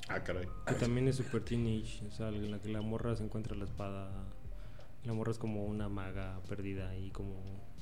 Ah, 0.08 0.22
caray. 0.22 0.46
Que 0.66 0.74
también 0.74 1.08
es 1.08 1.16
super 1.16 1.42
teenage, 1.42 2.04
o 2.06 2.10
sea, 2.12 2.28
en 2.28 2.50
la 2.50 2.60
que 2.60 2.68
la 2.68 2.80
morra 2.80 3.16
se 3.16 3.24
encuentra 3.24 3.56
la 3.56 3.64
espada. 3.64 4.10
La 5.04 5.12
morra 5.12 5.32
es 5.32 5.38
como 5.38 5.64
una 5.64 5.88
maga 5.88 6.40
perdida 6.48 6.96
y 6.96 7.10
como 7.10 7.34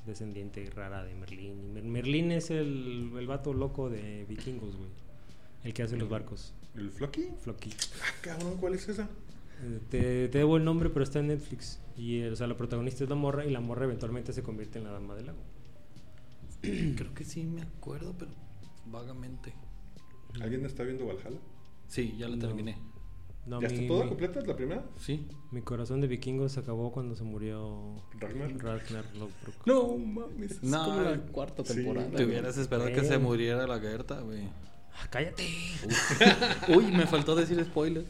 descendiente 0.06 0.64
rara 0.70 1.04
de 1.04 1.14
Merlín. 1.14 1.72
Mer- 1.74 1.84
Merlín 1.84 2.32
es 2.32 2.50
el, 2.50 3.12
el 3.16 3.26
vato 3.26 3.52
loco 3.52 3.90
de 3.90 4.24
vikingos, 4.26 4.76
güey. 4.76 4.88
El 5.64 5.74
que 5.74 5.82
hace 5.82 5.96
los 5.96 6.08
barcos. 6.08 6.54
¿El 6.76 6.90
Flocky? 6.90 7.28
Floki. 7.40 7.70
Ah, 8.02 8.06
cabrón, 8.20 8.56
¿cuál 8.58 8.74
es 8.74 8.88
esa? 8.88 9.04
Eh, 9.62 9.80
Te, 9.90 10.28
te 10.28 10.38
debo 10.38 10.56
el 10.56 10.64
nombre, 10.64 10.90
pero 10.90 11.04
está 11.04 11.20
en 11.20 11.28
Netflix. 11.28 11.80
Y, 11.96 12.18
eh, 12.20 12.30
o 12.30 12.36
sea, 12.36 12.46
la 12.46 12.56
protagonista 12.56 13.04
es 13.04 13.10
la 13.10 13.16
morra 13.16 13.44
y 13.46 13.50
la 13.50 13.60
morra 13.60 13.84
eventualmente 13.84 14.32
se 14.32 14.42
convierte 14.42 14.78
en 14.78 14.84
la 14.84 14.90
dama 14.90 15.14
del 15.14 15.26
lago. 15.26 15.38
Creo 16.96 17.14
que 17.14 17.24
sí 17.24 17.44
me 17.44 17.62
acuerdo, 17.62 18.14
pero 18.18 18.32
vagamente. 18.86 19.54
¿Alguien 20.40 20.64
está 20.66 20.82
viendo 20.82 21.06
Valhalla? 21.06 21.38
Sí, 21.86 22.16
ya 22.18 22.28
la 22.28 22.36
No. 22.36 22.46
terminé. 22.46 22.76
No, 23.46 23.60
¿Ya 23.60 23.68
mi, 23.68 23.74
está 23.74 23.86
toda 23.88 24.04
mi- 24.04 24.08
completa 24.08 24.40
la 24.40 24.56
primera? 24.56 24.84
Sí. 24.98 25.28
mi 25.52 25.60
corazón 25.60 26.00
de 26.00 26.06
vikingos 26.08 26.52
se 26.52 26.60
acabó 26.60 26.90
cuando 26.92 27.14
se 27.14 27.24
murió 27.24 28.02
Ragnar. 28.18 28.56
Ragnar 28.56 29.04
Lothbrok. 29.14 29.66
No 29.66 29.98
mames. 29.98 30.52
Es 30.52 30.62
No, 30.62 30.82
como 30.86 31.00
la 31.02 31.18
cuarta 31.26 31.62
sí, 31.64 31.74
temporada. 31.74 32.06
Te 32.08 32.14
güey. 32.14 32.26
hubieras 32.26 32.56
esperado 32.56 32.86
que 32.88 33.04
se 33.04 33.18
muriera 33.18 33.66
la 33.66 33.78
Gerta, 33.78 34.20
güey. 34.22 34.48
Ah, 34.94 35.06
¡Cállate! 35.10 35.48
Uy, 36.68 36.86
me 36.86 37.06
faltó 37.06 37.34
decir 37.34 37.62
spoiler. 37.64 38.04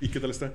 ¿Y 0.00 0.08
qué 0.08 0.20
tal 0.20 0.30
está? 0.30 0.52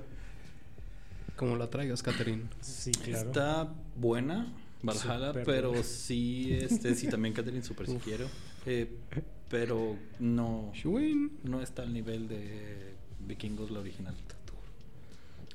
Como 1.35 1.55
la 1.55 1.69
traigas, 1.69 2.03
Catherine. 2.03 2.43
Sí, 2.59 2.91
claro. 2.91 3.29
Está 3.29 3.73
buena, 3.95 4.51
Valhalla, 4.81 5.31
pero 5.45 5.69
buena. 5.69 5.83
sí, 5.83 6.53
este, 6.53 6.95
sí, 6.95 7.07
también 7.07 7.33
Catherine 7.33 7.63
super 7.63 7.87
si 7.87 7.95
quiero. 7.97 8.27
Eh, 8.65 8.89
pero 9.49 9.97
no, 10.19 10.71
no 11.43 11.61
está 11.61 11.83
al 11.83 11.93
nivel 11.93 12.27
de 12.27 12.93
Vikingos 13.25 13.71
la 13.71 13.79
original. 13.79 14.15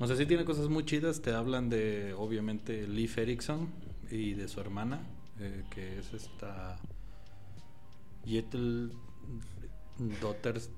O 0.01 0.07
sea, 0.07 0.17
sí 0.17 0.27
tiene 0.27 0.45
cosas 0.45 0.69
muy 0.69 0.85
chidas. 0.85 1.23
Te 1.23 1.33
hablan 1.33 1.69
de, 1.69 2.15
obviamente, 2.15 2.89
Leif 2.89 3.19
Erikson 3.19 3.69
y 4.11 4.35
de 4.35 4.49
su 4.49 4.61
hermana, 4.61 5.01
eh, 5.39 5.65
que 5.71 5.99
es 5.99 6.13
esta. 6.13 6.77
Yetel. 8.25 8.93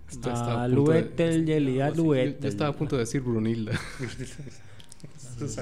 Esto 0.08 0.30
Ah, 0.34 0.68
Luetel, 0.68 1.46
Yeliat, 1.46 1.94
Yo- 1.94 2.04
Luetel. 2.04 2.40
Yo 2.42 2.48
estaba 2.48 2.70
a 2.70 2.76
punto 2.76 2.96
de 2.96 3.00
decir 3.00 3.22
Brunilda. 3.22 3.72
Es. 5.40 5.56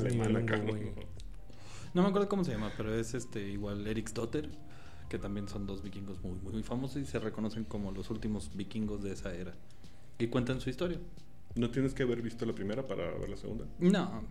No 1.95 2.03
me 2.03 2.09
acuerdo 2.09 2.29
cómo 2.29 2.45
se 2.45 2.53
llama, 2.53 2.73
pero 2.77 2.95
es 2.95 3.15
este 3.15 3.49
igual 3.51 3.87
Eriksdotter, 3.87 4.49
que 5.09 5.19
también 5.19 5.49
son 5.49 5.67
dos 5.67 5.83
vikingos 5.83 6.23
muy, 6.23 6.39
muy 6.41 6.63
famosos 6.63 7.03
y 7.03 7.07
se 7.07 7.19
reconocen 7.19 7.65
como 7.65 7.91
los 7.93 8.11
últimos 8.11 8.51
vikingos 8.57 9.03
de 9.03 9.13
esa 9.13 9.35
era. 9.35 9.53
Y 10.19 10.29
cuentan 10.29 10.61
su 10.61 10.71
historia. 10.71 10.99
¿No 11.57 11.71
tienes 11.71 11.95
que 11.95 12.03
haber 12.05 12.21
visto 12.23 12.47
la 12.47 12.53
primera 12.53 12.87
para 12.87 13.11
ver 13.19 13.29
la 13.29 13.37
segunda? 13.37 13.65
No, 13.79 14.25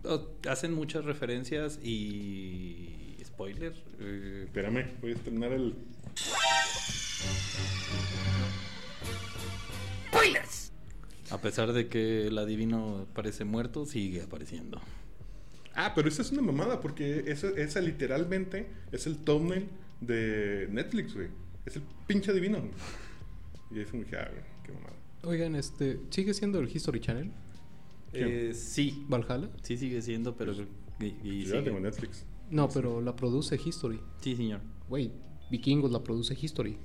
hacen 0.48 0.74
muchas 0.74 1.04
referencias 1.04 1.78
y 1.82 3.16
spoiler. 3.24 3.74
eh, 3.98 4.42
Espérame, 4.46 4.86
voy 5.00 5.12
a 5.12 5.14
estrenar 5.14 5.52
el. 5.52 5.74
A 11.30 11.38
pesar 11.40 11.72
de 11.72 11.88
que 11.88 12.26
el 12.26 12.38
adivino 12.38 13.06
parece 13.14 13.44
muerto, 13.44 13.86
sigue 13.86 14.22
apareciendo. 14.22 14.80
Ah, 15.74 15.92
pero 15.94 16.08
esa 16.08 16.22
es 16.22 16.30
una 16.32 16.42
mamada, 16.42 16.80
porque 16.80 17.24
esa, 17.26 17.48
esa 17.48 17.80
literalmente 17.80 18.68
es 18.92 19.06
el 19.06 19.16
thumbnail 19.18 19.68
de 20.00 20.68
Netflix, 20.70 21.14
güey. 21.14 21.28
Es 21.66 21.76
el 21.76 21.82
pinche 22.06 22.30
adivino. 22.30 22.58
Y 23.70 23.74
me 23.74 23.80
dije, 23.80 24.16
ah, 24.16 24.28
güey, 24.30 24.44
qué 24.64 24.72
mamada. 24.72 24.94
Oigan, 25.24 25.56
este, 25.56 25.98
¿sigue 26.10 26.34
siendo 26.34 26.60
el 26.60 26.68
History 26.74 27.00
Channel? 27.00 27.32
Eh, 28.12 28.52
sí, 28.54 29.04
¿Valhalla? 29.08 29.48
sí 29.62 29.76
sigue 29.76 30.00
siendo, 30.02 30.36
pero... 30.36 30.52
Y, 31.00 31.06
y 31.24 31.40
Yo 31.40 31.46
ya 31.46 31.50
sigue. 31.52 31.62
tengo 31.62 31.80
Netflix. 31.80 32.24
No, 32.50 32.68
pero 32.68 33.00
la 33.00 33.16
produce 33.16 33.56
History. 33.56 33.98
Sí, 34.20 34.36
señor. 34.36 34.60
Güey, 34.88 35.10
Vikingos 35.50 35.90
la 35.90 36.04
produce 36.04 36.36
History. 36.40 36.76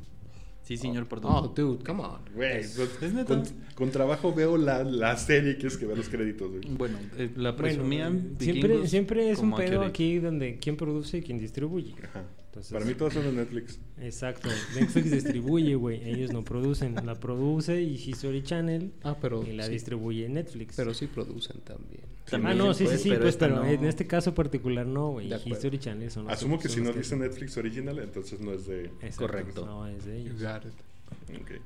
Sí, 0.61 0.77
señor, 0.77 1.07
perdón. 1.07 1.31
Oh, 1.35 1.47
dude, 1.47 1.83
come 1.83 2.03
on. 2.03 2.21
Güey, 2.35 2.63
con, 2.75 3.25
con, 3.25 3.43
con 3.73 3.91
trabajo 3.91 4.33
veo 4.33 4.55
la, 4.55 4.83
la 4.83 5.17
serie 5.17 5.57
que 5.57 5.67
es 5.67 5.77
que 5.77 5.85
veo 5.87 5.95
los 5.95 6.09
créditos, 6.09 6.49
güey. 6.51 6.61
Bueno, 6.75 6.99
eh, 7.17 7.31
la 7.35 7.51
Bueno, 7.51 7.55
presumían 7.55 8.35
siempre, 8.39 8.87
siempre 8.87 9.31
es 9.31 9.39
un 9.39 9.55
pedo 9.55 9.81
aquí 9.81 10.19
donde 10.19 10.59
quién 10.59 10.77
produce 10.77 11.17
y 11.17 11.21
quién 11.21 11.39
distribuye. 11.39 11.95
Ajá. 12.03 12.23
Entonces- 12.49 12.73
Para 12.73 12.83
mí 12.83 12.95
todos 12.95 13.13
son 13.13 13.23
de 13.25 13.31
Netflix. 13.31 13.79
Exacto. 14.01 14.49
Netflix 14.75 15.11
distribuye, 15.11 15.75
güey. 15.75 16.01
Ellos 16.09 16.33
no 16.33 16.43
producen. 16.43 16.95
La 17.05 17.13
produce 17.15 17.79
y 17.81 17.93
History 17.95 18.41
Channel 18.41 18.91
Ah, 19.03 19.15
pero 19.21 19.43
y 19.45 19.53
la 19.53 19.65
sí, 19.65 19.71
distribuye 19.73 20.27
Netflix. 20.29 20.75
pero 20.75 20.93
sí 20.95 21.05
producen 21.07 21.61
también. 21.61 22.01
También, 22.29 22.51
ah, 22.53 22.55
no, 22.55 22.73
sí, 22.73 22.83
pues, 22.85 22.97
sí, 22.97 23.03
sí, 23.03 23.09
pero 23.09 23.21
pues, 23.21 23.37
pero 23.37 23.55
no. 23.57 23.65
en 23.67 23.85
este 23.85 24.05
caso 24.07 24.33
particular 24.33 24.85
no, 24.87 25.11
güey. 25.11 25.31
History 25.45 25.77
Channel 25.79 26.09
son 26.11 26.25
los 26.25 26.33
Asumo 26.33 26.57
que 26.59 26.69
son 26.69 26.77
si 26.77 26.83
no 26.83 26.91
dice 26.93 27.15
Netflix 27.15 27.55
Original, 27.57 27.97
entonces 27.99 28.39
no 28.39 28.51
es 28.53 28.65
de... 28.67 28.85
Exacto, 28.85 29.15
Correcto. 29.17 29.65
No, 29.65 29.87
es 29.87 30.05
de 30.05 30.23
You 30.23 30.31
ellos. 30.31 30.41
got 30.41 30.65
it. 30.65 30.73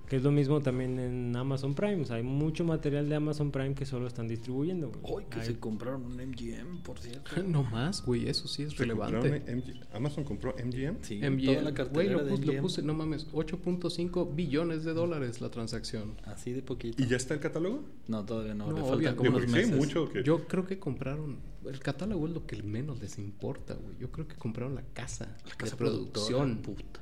Que 0.08 0.16
es 0.18 0.24
lo 0.24 0.32
mismo 0.32 0.62
también 0.62 1.00
en 1.00 1.36
Amazon 1.36 1.74
Prime. 1.74 2.02
O 2.02 2.06
sea, 2.06 2.18
hay 2.18 2.24
mucho 2.24 2.64
material 2.66 3.08
de 3.10 3.16
Amazon 3.16 3.52
Prime 3.52 3.74
que 3.74 3.86
solo 3.86 4.08
están 4.08 4.28
distribuyendo, 4.28 4.90
güey. 4.92 5.24
Ay, 5.24 5.26
que 5.30 5.40
Hay- 5.40 5.46
se 5.48 5.60
compraron 5.60 6.06
un 6.06 6.14
MGM, 6.20 6.82
por 6.84 7.00
cierto. 7.00 7.32
No 7.48 7.64
más, 7.64 8.06
güey, 8.06 8.28
eso 8.28 8.48
sí 8.48 8.64
es 8.64 8.74
¿Se 8.74 8.88
compraron 8.88 9.22
relevante. 9.24 9.74
Amazon 9.94 10.24
compró 10.24 10.54
MGM. 10.64 10.98
Sí, 11.02 11.20
MGM, 11.20 11.46
toda 11.46 11.56
la 11.56 11.62
güey, 11.62 11.74
cartelera 11.74 12.14
lo, 12.18 12.24
de 12.26 12.30
puse, 12.32 12.46
lo 12.46 12.52
MGM. 12.54 12.62
puse, 12.62 12.82
no 12.82 12.94
mames, 12.94 13.28
8.5 13.32 14.36
billones 14.36 14.84
de 14.84 14.94
dólares 14.94 15.42
la 15.42 15.50
transacción. 15.50 16.16
Así 16.26 16.52
de 16.52 16.62
poquito. 16.62 17.02
¿Y 17.02 17.08
ya 17.08 17.18
está 17.18 17.34
el 17.34 17.40
catálogo? 17.40 17.84
No, 18.08 18.26
todavía 18.26 18.54
no. 18.54 18.68
No, 18.72 18.78
le 18.78 18.84
faltan 18.84 19.16
como 19.16 19.38
unos 19.38 19.48
meses. 19.50 19.76
mucho. 19.76 20.12
Yo 20.24 20.46
creo 20.48 20.66
que 20.66 20.80
compraron, 20.80 21.38
el 21.66 21.80
catálogo 21.80 22.28
es 22.28 22.34
lo 22.34 22.46
que 22.46 22.62
menos 22.64 23.00
les 23.02 23.18
importa, 23.20 23.76
güey. 23.76 23.98
Yo 24.00 24.12
creo 24.12 24.28
que 24.28 24.36
compraron 24.36 24.76
la 24.76 24.84
casa, 24.94 25.36
La 25.48 25.56
casa 25.56 25.72
de 25.72 25.78
producción. 25.78 26.58
puta. 26.58 27.00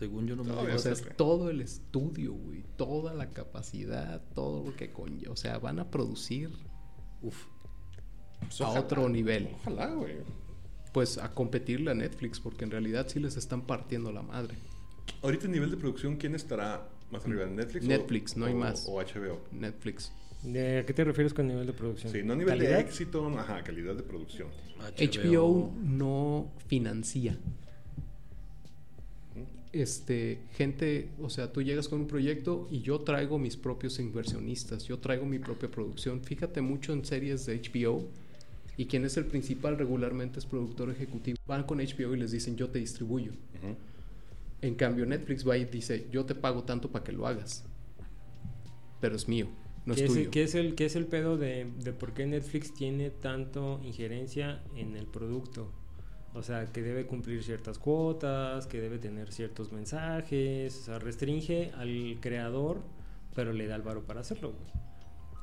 Según 0.00 0.26
yo 0.26 0.34
no 0.34 0.44
me 0.44 0.50
Todavía 0.50 0.74
O 0.76 0.78
sea, 0.78 0.92
es 0.92 1.06
todo 1.16 1.50
el 1.50 1.60
estudio, 1.60 2.32
güey, 2.32 2.64
toda 2.76 3.12
la 3.12 3.28
capacidad, 3.30 4.22
todo 4.34 4.64
lo 4.64 4.74
que 4.74 4.90
conlleva. 4.90 5.32
O 5.32 5.36
sea, 5.36 5.58
van 5.58 5.78
a 5.78 5.90
producir 5.90 6.50
Uf. 7.22 7.44
Pues 8.40 8.60
a 8.62 8.68
ojalá, 8.68 8.80
otro 8.80 9.08
nivel. 9.10 9.50
Ojalá, 9.60 9.88
güey. 9.92 10.14
Pues 10.94 11.18
a 11.18 11.34
competirle 11.34 11.90
a 11.90 11.94
Netflix, 11.94 12.40
porque 12.40 12.64
en 12.64 12.70
realidad 12.70 13.06
sí 13.08 13.20
les 13.20 13.36
están 13.36 13.60
partiendo 13.66 14.10
la 14.10 14.22
madre. 14.22 14.56
Ahorita 15.22 15.44
el 15.44 15.52
nivel 15.52 15.70
de 15.70 15.76
producción, 15.76 16.16
¿quién 16.16 16.34
estará 16.34 16.88
más 17.10 17.26
arriba? 17.26 17.44
¿Netflix? 17.44 17.84
o- 17.84 17.88
Netflix, 17.88 18.36
no 18.38 18.46
hay 18.46 18.54
o- 18.54 18.56
más. 18.56 18.86
O 18.88 18.98
HBO. 19.02 19.40
Netflix. 19.52 20.12
¿De 20.42 20.78
a 20.78 20.86
qué 20.86 20.94
te 20.94 21.04
refieres 21.04 21.34
con 21.34 21.46
nivel 21.46 21.66
de 21.66 21.74
producción? 21.74 22.10
Sí, 22.10 22.22
no 22.22 22.34
nivel 22.34 22.56
¿Calidad? 22.56 22.76
de 22.78 22.80
éxito, 22.80 23.28
ajá, 23.38 23.62
calidad 23.62 23.94
de 23.94 24.02
producción. 24.02 24.48
HBO 24.96 25.70
no 25.82 26.50
financia. 26.68 27.36
Este, 29.72 30.40
gente, 30.56 31.10
o 31.20 31.30
sea, 31.30 31.52
tú 31.52 31.62
llegas 31.62 31.88
con 31.88 32.00
un 32.00 32.06
proyecto 32.08 32.66
y 32.70 32.80
yo 32.80 33.00
traigo 33.00 33.38
mis 33.38 33.56
propios 33.56 34.00
inversionistas, 34.00 34.84
yo 34.88 34.98
traigo 34.98 35.26
mi 35.26 35.38
propia 35.38 35.70
producción. 35.70 36.22
Fíjate 36.22 36.60
mucho 36.60 36.92
en 36.92 37.04
series 37.04 37.46
de 37.46 37.60
HBO 37.60 38.08
y 38.76 38.86
quien 38.86 39.04
es 39.04 39.16
el 39.16 39.26
principal 39.26 39.78
regularmente 39.78 40.40
es 40.40 40.46
productor 40.46 40.90
ejecutivo. 40.90 41.38
Van 41.46 41.64
con 41.64 41.78
HBO 41.78 42.14
y 42.14 42.18
les 42.18 42.32
dicen, 42.32 42.56
yo 42.56 42.68
te 42.68 42.80
distribuyo. 42.80 43.32
En 44.62 44.74
cambio, 44.74 45.06
Netflix 45.06 45.46
va 45.46 45.56
y 45.56 45.64
dice, 45.66 46.06
yo 46.10 46.24
te 46.24 46.34
pago 46.34 46.64
tanto 46.64 46.90
para 46.90 47.04
que 47.04 47.12
lo 47.12 47.26
hagas. 47.26 47.64
Pero 49.00 49.14
es 49.14 49.28
mío, 49.28 49.48
no 49.86 49.94
¿Qué 49.94 50.04
es 50.04 50.10
el, 50.10 50.16
tuyo. 50.16 50.30
qué 50.30 50.42
es 50.42 50.54
el, 50.54 50.74
qué 50.74 50.84
es 50.86 50.96
el 50.96 51.06
pedo 51.06 51.36
de, 51.36 51.70
de 51.82 51.92
por 51.92 52.12
qué 52.12 52.26
Netflix 52.26 52.74
tiene 52.74 53.10
tanto 53.10 53.80
injerencia 53.84 54.62
en 54.76 54.96
el 54.96 55.06
producto? 55.06 55.70
O 56.34 56.42
sea, 56.42 56.66
que 56.66 56.82
debe 56.82 57.06
cumplir 57.06 57.42
ciertas 57.42 57.78
cuotas, 57.78 58.66
que 58.68 58.80
debe 58.80 58.98
tener 58.98 59.32
ciertos 59.32 59.72
mensajes, 59.72 60.76
o 60.78 60.82
sea, 60.84 60.98
restringe 61.00 61.72
al 61.76 62.18
creador, 62.20 62.78
pero 63.34 63.52
le 63.52 63.66
da 63.66 63.74
el 63.76 63.82
varo 63.82 64.02
para 64.02 64.20
hacerlo, 64.20 64.52
güey. 64.52 64.70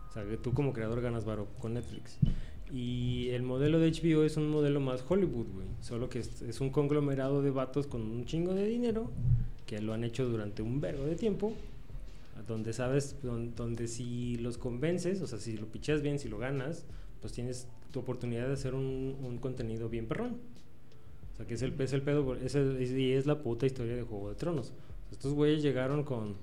O 0.10 0.14
sea, 0.14 0.24
que 0.26 0.38
tú 0.38 0.54
como 0.54 0.72
creador 0.72 1.02
ganas 1.02 1.26
varo 1.26 1.48
con 1.60 1.74
Netflix. 1.74 2.18
Y 2.74 3.30
el 3.30 3.44
modelo 3.44 3.80
de 3.80 3.92
HBO 3.92 4.24
es 4.24 4.38
un 4.38 4.50
modelo 4.50 4.80
más 4.80 5.04
Hollywood, 5.08 5.48
güey. 5.54 5.68
Solo 5.82 6.10
que 6.10 6.20
es, 6.20 6.62
un 6.62 6.70
conglomerado 6.70 7.42
de 7.42 7.52
vatos 7.52 7.86
con 7.88 8.02
un 8.02 8.26
chingo 8.26 8.54
de 8.54 8.66
dinero 8.66 9.12
que 9.66 9.82
lo 9.82 9.94
han 9.94 10.06
hecho 10.06 10.26
durante 10.28 10.62
un 10.62 10.80
vergo 10.80 11.04
de 11.06 11.16
tiempo 11.16 11.54
donde 12.48 12.72
sabes, 12.72 13.18
don- 13.24 13.54
donde 13.56 13.88
si 13.90 14.38
los 14.38 14.58
convences, 14.58 15.22
o 15.22 15.28
sea, 15.28 15.40
si 15.40 15.58
lo 15.58 15.68
picheas 15.68 16.02
bien, 16.02 16.18
si 16.18 16.30
lo 16.30 16.38
ganas, 16.38 16.86
pues 17.20 17.34
tienes 17.34 17.68
tu 17.92 18.00
oportunidad 18.00 18.48
de 18.48 18.54
hacer 18.54 18.74
un 18.74 19.38
contenido 19.42 19.90
bien 19.90 20.08
perrón. 20.08 20.38
O 21.38 21.40
sea, 21.40 21.46
que 21.48 21.54
es 21.54 21.62
el, 21.62 21.80
es 21.80 21.94
el 21.94 22.02
pedo, 22.02 22.36
es 22.36 22.56
el- 22.56 22.82
es- 22.82 22.92
y 22.92 23.14
es 23.14 23.26
la 23.28 23.42
puta 23.42 23.66
historia 23.66 23.96
de 23.96 24.02
Juego 24.04 24.30
de 24.30 24.36
Tronos. 24.36 24.74
Estos 25.12 25.34
güeyes 25.34 25.62
llegaron 25.62 26.04
con, 26.04 26.36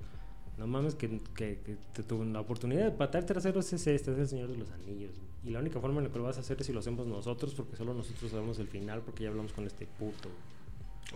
no 0.56 0.66
mames, 0.66 0.94
que, 0.94 1.20
que, 1.34 1.58
que 1.64 1.76
te 1.92 2.02
tuvo 2.02 2.24
la 2.24 2.40
oportunidad 2.40 2.84
de 2.84 2.90
patar 2.92 3.24
traseros 3.24 3.72
es 3.72 3.86
este, 3.86 4.12
es 4.12 4.18
el 4.18 4.28
Señor 4.28 4.48
de 4.50 4.56
los 4.58 4.70
Anillos. 4.70 5.12
Y 5.44 5.50
la 5.50 5.58
única 5.58 5.80
forma 5.80 5.98
en 5.98 6.04
la 6.06 6.12
que 6.12 6.18
lo 6.18 6.24
vas 6.24 6.36
a 6.38 6.40
hacer 6.40 6.58
es 6.60 6.66
si 6.66 6.72
lo 6.72 6.78
hacemos 6.80 7.06
nosotros, 7.06 7.54
porque 7.54 7.76
solo 7.76 7.92
nosotros 7.92 8.30
sabemos 8.30 8.58
el 8.60 8.68
final, 8.68 9.02
porque 9.02 9.24
ya 9.24 9.30
hablamos 9.30 9.52
con 9.52 9.66
este 9.66 9.86
puto. 9.86 10.28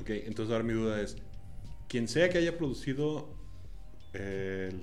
Ok, 0.00 0.10
entonces 0.10 0.52
ahora 0.52 0.64
mi 0.64 0.74
duda 0.74 1.00
es, 1.00 1.16
quien 1.88 2.08
sea 2.08 2.28
que 2.28 2.38
haya 2.38 2.58
producido 2.58 3.28
el... 4.12 4.82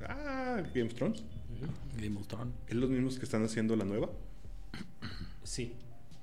Ah, 0.00 0.62
Game 0.74 0.86
of 0.86 0.94
Thrones. 0.94 1.22
Game 2.00 2.16
of 2.18 2.26
Thrones. 2.28 2.54
¿es 2.68 2.74
los 2.76 2.88
mismos 2.88 3.18
que 3.18 3.24
están 3.24 3.42
haciendo 3.44 3.74
la 3.76 3.84
nueva? 3.84 4.08
Sí, 5.42 5.74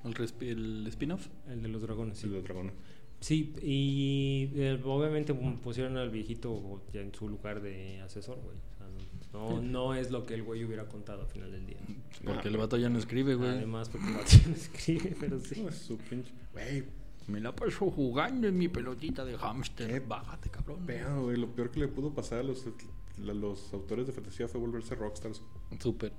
El, 0.06 0.48
el 0.48 0.88
spin-off. 0.88 1.28
el 1.50 1.62
de 1.62 1.68
los 1.68 1.82
dragones, 1.82 2.18
sí. 2.18 2.26
El 2.26 2.32
de 2.32 2.38
los 2.38 2.44
dragones. 2.46 2.74
Sí, 3.22 3.54
y 3.62 4.50
eh, 4.56 4.80
obviamente 4.84 5.34
pusieron 5.34 5.98
al 5.98 6.10
viejito 6.10 6.82
ya 6.94 7.02
en 7.02 7.14
su 7.14 7.28
lugar 7.30 7.62
de 7.62 8.02
asesor, 8.02 8.38
güey. 8.44 8.58
O 8.58 8.78
sea, 8.78 8.88
no, 9.34 9.62
no 9.62 9.96
es 9.96 10.12
lo 10.12 10.26
que 10.26 10.36
el 10.36 10.44
güey 10.44 10.64
hubiera 10.64 10.88
contado 10.88 11.22
al 11.22 11.28
final 11.28 11.52
del 11.52 11.66
día. 11.66 11.78
Porque 12.24 12.48
Ah, 12.48 12.52
el 12.52 12.58
vato 12.58 12.78
ya 12.78 12.90
no 12.90 13.00
escribe, 13.00 13.36
güey. 13.36 13.50
Además, 13.50 13.90
porque 13.90 14.08
no 14.08 14.20
escribe, 14.54 15.16
pero 15.20 15.40
sí. 15.40 15.62
No, 15.62 15.70
es 15.70 15.76
su 15.78 15.98
pinche... 15.98 16.32
Güey, 16.54 16.84
Me 17.28 17.40
la 17.40 17.56
paso 17.56 17.90
jugando 17.90 18.48
en 18.48 18.58
mi 18.58 18.68
pelotita 18.68 19.26
de 19.26 19.38
hámster. 19.38 19.88
Qué 19.90 20.00
Bájate, 20.02 20.50
cabrón. 20.50 20.86
pedo, 20.86 21.24
güey. 21.24 21.38
Lo 21.38 21.48
peor 21.48 21.72
que 21.72 21.80
le 21.80 21.88
pudo 21.88 22.14
pasar 22.14 22.40
a 22.40 22.44
los, 22.44 22.66
a 22.68 23.34
los 23.34 23.74
autores 23.74 24.06
de 24.08 24.14
fantasía 24.14 24.48
fue 24.48 24.60
volverse 24.62 24.94
rockstars. 24.94 25.42
Súper. 25.80 26.12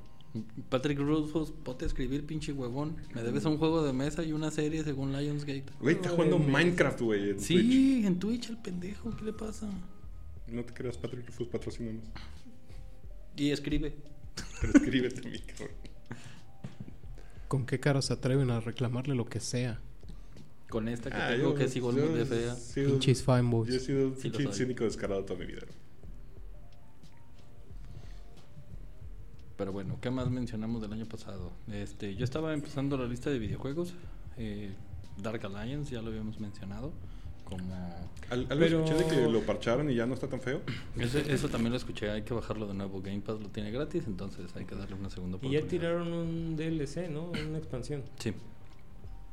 Patrick 0.69 0.99
Rufus, 0.99 1.51
ponte 1.51 1.85
a 1.85 1.89
escribir, 1.89 2.27
pinche 2.27 2.53
huevón. 2.53 2.97
Me 3.15 3.23
debes 3.23 3.45
un 3.45 3.59
juego 3.59 3.83
de 3.85 3.93
mesa 3.93 4.23
y 4.25 4.33
una 4.33 4.51
serie 4.51 4.83
según 4.85 5.13
Lionsgate. 5.13 5.65
Güey, 5.81 5.97
está 5.97 6.09
jugando 6.11 6.39
Minecraft, 6.39 7.01
güey, 7.01 7.31
en 7.31 7.37
Twitch. 7.37 7.47
Sí, 7.47 8.03
en 8.07 8.19
Twitch 8.19 8.51
el 8.51 8.59
pendejo, 8.59 9.15
¿qué 9.17 9.25
le 9.25 9.33
pasa? 9.33 9.69
No 10.49 10.65
te 10.65 10.73
creas, 10.75 10.97
Patrick 10.99 11.27
Rufus, 11.27 11.49
patrocínanos. 11.49 12.05
Y 13.37 13.51
escribe. 13.51 13.95
Pero 14.61 14.73
escribe 14.75 15.11
también, 15.11 15.43
cabrón. 15.47 15.77
¿Con 17.49 17.65
qué 17.67 17.79
cara 17.79 18.03
se 18.03 18.13
atreven 18.13 18.51
a 18.51 18.61
reclamarle 18.61 19.15
lo 19.15 19.27
que 19.27 19.41
sea? 19.41 19.81
Con 20.69 20.89
esta 20.89 21.11
que 21.11 21.17
Ah, 21.17 21.29
tengo 21.31 21.51
yo- 21.51 21.55
que 21.55 21.65
es 21.65 21.77
igual 21.77 21.97
yo 21.97 22.09
de 22.15 22.25
fea. 22.27 22.55
sido- 22.57 22.91
Pinches 22.93 23.23
fanboys. 23.23 23.71
Yo 23.71 23.77
he 23.77 23.81
sido 23.81 24.09
un 24.09 24.17
Sí 24.17 24.31
cínico 24.53 24.83
descarado 24.85 25.25
toda 25.25 25.39
mi 25.39 25.47
vida. 25.47 25.63
Pero 29.57 29.73
bueno, 29.73 29.97
¿qué 30.01 30.11
más 30.11 30.31
mencionamos 30.31 30.83
del 30.83 30.93
año 30.93 31.07
pasado? 31.07 31.51
Este, 31.73 32.15
yo 32.15 32.25
estaba 32.25 32.53
empezando 32.53 32.97
la 32.99 33.07
lista 33.07 33.31
de 33.31 33.39
videojuegos. 33.39 33.95
eh, 34.37 34.75
Dark 35.23 35.45
Alliance, 35.47 35.95
ya 35.95 36.03
lo 36.03 36.09
habíamos 36.09 36.39
mencionado. 36.41 36.93
Como. 37.45 37.75
Al- 38.29 38.41
Algo 38.41 38.49
Pero- 38.59 38.85
escuché 38.85 39.03
de 39.03 39.09
que 39.09 39.31
lo 39.31 39.41
parcharon 39.47 39.89
y 39.91 39.95
ya 39.95 40.05
no 40.05 40.13
está 40.15 40.29
tan 40.29 40.41
feo. 40.43 40.61
Ese- 40.99 41.33
eso 41.33 41.49
también 41.49 41.71
lo 41.71 41.79
escuché, 41.79 42.11
hay 42.11 42.23
que 42.23 42.35
bajarlo 42.35 42.67
de 42.67 42.75
nuevo. 42.75 43.01
Game 43.01 43.21
Pass 43.21 43.41
lo 43.41 43.49
tiene 43.49 43.71
gratis, 43.71 44.05
entonces 44.07 44.55
hay 44.57 44.67
que 44.67 44.75
darle 44.75 44.95
una 44.97 45.09
segunda 45.09 45.37
Y 45.37 45.39
oportunidad. 45.39 45.63
ya 45.63 45.69
tiraron 45.69 46.13
un 46.13 46.57
DLC, 46.57 47.09
¿no? 47.09 47.31
Una 47.31 47.57
expansión. 47.59 48.03
Sí, 48.19 48.35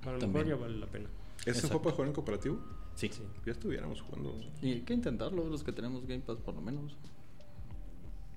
A 0.03 0.11
lo 0.11 0.19
También. 0.19 0.31
mejor 0.31 0.47
ya 0.47 0.55
vale 0.55 0.77
la 0.77 0.85
pena. 0.87 1.09
¿Ese 1.45 1.67
fue 1.67 1.81
para 1.81 1.91
jugar 1.95 2.07
en 2.07 2.13
cooperativo? 2.13 2.59
sí. 2.95 3.09
Sí. 3.11 3.21
Ya 3.45 3.51
estuviéramos 3.51 3.99
jugando. 4.01 4.35
Y 4.61 4.71
hay 4.71 4.81
que 4.81 4.93
intentarlo, 4.93 5.43
los 5.49 5.63
que 5.63 5.71
tenemos 5.73 6.05
Game 6.07 6.21
Pass 6.21 6.37
por 6.37 6.53
lo 6.55 6.61
menos. 6.61 6.95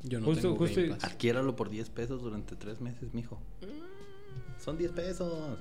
Yo 0.02 0.20
no 0.20 0.26
Justo- 0.26 0.42
tengo 0.42 0.56
justo- 0.56 0.80
Game 0.80 0.94
Pass. 0.94 1.04
Adquiéralo 1.04 1.56
por 1.56 1.68
10 1.70 1.90
pesos 1.90 2.22
durante 2.22 2.54
3 2.56 2.80
meses, 2.80 3.12
mijo. 3.14 3.40
Son 4.58 4.76
10 4.78 4.92
pesos. 4.92 5.58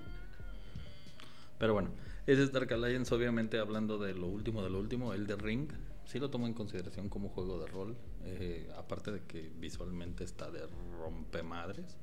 Pero 1.58 1.74
bueno, 1.74 1.90
Ese 2.28 2.42
es 2.42 2.52
Dark 2.52 2.74
Alliance, 2.74 3.14
obviamente 3.14 3.60
hablando 3.60 4.00
de 4.00 4.16
lo 4.16 4.26
último 4.26 4.64
de 4.64 4.72
lo 4.72 4.80
último, 4.80 5.14
el 5.14 5.28
de 5.28 5.36
Ring. 5.36 5.70
Sí 6.06 6.18
lo 6.20 6.32
tomo 6.32 6.48
en 6.48 6.54
consideración 6.56 7.08
como 7.08 7.30
juego 7.30 7.60
de 7.60 7.68
rol. 7.68 7.96
eh, 8.28 8.68
aparte 8.76 9.12
de 9.12 9.22
que 9.22 9.52
visualmente 9.60 10.24
está 10.24 10.50
de 10.50 10.62
rompemadres. 11.00 11.96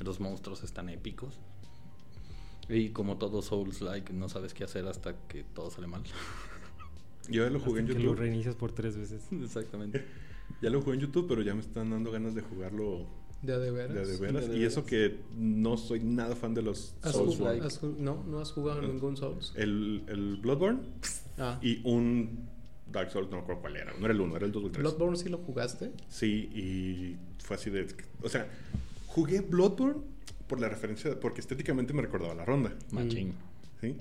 Los 0.00 0.20
monstruos 0.20 0.62
están 0.62 0.90
épicos. 0.90 1.38
Y 2.68 2.90
como 2.90 3.16
todo 3.16 3.40
Souls-like, 3.40 4.12
no 4.12 4.28
sabes 4.28 4.52
qué 4.52 4.64
hacer 4.64 4.86
hasta 4.86 5.14
que 5.26 5.44
todo 5.44 5.70
sale 5.70 5.86
mal. 5.86 6.02
Yo 7.30 7.44
ya 7.44 7.50
lo 7.50 7.60
jugué 7.60 7.80
en 7.80 7.86
Hasta 7.86 7.96
que 7.96 8.04
lo 8.04 8.10
YouTube. 8.10 8.20
reinicias 8.20 8.54
por 8.54 8.72
tres 8.72 8.98
veces. 8.98 9.22
Exactamente. 9.32 10.04
Ya 10.60 10.70
lo 10.70 10.80
jugué 10.82 10.94
en 10.96 11.00
YouTube, 11.02 11.26
pero 11.28 11.42
ya 11.42 11.54
me 11.54 11.60
están 11.60 11.90
dando 11.90 12.10
ganas 12.10 12.34
de 12.34 12.42
jugarlo 12.42 13.06
¿De 13.42 13.56
de 13.58 13.70
veras? 13.70 13.94
de, 13.94 14.06
de 14.06 14.16
veras. 14.18 14.42
¿De 14.42 14.46
a 14.46 14.54
de 14.54 14.58
Y 14.58 14.64
eso 14.64 14.84
que 14.84 15.18
no 15.36 15.76
soy 15.76 16.00
nada 16.00 16.34
fan 16.34 16.54
de 16.54 16.62
los 16.62 16.94
¿Has 17.02 17.12
Souls. 17.12 17.36
jugado- 17.36 17.62
has 17.64 17.80
jug- 17.80 17.96
no, 17.98 18.24
no 18.24 18.40
has 18.40 18.50
jugado 18.52 18.82
ningún 18.82 19.16
Souls. 19.16 19.52
El, 19.56 20.02
el 20.08 20.36
Bloodborne 20.38 20.80
Ah, 21.38 21.58
y 21.62 21.80
un 21.88 22.48
Dark 22.90 23.10
Souls, 23.12 23.30
no 23.30 23.36
me 23.36 23.42
acuerdo 23.42 23.60
cuál 23.60 23.76
era. 23.76 23.92
No 23.92 24.04
era 24.06 24.12
el 24.14 24.20
1, 24.20 24.36
era 24.36 24.46
el 24.46 24.50
2 24.52 24.62
o 24.62 24.66
el 24.66 24.72
3. 24.72 24.82
Bloodborne 24.82 25.16
sí 25.16 25.28
lo 25.28 25.38
jugaste. 25.38 25.92
Sí, 26.08 26.50
y 26.52 27.16
fue 27.44 27.54
así 27.56 27.70
de... 27.70 27.86
O 28.22 28.28
sea, 28.28 28.48
jugué 29.06 29.40
Bloodborne 29.42 30.00
por 30.48 30.58
la 30.60 30.68
referencia, 30.68 31.20
porque 31.20 31.40
estéticamente 31.40 31.92
me 31.92 32.02
recordaba 32.02 32.34
la 32.34 32.44
ronda. 32.44 32.74
Machín. 32.90 33.34
¿sí? 33.80 33.94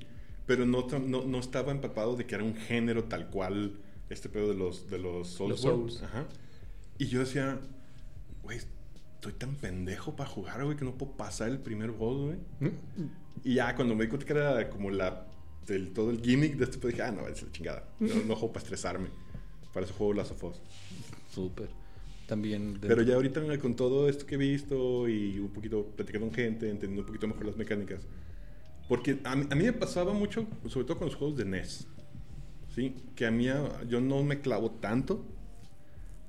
Pero 0.48 0.66
no, 0.66 0.88
no, 1.06 1.26
no 1.26 1.40
estaba 1.40 1.72
empapado 1.72 2.16
de 2.16 2.26
que 2.26 2.34
era 2.34 2.44
un 2.44 2.56
género 2.56 3.04
tal 3.04 3.30
cual 3.30 3.74
este 4.10 4.30
pedo 4.30 4.48
de 4.48 4.56
los, 4.56 4.90
de 4.90 4.98
los 4.98 5.28
Souls. 5.28 5.52
Los 5.52 5.62
Souls. 5.62 6.02
Ajá. 6.04 6.26
Y 6.98 7.06
yo 7.08 7.20
decía, 7.20 7.60
güey, 8.44 8.58
estoy 9.16 9.34
tan 9.34 9.56
pendejo 9.56 10.16
para 10.16 10.30
jugar, 10.30 10.64
güey, 10.64 10.76
que 10.78 10.86
no 10.86 10.98
puedo 10.98 11.14
pasar 11.14 11.50
el 11.50 11.60
primer 11.60 11.92
boss, 11.92 12.26
güey. 12.28 12.72
Y 13.44 13.56
ya 13.56 13.76
cuando 13.76 13.96
me 13.96 14.04
di 14.06 14.10
cuenta 14.10 14.26
que 14.26 14.34
era 14.34 14.70
como 14.70 14.90
la, 14.90 15.28
del, 15.68 15.94
todo 15.94 16.10
el 16.12 16.22
gimmick 16.22 16.56
de 16.56 16.64
este 16.66 16.78
pedo, 16.78 16.90
dije, 16.90 17.04
ah, 17.04 17.12
no, 17.12 17.28
es 17.28 17.42
la 17.44 17.52
chingada. 17.52 17.88
No, 18.00 18.16
no 18.16 18.36
juego 18.36 18.54
para 18.54 18.64
estresarme. 18.64 19.10
Para 19.74 19.86
eso 19.86 19.94
juego 19.96 20.14
Last 20.14 20.32
of 20.32 20.44
Us. 20.44 20.62
Súper. 21.34 21.70
También. 22.26 22.80
de- 22.80 22.88
Pero 22.88 23.04
ya 23.04 23.16
ahorita 23.16 23.42
con 23.60 23.76
todo 23.76 24.10
esto 24.10 24.26
que 24.26 24.36
he 24.36 24.38
visto 24.38 25.08
y 25.08 25.40
un 25.40 25.50
poquito 25.50 25.86
platicando 25.96 26.28
con 26.28 26.36
gente, 26.36 26.70
entendiendo 26.70 27.02
un 27.02 27.06
poquito 27.08 27.28
mejor 27.28 27.46
las 27.46 27.58
mecánicas. 27.58 28.02
Porque 28.90 29.20
a 29.24 29.36
mí, 29.36 29.46
a 29.50 29.56
mí 29.56 29.64
me 29.66 29.74
pasaba 29.74 30.14
mucho, 30.14 30.48
sobre 30.68 30.86
todo 30.88 30.98
con 30.98 31.08
los 31.08 31.16
juegos 31.16 31.38
de 31.38 31.46
NES. 31.46 31.88
¿Sí? 32.74 32.96
Que 33.16 33.26
a 33.26 33.32
mí 33.32 33.46
yo 33.88 34.02
no 34.02 34.24
me 34.24 34.40
clavo 34.42 34.72
tanto. 34.72 35.26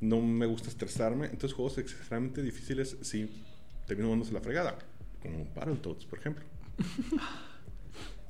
No 0.01 0.21
me 0.21 0.47
gusta 0.47 0.69
estresarme. 0.69 1.27
Entonces 1.27 1.53
juegos 1.53 1.79
extremadamente 1.79 2.43
difíciles 2.43 2.97
sí 3.03 3.45
termino 3.87 4.11
dándose 4.11 4.33
la 4.33 4.41
fregada. 4.41 4.79
Como 5.21 5.47
Battletoads, 5.55 6.05
por 6.07 6.19
ejemplo. 6.19 6.45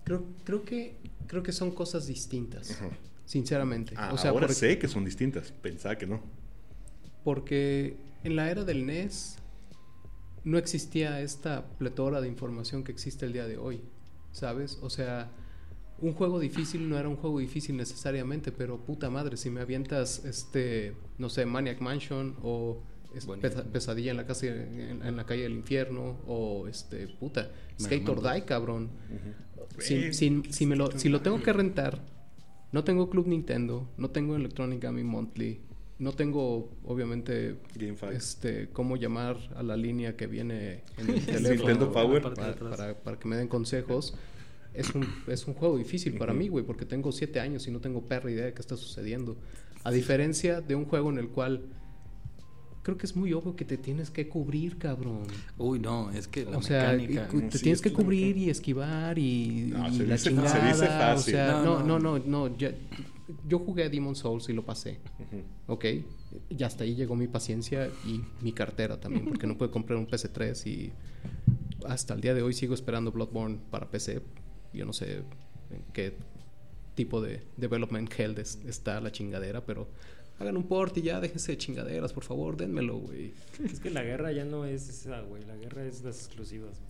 Creo, 0.04 0.24
creo, 0.42 0.64
que, 0.64 0.96
creo 1.26 1.42
que 1.42 1.52
son 1.52 1.70
cosas 1.70 2.06
distintas, 2.06 2.70
Ajá. 2.70 2.88
sinceramente. 3.26 3.92
Ah, 3.94 4.10
o 4.14 4.16
sea, 4.16 4.30
ahora 4.30 4.46
porque, 4.46 4.54
sé 4.54 4.78
que 4.78 4.88
son 4.88 5.04
distintas. 5.04 5.52
Pensaba 5.52 5.98
que 5.98 6.06
no. 6.06 6.22
porque 7.24 7.98
en 8.24 8.34
la 8.34 8.50
era 8.50 8.64
del 8.64 8.86
NES 8.86 9.36
no 10.44 10.56
existía 10.56 11.20
esta 11.20 11.68
pletora 11.76 12.22
de 12.22 12.28
información 12.28 12.84
que 12.84 12.90
existe 12.90 13.26
el 13.26 13.34
día 13.34 13.46
de 13.46 13.58
hoy, 13.58 13.82
¿sabes? 14.32 14.78
O 14.80 14.88
sea, 14.88 15.30
un 16.00 16.12
juego 16.14 16.38
difícil 16.40 16.88
no 16.88 16.98
era 16.98 17.08
un 17.08 17.16
juego 17.16 17.38
difícil 17.40 17.76
necesariamente, 17.76 18.52
pero 18.52 18.78
puta 18.78 19.10
madre, 19.10 19.36
si 19.36 19.50
me 19.50 19.60
avientas, 19.60 20.24
este, 20.24 20.94
no 21.18 21.28
sé, 21.28 21.46
Maniac 21.46 21.80
Mansion 21.80 22.36
o. 22.42 22.82
Pesa- 23.40 23.64
Pesadilla 23.64 24.10
en 24.10 24.18
la, 24.18 24.26
casa, 24.26 24.46
en, 24.46 25.00
en 25.02 25.16
la 25.16 25.24
calle 25.24 25.42
del 25.44 25.52
infierno 25.54 26.18
o, 26.26 26.68
este, 26.68 27.08
puta, 27.08 27.50
Skate 27.80 28.06
or. 28.10 28.22
Die, 28.22 28.44
cabrón. 28.44 28.90
Si, 29.78 29.94
Güey, 29.96 30.12
si- 30.14 30.42
si 30.50 30.66
me 30.66 30.76
lo, 30.76 30.90
si 30.98 31.08
lo 31.08 31.20
tengo 31.22 31.42
que 31.42 31.52
rentar, 31.52 32.00
no 32.70 32.84
tengo 32.84 33.08
Club 33.08 33.26
Nintendo, 33.26 33.88
no 33.96 34.10
tengo 34.10 34.36
Electronic 34.36 34.82
Gaming 34.82 35.06
Monthly, 35.06 35.58
no 35.98 36.12
tengo, 36.12 36.70
obviamente, 36.84 37.56
este, 38.12 38.68
cómo 38.74 38.96
llamar 38.96 39.38
a 39.56 39.62
la 39.62 39.76
línea 39.76 40.14
que 40.16 40.26
viene 40.26 40.84
en 40.98 41.08
el 41.10 41.24
teléfono 41.26 41.48
Nintendo 41.70 41.90
Power. 41.92 42.22
para- 42.22 42.94
para 42.94 43.18
que 43.18 43.26
me 43.26 43.36
den 43.36 43.48
consejos. 43.48 44.14
Es 44.74 44.94
un, 44.94 45.06
es 45.26 45.46
un 45.46 45.54
juego 45.54 45.76
difícil 45.78 46.14
para 46.18 46.32
mí, 46.32 46.48
güey, 46.48 46.64
porque 46.64 46.84
tengo 46.84 47.10
siete 47.12 47.40
años 47.40 47.66
y 47.66 47.70
no 47.70 47.80
tengo 47.80 48.02
perra 48.02 48.30
idea 48.30 48.44
de 48.46 48.52
qué 48.54 48.60
está 48.60 48.76
sucediendo. 48.76 49.36
A 49.84 49.90
diferencia 49.90 50.60
de 50.60 50.74
un 50.74 50.84
juego 50.84 51.10
en 51.10 51.18
el 51.18 51.28
cual 51.28 51.62
creo 52.82 52.96
que 52.96 53.06
es 53.06 53.16
muy 53.16 53.32
obvio 53.32 53.54
que 53.56 53.64
te 53.64 53.76
tienes 53.76 54.10
que 54.10 54.28
cubrir, 54.28 54.78
cabrón. 54.78 55.22
Uy, 55.58 55.78
no, 55.78 56.10
es 56.10 56.28
que 56.28 56.44
la 56.44 56.58
O 56.58 56.62
sea, 56.62 56.92
mecánica. 56.92 57.28
te 57.28 57.58
Sí, 57.58 57.62
tienes 57.64 57.78
es 57.78 57.82
que 57.82 57.92
cubrir 57.92 58.28
mecánica- 58.36 58.46
y 58.46 58.50
esquivar 58.50 59.18
y, 59.18 59.70
No, 59.72 59.88
y 59.88 59.92
se 59.96 60.06
la 60.06 60.12
dice- 60.14 60.18
se 60.18 60.30
chingada. 60.30 60.68
dice 60.72 60.86
fácil. 60.86 61.34
O 61.34 61.36
sea, 61.36 61.52
no, 61.64 61.80
No, 61.80 61.98
no, 61.98 61.98
no. 61.98 62.18
no, 62.18 62.48
no. 62.48 62.56
ya- 62.56 62.72
yo 63.46 63.58
jugué 63.58 63.84
a 63.84 63.88
Demon 63.90 64.14
Souls 64.16 64.48
y 64.48 64.52
lo 64.54 64.64
pasé. 64.64 65.00
Ujú. 65.18 65.42
Ok. 65.66 65.84
Y 66.50 66.62
hasta 66.62 66.84
ahí 66.84 66.94
llegó 66.94 67.14
mi 67.14 67.26
paciencia 67.26 67.90
y 68.06 68.20
mi 68.42 68.52
cartera 68.52 68.98
también, 68.98 69.26
porque 69.26 69.46
no 69.46 69.58
pude 69.58 69.70
comprar 69.70 69.98
un 69.98 70.06
PC3 70.06 70.66
y 70.66 70.92
hasta 71.86 72.14
el 72.14 72.20
día 72.22 72.32
de 72.32 72.42
hoy 72.42 72.54
sigo 72.54 72.72
esperando 72.74 73.12
Bloodborne 73.12 73.58
para 73.70 73.90
PC. 73.90 74.22
Yo 74.72 74.84
no 74.86 74.92
sé 74.92 75.18
en 75.70 75.82
qué 75.92 76.14
tipo 76.94 77.20
de 77.20 77.42
development 77.56 78.12
hell 78.18 78.36
es- 78.38 78.58
está 78.66 79.00
la 79.00 79.10
chingadera, 79.12 79.64
pero 79.64 79.88
hagan 80.38 80.56
un 80.56 80.64
port 80.64 80.96
y 80.98 81.02
ya 81.02 81.20
déjense 81.20 81.52
de 81.52 81.58
chingaderas, 81.58 82.12
por 82.12 82.24
favor, 82.24 82.56
dénmelo, 82.56 82.98
güey. 82.98 83.32
Es 83.64 83.80
que 83.80 83.90
la 83.90 84.02
guerra 84.02 84.32
ya 84.32 84.44
no 84.44 84.64
es 84.64 84.88
esa, 84.88 85.20
güey. 85.22 85.44
La 85.44 85.56
guerra 85.56 85.84
es 85.84 86.02
las 86.02 86.16
exclusivas. 86.26 86.80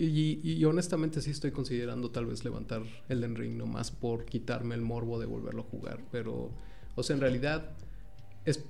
Y, 0.00 0.40
y 0.48 0.64
honestamente 0.64 1.20
sí 1.20 1.30
estoy 1.30 1.50
considerando 1.50 2.10
tal 2.12 2.26
vez 2.26 2.44
levantar 2.44 2.82
Elden 3.08 3.34
Ring 3.34 3.56
nomás 3.56 3.90
por 3.90 4.24
quitarme 4.26 4.76
el 4.76 4.82
morbo 4.82 5.18
de 5.18 5.26
volverlo 5.26 5.62
a 5.62 5.64
jugar. 5.64 5.98
Pero, 6.12 6.52
o 6.94 7.02
sea, 7.02 7.14
en 7.16 7.20
realidad 7.20 7.70
es 8.44 8.62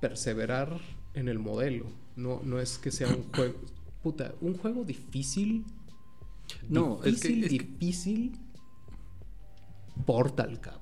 perseverar 0.00 0.80
en 1.14 1.28
el 1.28 1.38
modelo. 1.38 1.86
No, 2.16 2.40
no 2.44 2.60
es 2.60 2.78
que 2.78 2.90
sea 2.90 3.08
un 3.08 3.24
juego... 3.32 3.54
Puta, 4.02 4.34
un 4.40 4.56
juego 4.56 4.84
difícil. 4.84 5.64
No, 6.68 7.00
es 7.04 7.20
que- 7.20 7.28
difícil, 7.28 7.44
es 7.44 7.50
que- 7.50 7.58
difícil. 7.78 8.32
Portal, 10.06 10.60
cabrón. 10.60 10.80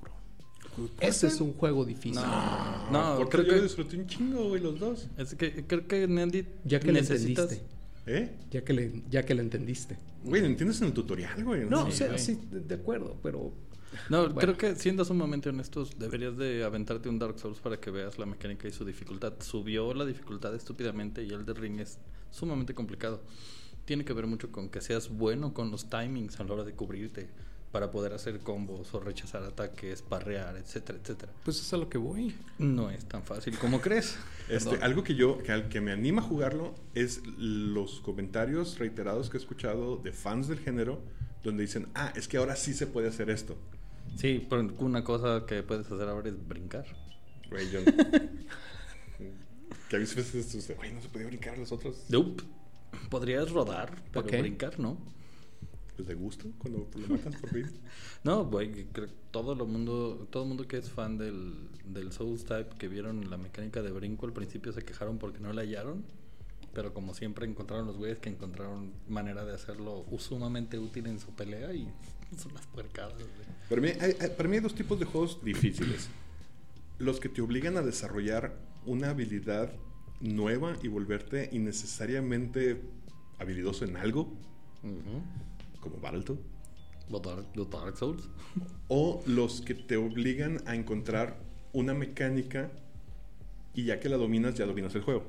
Ese 1.00 1.26
es 1.26 1.40
un 1.40 1.54
juego 1.54 1.84
difícil. 1.84 2.22
No, 2.22 2.90
no, 2.92 3.16
porque 3.16 3.38
creo 3.38 3.46
yo 3.46 3.54
que. 3.54 3.62
disfruté 3.62 3.96
un 3.96 4.06
chingo, 4.06 4.48
güey, 4.48 4.62
los 4.62 4.78
dos. 4.78 5.08
Es 5.16 5.34
que 5.34 5.66
creo 5.66 5.88
que 5.88 6.06
Nandy. 6.06 6.46
Ya 6.64 6.78
que 6.78 6.92
le 6.92 7.00
necesitas- 7.00 7.50
entendiste. 7.52 7.78
¿Eh? 8.06 8.38
Ya 8.50 8.64
que 8.64 8.72
le, 8.72 9.02
ya 9.10 9.24
que 9.26 9.34
le 9.34 9.42
entendiste. 9.42 9.98
Güey, 10.24 10.40
lo 10.40 10.46
entiendes 10.46 10.80
en 10.80 10.86
el 10.88 10.92
tutorial, 10.94 11.44
güey. 11.44 11.68
No, 11.68 11.84
Sí, 11.86 11.88
o 11.88 11.92
sea, 11.92 12.06
güey. 12.08 12.18
sí, 12.18 12.38
de 12.50 12.60
de 12.60 12.74
acuerdo, 12.76 13.16
pero... 13.22 13.52
No, 14.08 14.22
Bueno. 14.24 14.34
creo 14.36 14.56
que 14.56 14.76
siendo 14.76 15.04
sumamente 15.04 15.48
honestos, 15.48 15.90
deberías 15.98 16.36
de 16.36 16.62
aventarte 16.64 17.08
un 17.08 17.18
Dark 17.18 17.38
Souls 17.38 17.58
para 17.58 17.78
que 17.80 17.90
veas 17.90 18.18
la 18.18 18.26
mecánica 18.26 18.68
y 18.68 18.70
su 18.72 18.84
dificultad. 18.84 19.34
Subió 19.40 19.92
la 19.94 20.04
dificultad 20.06 20.54
estúpidamente 20.54 21.22
y 21.24 21.30
el 21.30 21.44
de 21.44 21.54
Ring 21.54 21.80
es 21.80 21.98
sumamente 22.30 22.72
complicado. 22.74 23.22
Tiene 23.88 24.04
que 24.04 24.12
ver 24.12 24.26
mucho 24.26 24.52
con 24.52 24.68
que 24.68 24.82
seas 24.82 25.08
bueno 25.08 25.54
con 25.54 25.70
los 25.70 25.88
timings 25.88 26.38
a 26.40 26.44
la 26.44 26.52
hora 26.52 26.64
de 26.64 26.74
cubrirte 26.74 27.30
para 27.72 27.90
poder 27.90 28.12
hacer 28.12 28.40
combos 28.40 28.92
o 28.92 29.00
rechazar 29.00 29.42
ataques, 29.42 30.02
parrear, 30.02 30.58
etcétera, 30.58 30.98
etcétera. 31.02 31.32
Pues 31.42 31.58
es 31.58 31.72
a 31.72 31.78
lo 31.78 31.88
que 31.88 31.96
voy. 31.96 32.36
No 32.58 32.90
es 32.90 33.06
tan 33.06 33.22
fácil 33.22 33.58
como 33.58 33.80
crees. 33.86 34.18
Este, 34.50 34.76
algo 34.82 35.02
que 35.02 35.14
yo, 35.14 35.38
que, 35.38 35.52
al 35.52 35.70
que 35.70 35.80
me 35.80 35.90
anima 35.90 36.20
a 36.20 36.24
jugarlo 36.26 36.74
es 36.94 37.22
los 37.38 38.00
comentarios 38.00 38.78
reiterados 38.78 39.30
que 39.30 39.38
he 39.38 39.40
escuchado 39.40 39.96
de 39.96 40.12
fans 40.12 40.48
del 40.48 40.58
género 40.58 41.00
donde 41.42 41.62
dicen, 41.62 41.88
ah, 41.94 42.12
es 42.14 42.28
que 42.28 42.36
ahora 42.36 42.56
sí 42.56 42.74
se 42.74 42.86
puede 42.86 43.08
hacer 43.08 43.30
esto. 43.30 43.56
Sí, 44.16 44.46
pero 44.50 44.70
una 44.80 45.02
cosa 45.02 45.46
que 45.46 45.62
puedes 45.62 45.90
hacer 45.90 46.10
ahora 46.10 46.28
es 46.28 46.46
brincar. 46.46 46.84
Güey, 47.48 47.70
yo... 47.70 47.80
que 49.88 49.96
a 49.96 49.98
veces 49.98 50.34
es, 50.34 50.76
güey, 50.76 50.92
no 50.92 51.00
se 51.00 51.08
podía 51.08 51.26
brincar 51.26 51.54
a 51.54 51.56
los 51.56 51.72
otros. 51.72 52.04
Nope. 52.10 52.44
Podrías 53.10 53.50
rodar, 53.50 54.02
pero 54.12 54.26
Ok. 54.26 54.32
brincar 54.40 54.78
no. 54.78 54.98
Pues 55.96 56.06
de 56.08 56.14
gusto, 56.14 56.46
cuando 56.58 56.88
lo 56.94 57.08
matan 57.08 57.32
por 57.40 57.50
fin. 57.50 57.66
No, 58.24 58.44
güey, 58.46 58.72
que 58.72 58.86
creo 58.86 59.06
que 59.06 59.14
todo 59.30 59.52
el 59.52 59.58
mundo, 59.68 60.26
todo 60.30 60.42
el 60.42 60.48
mundo 60.48 60.66
que 60.66 60.76
es 60.78 60.90
fan 60.90 61.18
del, 61.18 61.54
del 61.84 62.10
Souls 62.12 62.44
Type 62.44 62.70
que 62.78 62.88
vieron 62.88 63.30
la 63.30 63.36
mecánica 63.36 63.80
de 63.82 63.90
brinco 63.92 64.26
al 64.26 64.32
principio 64.32 64.72
se 64.72 64.82
quejaron 64.84 65.18
porque 65.18 65.38
no 65.38 65.52
la 65.52 65.62
hallaron, 65.62 66.04
pero 66.74 66.92
como 66.94 67.14
siempre 67.14 67.46
encontraron 67.46 67.86
los 67.86 67.96
güeyes 67.96 68.18
que 68.18 68.28
encontraron 68.28 68.92
manera 69.08 69.44
de 69.44 69.54
hacerlo 69.54 70.04
sumamente 70.18 70.78
útil 70.78 71.06
en 71.06 71.18
su 71.20 71.28
pelea 71.34 71.72
y 71.74 71.88
son 72.38 72.54
las 72.54 72.66
puercadas, 72.66 73.14
güey. 73.18 73.28
Para 73.68 73.80
mí, 73.80 73.88
hay, 74.00 74.16
hay- 74.20 74.30
para 74.36 74.48
mí 74.48 74.56
hay 74.56 74.62
dos 74.62 74.74
tipos 74.74 74.98
de 74.98 75.04
juegos 75.04 75.42
difíciles. 75.44 76.08
Los 76.98 77.20
que 77.20 77.28
te 77.28 77.40
obligan 77.40 77.76
a 77.76 77.82
desarrollar 77.82 78.56
una 78.84 79.10
habilidad 79.10 79.72
nueva 80.20 80.76
y 80.82 80.88
volverte 80.88 81.48
innecesariamente 81.52 82.82
habilidoso 83.38 83.84
en 83.84 83.96
algo, 83.96 84.32
como 85.80 85.98
Battletoad. 86.00 86.38
Los 87.10 87.70
Dark, 87.70 87.96
Souls. 87.96 88.28
O 88.88 89.22
los 89.26 89.60
que 89.60 89.74
te 89.74 89.96
obligan 89.96 90.62
a 90.66 90.74
encontrar 90.74 91.38
una 91.72 91.94
mecánica 91.94 92.70
y 93.74 93.84
ya 93.84 94.00
que 94.00 94.08
la 94.08 94.16
dominas, 94.16 94.54
ya 94.54 94.66
dominas 94.66 94.94
el 94.94 95.02
juego. 95.02 95.24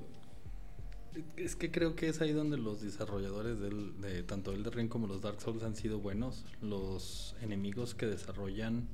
Es 1.35 1.55
que 1.55 1.69
creo 1.71 1.95
que 1.95 2.07
es 2.07 2.21
ahí 2.21 2.31
donde 2.31 2.57
los 2.57 2.81
desarrolladores 2.81 3.59
del, 3.59 3.99
de 3.99 4.23
tanto 4.23 4.53
el 4.53 4.63
Ring 4.63 4.87
como 4.87 5.07
los 5.07 5.21
Dark 5.21 5.41
Souls 5.41 5.63
han 5.63 5.75
sido 5.75 5.99
buenos. 5.99 6.45
Los 6.61 7.35
enemigos 7.41 7.95
que 7.95 8.05
desarrollan 8.05 8.87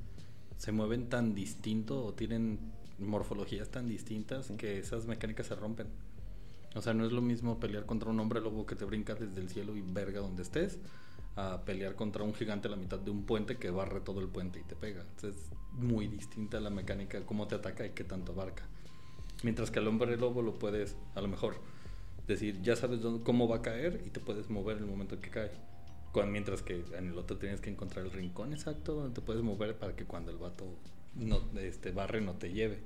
se 0.57 0.71
mueven 0.71 1.09
tan 1.09 1.35
distinto 1.35 2.03
o 2.03 2.13
tienen 2.13 2.59
morfologías 2.99 3.69
tan 3.69 3.87
distintas 3.87 4.51
que 4.57 4.79
esas 4.79 5.05
mecánicas 5.05 5.47
se 5.47 5.55
rompen. 5.55 5.87
O 6.75 6.81
sea, 6.81 6.93
no 6.93 7.05
es 7.05 7.11
lo 7.11 7.21
mismo 7.21 7.59
pelear 7.59 7.85
contra 7.85 8.09
un 8.09 8.19
hombre 8.19 8.41
lobo 8.41 8.65
que 8.65 8.75
te 8.75 8.85
brinca 8.85 9.15
desde 9.15 9.39
el 9.39 9.49
cielo 9.49 9.75
y 9.75 9.81
verga 9.81 10.19
donde 10.19 10.43
estés, 10.43 10.79
a 11.37 11.61
pelear 11.65 11.95
contra 11.95 12.23
un 12.23 12.33
gigante 12.33 12.67
a 12.67 12.71
la 12.71 12.77
mitad 12.77 12.99
de 12.99 13.11
un 13.11 13.23
puente 13.23 13.57
que 13.57 13.69
barre 13.69 14.01
todo 14.01 14.19
el 14.19 14.27
puente 14.27 14.59
y 14.59 14.63
te 14.63 14.75
pega. 14.75 15.01
Entonces, 15.01 15.35
es 15.41 15.51
muy 15.73 16.07
distinta 16.07 16.59
la 16.59 16.69
mecánica, 16.69 17.21
cómo 17.25 17.47
te 17.47 17.55
ataca 17.55 17.85
y 17.85 17.91
qué 17.91 18.03
tanto 18.03 18.31
abarca. 18.31 18.63
Mientras 19.43 19.71
que 19.71 19.79
al 19.79 19.87
hombre 19.87 20.17
lobo 20.17 20.41
lo 20.41 20.57
puedes, 20.59 20.95
a 21.13 21.21
lo 21.21 21.27
mejor, 21.27 21.55
decir, 22.27 22.61
ya 22.61 22.75
sabes 22.75 23.01
dónde- 23.01 23.23
cómo 23.23 23.47
va 23.47 23.57
a 23.57 23.61
caer 23.61 24.01
y 24.05 24.09
te 24.09 24.19
puedes 24.19 24.49
mover 24.49 24.77
en 24.77 24.83
el 24.83 24.89
momento 24.89 25.19
que 25.19 25.29
cae. 25.29 25.51
Mientras 26.27 26.61
que 26.61 26.85
en 26.97 27.09
el 27.09 27.17
otro 27.17 27.37
tienes 27.37 27.59
que 27.59 27.69
encontrar 27.69 28.05
el 28.05 28.11
rincón 28.11 28.53
exacto 28.53 28.93
donde 28.93 29.13
te 29.13 29.19
puedes 29.19 29.43
mover 29.43 29.77
para 29.77 29.97
que 29.97 30.05
cuando 30.05 30.31
el 30.31 30.37
vato 30.37 30.63
no, 31.16 31.41
este, 31.59 31.91
barre 31.91 32.22
no 32.22 32.34
te 32.34 32.51
lleve. 32.51 32.80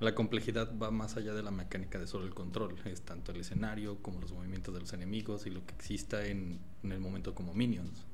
La 0.00 0.14
complejidad 0.14 0.70
va 0.78 0.90
más 0.92 1.16
allá 1.16 1.34
de 1.34 1.42
la 1.42 1.50
mecánica 1.50 1.98
de 1.98 2.06
solo 2.06 2.24
el 2.24 2.34
control. 2.34 2.76
Es 2.84 3.02
tanto 3.02 3.32
el 3.32 3.40
escenario 3.40 4.00
como 4.00 4.20
los 4.20 4.32
movimientos 4.32 4.72
de 4.72 4.80
los 4.80 4.92
enemigos 4.92 5.46
y 5.46 5.50
lo 5.50 5.64
que 5.66 5.74
exista 5.74 6.24
en, 6.26 6.60
en 6.84 6.92
el 6.92 7.00
momento 7.00 7.34
como 7.34 7.52
minions. 7.52 8.04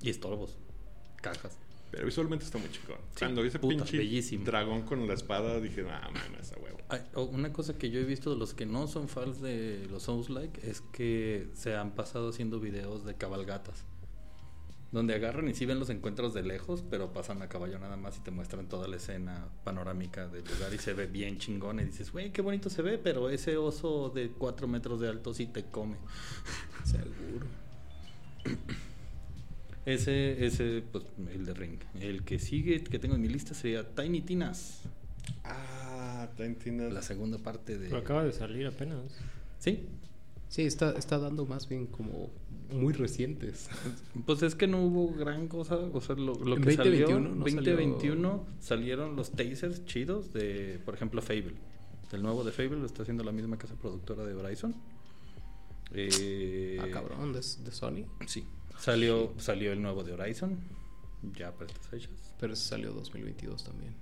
Y 0.00 0.10
estorbos, 0.10 0.58
cajas. 1.20 1.56
Pero 1.92 2.06
visualmente 2.06 2.44
está 2.46 2.58
muy 2.58 2.70
chingón. 2.70 2.96
Sí, 3.10 3.18
Cuando 3.18 3.42
vi 3.42 3.48
ese 3.48 3.58
puta, 3.58 3.76
pinche 3.76 3.98
bellísimo. 3.98 4.44
dragón 4.46 4.82
con 4.82 5.06
la 5.06 5.12
espada, 5.14 5.60
dije, 5.60 5.84
ah, 5.88 6.10
mames, 6.12 6.50
a 6.52 6.58
huevo. 6.58 6.78
Ay, 6.88 7.02
o 7.14 7.24
una 7.24 7.52
cosa 7.52 7.76
que 7.76 7.90
yo 7.90 8.00
he 8.00 8.04
visto 8.04 8.30
de 8.30 8.36
los 8.36 8.54
que 8.54 8.64
no 8.66 8.88
son 8.88 9.08
fans 9.08 9.40
de 9.42 9.86
los 9.90 10.04
Souls-like 10.04 10.68
es 10.68 10.80
que 10.80 11.50
se 11.54 11.76
han 11.76 11.92
pasado 11.92 12.30
haciendo 12.30 12.60
videos 12.60 13.04
de 13.04 13.14
cabalgatas. 13.14 13.84
Donde 14.92 15.14
agarran 15.14 15.48
y 15.48 15.54
sí 15.54 15.64
ven 15.64 15.78
los 15.78 15.88
encuentros 15.90 16.34
de 16.34 16.42
lejos, 16.42 16.84
pero 16.88 17.12
pasan 17.12 17.40
a 17.40 17.48
caballo 17.48 17.78
nada 17.78 17.96
más 17.96 18.18
y 18.18 18.20
te 18.20 18.30
muestran 18.30 18.68
toda 18.68 18.86
la 18.88 18.96
escena 18.96 19.48
panorámica 19.64 20.28
del 20.28 20.44
lugar 20.44 20.72
y 20.72 20.78
se 20.78 20.92
ve 20.92 21.06
bien 21.06 21.38
chingón. 21.38 21.80
Y 21.80 21.84
dices, 21.84 22.12
güey, 22.12 22.30
qué 22.30 22.42
bonito 22.42 22.68
se 22.68 22.82
ve, 22.82 22.98
pero 22.98 23.30
ese 23.30 23.56
oso 23.56 24.10
de 24.10 24.30
4 24.30 24.68
metros 24.68 25.00
de 25.00 25.08
alto 25.08 25.32
sí 25.32 25.46
te 25.46 25.64
come. 25.64 25.96
Seguro. 26.84 27.46
Ese, 29.84 30.46
ese, 30.46 30.84
pues, 30.92 31.02
el 31.34 31.44
de 31.44 31.54
Ring. 31.54 31.80
El 31.98 32.22
que 32.22 32.38
sigue, 32.38 32.84
que 32.84 33.00
tengo 33.00 33.16
en 33.16 33.20
mi 33.20 33.26
lista, 33.26 33.52
sería 33.52 33.82
Tiny 33.96 34.20
Tinas. 34.20 34.82
Ah, 35.42 36.28
Tiny 36.36 36.54
Tinas. 36.54 36.92
La 36.92 37.02
segunda 37.02 37.38
parte 37.38 37.76
de... 37.76 37.88
Pero 37.88 37.98
acaba 37.98 38.22
de 38.22 38.30
salir 38.30 38.64
apenas. 38.64 39.00
Sí, 39.58 39.88
Sí, 40.52 40.66
está, 40.66 40.90
está 40.98 41.18
dando 41.18 41.46
más 41.46 41.66
bien 41.66 41.86
como 41.86 42.28
muy 42.72 42.92
recientes. 42.92 43.68
Pues 44.26 44.42
es 44.42 44.54
que 44.54 44.66
no 44.66 44.82
hubo 44.82 45.12
gran 45.14 45.48
cosa, 45.48 45.76
o 45.76 46.00
sea, 46.00 46.14
lo, 46.16 46.34
que 46.34 46.44
2021 46.44 46.76
salió, 46.76 47.20
no 47.20 47.44
2021 47.44 48.46
salieron 48.60 49.16
los 49.16 49.32
tasers 49.32 49.84
chidos 49.86 50.32
de, 50.32 50.80
por 50.84 50.94
ejemplo, 50.94 51.22
Fable. 51.22 51.54
El 52.12 52.22
nuevo 52.22 52.44
de 52.44 52.52
Fable 52.52 52.76
lo 52.76 52.86
está 52.86 53.02
haciendo 53.02 53.24
la 53.24 53.32
misma 53.32 53.56
casa 53.56 53.74
productora 53.74 54.24
de 54.24 54.34
Horizon. 54.34 54.74
Eh, 55.94 56.78
ah, 56.80 56.86
cabrón, 56.92 57.32
de, 57.32 57.40
de 57.40 57.72
Sony. 57.72 58.04
Sí, 58.26 58.44
salió, 58.78 59.32
salió 59.38 59.72
el 59.72 59.80
nuevo 59.80 60.04
de 60.04 60.12
Horizon, 60.12 60.58
ya 61.36 61.52
para 61.52 61.66
estas 61.66 61.86
fechas, 61.86 62.34
Pero 62.38 62.52
ese 62.52 62.68
salió 62.68 62.92
2022 62.92 63.64
también. 63.64 63.94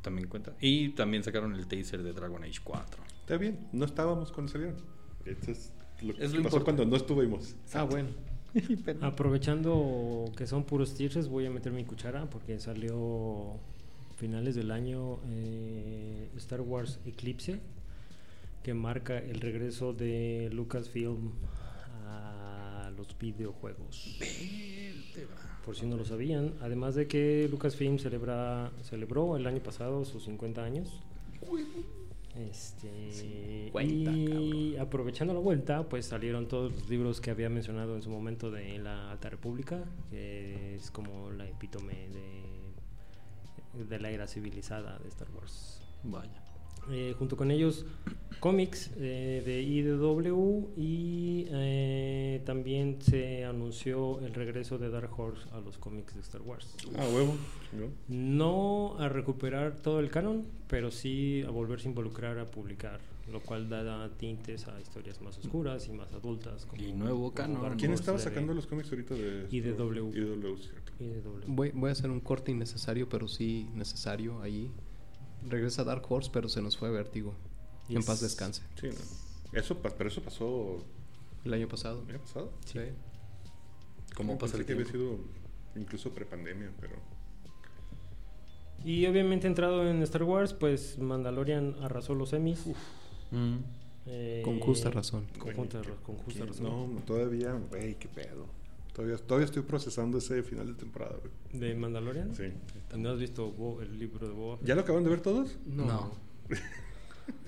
también 0.00 0.28
cuenta. 0.28 0.56
Y 0.60 0.90
también 0.90 1.22
sacaron 1.22 1.54
el 1.54 1.66
taser 1.66 2.02
de 2.02 2.12
Dragon 2.12 2.42
Age 2.42 2.60
4. 2.64 3.02
Está 3.20 3.36
bien, 3.36 3.68
no 3.72 3.84
estábamos 3.84 4.32
cuando 4.32 4.50
salieron. 4.50 4.76
Esto 5.24 5.52
es 5.52 5.72
lo 6.02 6.14
que 6.14 6.24
Es 6.24 6.32
lo 6.32 6.42
pasó 6.42 6.56
importante. 6.58 6.64
cuando 6.82 6.84
no 6.86 6.96
estuvimos. 6.96 7.54
Ah, 7.72 7.84
bueno. 7.84 8.08
Aprovechando 9.00 10.30
que 10.36 10.46
son 10.46 10.64
puros 10.64 10.94
teasers, 10.94 11.28
voy 11.28 11.46
a 11.46 11.50
meter 11.50 11.72
mi 11.72 11.84
cuchara 11.84 12.28
porque 12.28 12.58
salió 12.60 13.54
finales 14.16 14.54
del 14.54 14.70
año 14.70 15.18
eh, 15.30 16.28
Star 16.36 16.60
Wars 16.60 16.98
Eclipse, 17.06 17.60
que 18.62 18.74
marca 18.74 19.18
el 19.18 19.40
regreso 19.40 19.92
de 19.94 20.50
Lucasfilm 20.52 21.32
a 22.06 22.90
los 22.96 23.18
videojuegos. 23.18 24.18
Por 25.64 25.74
si 25.76 25.86
no 25.86 25.96
lo 25.96 26.04
sabían, 26.04 26.52
además 26.60 26.94
de 26.94 27.06
que 27.06 27.48
Lucasfilm 27.50 27.98
celebra, 27.98 28.70
celebró 28.82 29.36
el 29.36 29.46
año 29.46 29.60
pasado 29.62 30.04
sus 30.04 30.24
50 30.24 30.62
años. 30.62 31.00
Este, 32.34 33.12
50, 33.12 34.10
y 34.10 34.76
aprovechando 34.78 35.34
la 35.34 35.40
vuelta, 35.40 35.88
pues 35.88 36.06
salieron 36.06 36.48
todos 36.48 36.72
los 36.72 36.88
libros 36.88 37.20
que 37.20 37.30
había 37.30 37.50
mencionado 37.50 37.94
en 37.94 38.02
su 38.02 38.08
momento 38.08 38.50
de 38.50 38.78
la 38.78 39.10
Alta 39.10 39.28
República, 39.28 39.84
que 40.10 40.76
es 40.76 40.90
como 40.90 41.30
la 41.30 41.46
epítome 41.46 42.08
de, 43.74 43.84
de 43.84 44.00
la 44.00 44.10
era 44.10 44.26
civilizada 44.26 44.98
de 44.98 45.08
Star 45.08 45.28
Wars. 45.30 45.82
Vaya. 46.04 46.42
Eh, 46.90 47.14
junto 47.18 47.36
con 47.36 47.50
ellos 47.50 47.86
cómics 48.40 48.90
eh, 48.96 49.40
de 49.46 49.62
IDW 49.62 50.70
y 50.76 51.46
eh, 51.50 52.42
también 52.44 52.98
se 53.00 53.44
anunció 53.44 54.18
el 54.20 54.34
regreso 54.34 54.78
de 54.78 54.90
Dark 54.90 55.10
Horse 55.18 55.48
a 55.52 55.60
los 55.60 55.78
cómics 55.78 56.14
de 56.14 56.20
Star 56.22 56.42
Wars. 56.42 56.74
Ah, 56.96 57.06
huevo. 57.14 57.36
No 58.08 58.96
a 58.98 59.08
recuperar 59.08 59.76
todo 59.76 60.00
el 60.00 60.10
canon, 60.10 60.44
pero 60.66 60.90
sí 60.90 61.42
a 61.46 61.50
volverse 61.50 61.86
a 61.86 61.90
involucrar 61.90 62.38
a 62.40 62.50
publicar, 62.50 62.98
lo 63.30 63.38
cual 63.40 63.68
da 63.68 64.08
tintes 64.18 64.66
a 64.66 64.80
historias 64.80 65.20
más 65.22 65.38
oscuras 65.38 65.86
y 65.88 65.92
más 65.92 66.12
adultas. 66.12 66.66
como- 66.66 66.82
Y 66.82 66.92
nuevo 66.92 67.32
canon. 67.32 67.76
¿Quién 67.78 67.92
estaba 67.92 68.18
sacando 68.18 68.54
los 68.54 68.66
cómics 68.66 68.90
ahorita 68.90 69.14
de 69.14 69.46
IDW. 69.50 70.10
IDW, 70.16 70.56
cierto. 70.58 70.92
IDW. 70.98 71.44
Voy, 71.46 71.70
voy 71.74 71.88
a 71.90 71.92
hacer 71.92 72.10
un 72.10 72.20
corte 72.20 72.50
innecesario, 72.50 73.08
pero 73.08 73.28
sí 73.28 73.68
necesario 73.74 74.42
ahí. 74.42 74.68
Regresa 75.48 75.84
Dark 75.84 76.04
Horse, 76.08 76.30
pero 76.32 76.48
se 76.48 76.62
nos 76.62 76.76
fue 76.76 76.90
Vértigo. 76.90 77.34
En 77.88 77.96
Yes. 77.96 78.06
paz 78.06 78.20
descanse. 78.20 78.62
Sí, 78.80 78.88
no. 78.88 79.58
Eso, 79.58 79.76
pero 79.80 80.08
eso 80.08 80.22
pasó 80.22 80.78
El 81.44 81.52
año 81.54 81.68
pasado. 81.68 82.02
el 82.08 82.10
año 82.14 82.20
pasado. 82.20 82.52
Sí. 82.64 82.78
¿Cómo 84.16 84.34
Yo 84.34 84.38
pasa 84.38 84.56
el 84.56 84.64
que 84.66 84.72
había 84.74 84.86
sido 84.86 85.18
incluso 85.76 86.10
prepandemia, 86.10 86.70
pero... 86.80 86.94
Y 88.84 89.06
obviamente 89.06 89.46
entrado 89.46 89.88
en 89.88 90.02
Star 90.02 90.24
Wars, 90.24 90.52
pues 90.54 90.98
Mandalorian 90.98 91.76
arrasó 91.82 92.14
los 92.14 92.32
Emmys. 92.32 92.66
Mm. 93.30 93.56
Eh, 94.06 94.42
Con 94.44 94.58
justa 94.58 94.90
razón. 94.90 95.26
Con, 95.38 95.54
justa, 95.54 95.80
con 96.04 96.16
justa 96.16 96.44
razón. 96.44 96.94
No, 96.96 97.00
todavía, 97.02 97.52
güey, 97.70 97.94
qué 97.98 98.08
pedo. 98.08 98.46
Todavía, 98.92 99.16
todavía 99.16 99.46
estoy 99.46 99.62
procesando 99.62 100.18
ese 100.18 100.42
final 100.42 100.66
de 100.66 100.74
temporada, 100.74 101.16
güey. 101.18 101.60
¿De 101.60 101.74
Mandalorian? 101.74 102.34
Sí. 102.34 102.44
¿No 102.96 103.10
has 103.10 103.18
visto 103.18 103.50
Bo- 103.50 103.80
el 103.80 103.98
libro 103.98 104.26
de 104.28 104.34
Boba? 104.34 104.58
Fett? 104.58 104.66
¿Ya 104.68 104.74
lo 104.74 104.82
acaban 104.82 105.02
de 105.04 105.10
ver 105.10 105.20
todos? 105.22 105.58
No. 105.66 105.86
No. 105.86 106.10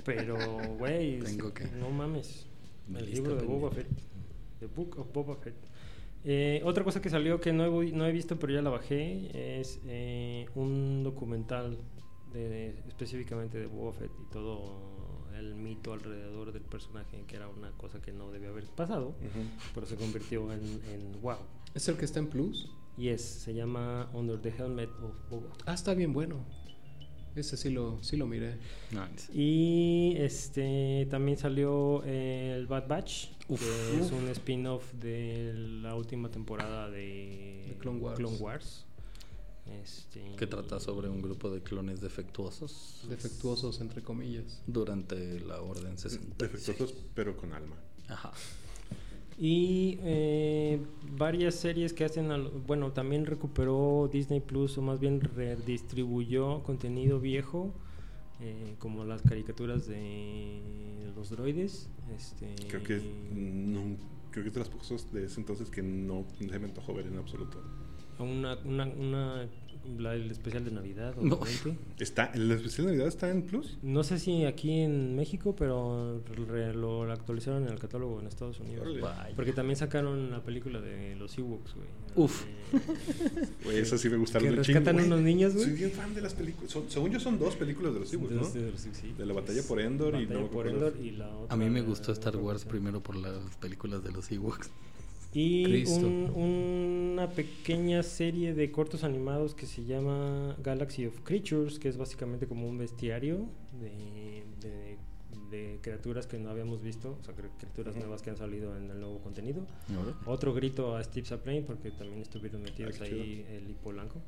Pero, 0.05 0.37
güey, 0.79 1.19
Tengo 1.25 1.53
que- 1.53 1.67
no 1.79 1.91
mames. 1.91 2.47
El 2.95 3.11
libro 3.11 3.37
de 3.37 3.45
Boba 3.47 3.71
Fett. 3.71 3.89
The 4.61 4.67
Book 4.67 4.99
of 4.99 5.13
Boba 5.13 5.37
Fett. 5.37 5.55
Eh, 6.25 6.63
otra 6.65 6.85
cosa 6.85 7.03
que 7.03 7.11
salió 7.11 7.41
que 7.41 7.53
no 7.53 7.83
he, 7.83 7.93
no 7.93 8.07
he 8.07 8.13
visto, 8.13 8.39
pero 8.39 8.53
ya 8.55 8.63
la 8.63 8.71
bajé, 8.71 9.61
es 9.61 9.81
eh, 9.87 10.47
un 10.55 11.03
documental 11.05 11.79
de, 12.33 12.71
específicamente 12.89 13.59
de 13.59 13.67
Boba 13.67 13.93
Fett 13.93 14.11
y 14.27 14.33
todo 14.33 15.04
el 15.39 15.55
mito 15.55 15.93
alrededor 15.93 16.53
del 16.53 16.63
personaje, 16.63 17.25
que 17.27 17.37
era 17.37 17.49
una 17.49 17.71
cosa 17.73 18.01
que 18.01 18.13
no 18.13 18.31
debía 18.31 18.49
haber 18.51 18.65
pasado, 18.65 19.15
pero 19.75 19.87
se 19.87 19.97
convirtió 19.97 20.53
en, 20.53 20.61
en 20.61 21.21
wow. 21.23 21.39
¿Es 21.75 21.89
el 21.89 21.97
que 21.97 22.05
está 22.05 22.19
en 22.21 22.29
Plus? 22.29 22.71
Y 22.97 23.09
es, 23.09 23.23
se 23.23 23.55
llama 23.55 24.09
Under 24.13 24.41
the 24.41 24.51
Helmet 24.51 24.91
of 25.03 25.17
Boba. 25.31 25.51
Ah, 25.67 25.75
está 25.75 25.95
bien 25.95 26.13
bueno. 26.13 26.45
Ese 27.35 27.57
sí 27.57 27.71
lo, 27.71 28.01
sí 28.01 28.17
lo 28.17 28.27
miré. 28.29 28.59
Nice. 28.93 29.33
Y 29.33 30.15
este 30.19 31.09
también 31.11 31.37
salió 31.37 32.05
el 32.05 32.69
Bad 32.69 32.87
Batch, 32.87 33.31
Uf. 33.49 33.61
que 33.61 34.01
es 34.01 34.13
un 34.13 34.29
spin-off 34.29 34.93
de 34.95 35.53
la 35.83 35.97
última 35.97 36.31
temporada 36.31 36.89
de, 36.91 37.65
De 37.69 37.77
Clone 37.79 37.99
Wars. 38.39 38.87
Este, 39.83 40.37
Que 40.37 40.47
trata 40.47 40.79
sobre 40.79 41.09
un 41.09 41.23
grupo 41.23 41.51
de 41.51 41.63
clones 41.63 42.01
defectuosos 42.03 43.07
Defectuosos, 43.09 43.81
entre 43.81 44.03
comillas. 44.03 44.63
durante 44.67 45.41
la 45.41 45.61
Orden 45.63 45.97
66. 45.97 46.37
Defectuosos, 46.39 46.95
pero 47.15 47.37
con 47.37 47.53
alma. 47.55 47.77
Ajá. 48.09 48.33
Y 49.39 49.99
eh, 50.03 50.81
varias 51.17 51.55
series 51.57 51.93
que 51.93 52.05
hacen, 52.05 52.31
al- 52.31 52.51
bueno, 52.67 52.93
también 52.93 53.27
recuperó 53.27 54.09
Disney 54.13 54.41
Plus, 54.41 54.79
o 54.79 54.83
más 54.83 55.01
bien 55.01 55.21
redistribuyó 55.21 56.63
contenido 56.63 57.19
viejo, 57.19 57.75
eh, 58.41 58.77
como 58.79 59.05
las 59.05 59.23
caricaturas 59.23 59.87
de 59.89 60.61
los 61.17 61.31
droides. 61.31 61.89
Este, 62.15 62.55
Creo 62.69 62.83
que, 62.85 63.01
no, 63.35 63.97
creo 64.31 64.45
que 64.45 64.49
es 64.49 64.55
de 64.55 64.61
las 64.61 64.69
pocas 64.69 64.89
cosas 64.89 65.13
de 65.13 65.25
ese 65.25 65.41
entonces 65.41 65.69
que 65.71 65.83
no 65.83 66.27
se 66.39 66.59
me 66.59 66.67
antojó 66.67 66.95
ver 66.95 67.07
en 67.07 67.17
absoluto. 67.17 67.61
Una, 68.23 68.57
una, 68.65 68.87
una 68.87 69.49
la- 69.99 70.15
el 70.15 70.31
especial 70.31 70.65
de 70.65 70.71
Navidad, 70.71 71.15
No. 71.21 71.41
¿Está, 71.99 72.31
¿El 72.35 72.51
especial 72.51 72.87
de 72.87 72.93
Navidad 72.93 73.09
está 73.09 73.29
en 73.31 73.43
Plus? 73.43 73.77
No 73.83 74.03
sé 74.03 74.19
si 74.19 74.47
aquí 74.47 74.81
en 74.81 75.15
México, 75.15 75.55
pero 75.55 76.23
re- 76.49 76.73
lo 76.73 77.03
actualizaron 77.13 77.65
en 77.67 77.69
el 77.73 77.79
catálogo 77.79 78.19
en 78.19 78.27
Estados 78.27 78.61
Unidos. 78.61 78.89
Vaya. 79.03 79.33
Porque 79.37 79.53
también 79.53 79.77
sacaron 79.77 80.31
la 80.31 80.43
película 80.43 80.81
de 80.81 81.17
los 81.17 81.37
Ewoks, 81.37 81.75
güey. 81.75 81.87
Uf. 82.17 82.45
Eh, 82.45 82.49
Güey, 83.65 83.79
esa 83.79 83.99
sí 83.99 84.09
me 84.09 84.17
gustaron 84.17 84.49
Que 84.49 84.63
chingo, 84.63 84.63
rescatan 84.79 84.95
güey. 84.95 85.07
unos 85.07 85.21
niños, 85.21 85.53
güey. 85.53 85.67
Soy 85.67 85.75
bien 85.75 85.91
fan 85.91 86.15
de 86.15 86.21
las 86.23 86.33
películas. 86.35 86.71
Son- 86.71 86.85
según 86.91 87.11
yo 87.11 87.21
son 87.21 87.39
dos 87.39 87.55
películas 87.57 87.93
de 87.95 88.01
los 88.01 88.13
Ewoks, 88.13 88.31
de 88.31 88.37
¿no? 88.37 88.49
de 88.51 88.71
los- 88.73 88.81
sí. 88.81 89.13
De 89.19 89.27
la 89.27 89.35
batalla 89.35 89.63
por 89.69 89.81
Endor 89.81 90.15
y 90.21 90.27
no 90.27 90.41
me 90.41 90.47
por 90.47 90.67
acuerdo. 90.67 90.71
Endor 90.89 90.95
y 91.05 91.11
la 91.11 91.29
otra. 91.29 91.55
A 91.55 91.57
mí 91.59 91.69
me 91.69 91.83
gustó 91.83 92.11
Star 92.13 92.37
Wars 92.39 92.65
primero 92.65 93.03
por 93.03 93.17
las 93.17 93.35
películas 93.61 94.03
de 94.03 94.13
los 94.13 94.31
Ewoks. 94.33 94.71
Y 95.35 95.85
un- 95.87 96.31
una 97.15 97.29
pequeña 97.31 98.03
serie 98.03 98.55
de 98.55 98.71
cortos 98.71 99.03
animados 99.05 99.55
que 99.55 99.67
se 99.67 99.85
llama 99.85 100.57
Galaxy 100.63 101.07
of 101.07 101.21
Creatures, 101.25 101.79
que 101.79 101.89
es 101.89 101.97
básicamente 101.97 102.47
como 102.47 102.69
un 102.69 102.79
bestiario 102.79 103.47
de, 103.81 104.45
de- 104.61 104.97
de 105.51 105.79
criaturas 105.83 106.27
que 106.27 106.39
no 106.39 106.51
habíamos 106.51 106.83
visto, 106.83 107.19
o 107.21 107.25
sea, 107.25 107.35
cri- 107.35 107.51
criaturas 107.59 107.95
nuevas 107.97 108.23
que 108.23 108.31
han 108.31 108.37
salido 108.37 108.77
en 108.77 108.91
el 108.91 108.99
nuevo 109.01 109.19
contenido. 109.21 109.67
Otro 110.27 110.55
grito 110.55 110.97
a 110.97 111.03
Steve 111.05 111.27
Zaplane 111.27 111.63
porque 111.63 111.91
también 111.91 112.23
estuvieron 112.23 112.63
metidos 112.63 112.97
Ah, 113.01 113.05
qué 113.05 113.15
ahí 113.15 113.47
el 113.51 113.71
y 113.71 113.75
Polanco. 113.75 114.21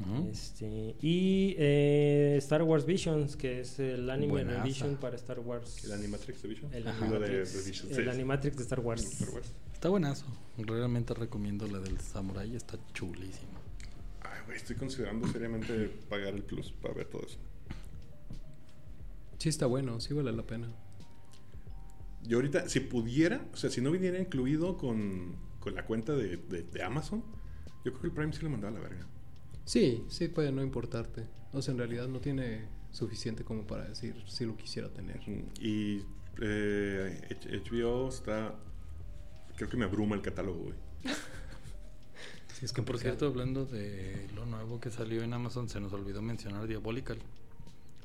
Ujú. 0.00 0.28
Este, 0.28 0.96
y 1.00 1.54
eh, 1.56 2.34
Star 2.38 2.62
Wars 2.64 2.84
Visions, 2.84 3.36
que 3.36 3.60
es 3.60 3.78
el 3.78 4.10
anime 4.10 4.32
Buenaza. 4.32 4.58
revision 4.62 4.96
para 4.96 5.14
Star 5.16 5.38
Wars. 5.38 5.84
¿El 5.84 5.92
Animatrix 5.92 6.42
Division? 6.42 6.74
El 6.74 6.88
Animatrix, 6.88 7.54
Revision, 7.54 7.88
el 7.92 8.04
sí. 8.04 8.08
Animatrix 8.10 8.56
de 8.56 8.62
Star 8.64 8.80
Wars. 8.80 9.04
Star 9.04 9.30
Wars. 9.30 9.52
Está 9.84 9.90
buenazo. 9.90 10.24
Realmente 10.56 11.12
recomiendo 11.12 11.66
la 11.66 11.78
del 11.78 12.00
Samurai. 12.00 12.56
Está 12.56 12.78
chulísima. 12.94 13.52
Ay, 14.22 14.40
güey, 14.46 14.56
estoy 14.56 14.76
considerando 14.76 15.28
seriamente 15.28 15.88
pagar 16.08 16.32
el 16.32 16.42
Plus 16.42 16.72
para 16.72 16.94
ver 16.94 17.06
todo 17.10 17.20
eso. 17.26 17.36
Sí 19.36 19.50
está 19.50 19.66
bueno, 19.66 20.00
sí 20.00 20.14
vale 20.14 20.32
la 20.32 20.42
pena. 20.46 20.68
Yo 22.22 22.38
ahorita, 22.38 22.66
si 22.70 22.80
pudiera, 22.80 23.46
o 23.52 23.56
sea, 23.58 23.68
si 23.68 23.82
no 23.82 23.90
viniera 23.90 24.18
incluido 24.18 24.78
con, 24.78 25.36
con 25.60 25.74
la 25.74 25.84
cuenta 25.84 26.14
de, 26.14 26.38
de- 26.38 26.62
de 26.62 26.82
Amazon, 26.82 27.22
yo 27.84 27.92
creo 27.92 28.00
que 28.00 28.06
el 28.06 28.12
Prime 28.14 28.32
sí 28.32 28.40
lo 28.40 28.48
mandaba 28.48 28.78
a 28.78 28.80
la 28.80 28.88
verga. 28.88 29.06
Sí, 29.66 30.02
sí 30.08 30.28
puede 30.28 30.50
no 30.50 30.62
importarte. 30.62 31.26
O 31.52 31.60
sea, 31.60 31.72
en 31.72 31.78
realidad 31.78 32.08
no 32.08 32.20
tiene 32.20 32.68
suficiente 32.90 33.44
como 33.44 33.66
para 33.66 33.86
decir 33.86 34.14
si 34.28 34.46
lo 34.46 34.56
quisiera 34.56 34.88
tener. 34.88 35.20
Y 35.60 36.04
eh, 36.40 37.28
HBO 37.70 38.08
está. 38.08 38.54
Creo 39.56 39.68
que 39.70 39.76
me 39.76 39.84
abruma 39.84 40.14
el 40.16 40.22
catálogo, 40.22 40.58
güey. 40.64 40.74
Si 42.58 42.64
es 42.64 42.72
Que 42.72 42.82
por 42.82 42.98
cierto, 42.98 43.26
hablando 43.26 43.64
de 43.66 44.28
lo 44.34 44.46
nuevo 44.46 44.80
que 44.80 44.90
salió 44.90 45.22
en 45.22 45.32
Amazon, 45.32 45.68
se 45.68 45.80
nos 45.80 45.92
olvidó 45.92 46.22
mencionar 46.22 46.66
Diabolical. 46.66 47.18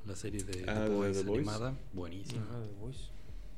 La 0.08 0.16
serie 0.16 0.44
de 0.44 0.66
Ah, 0.70 0.86
The 0.86 0.90
Boys 0.94 1.18
The 1.18 1.24
Boys. 1.24 1.38
animada. 1.40 1.74
Buenísima. 1.94 2.46
The 2.46 2.80
Voice. 2.80 3.00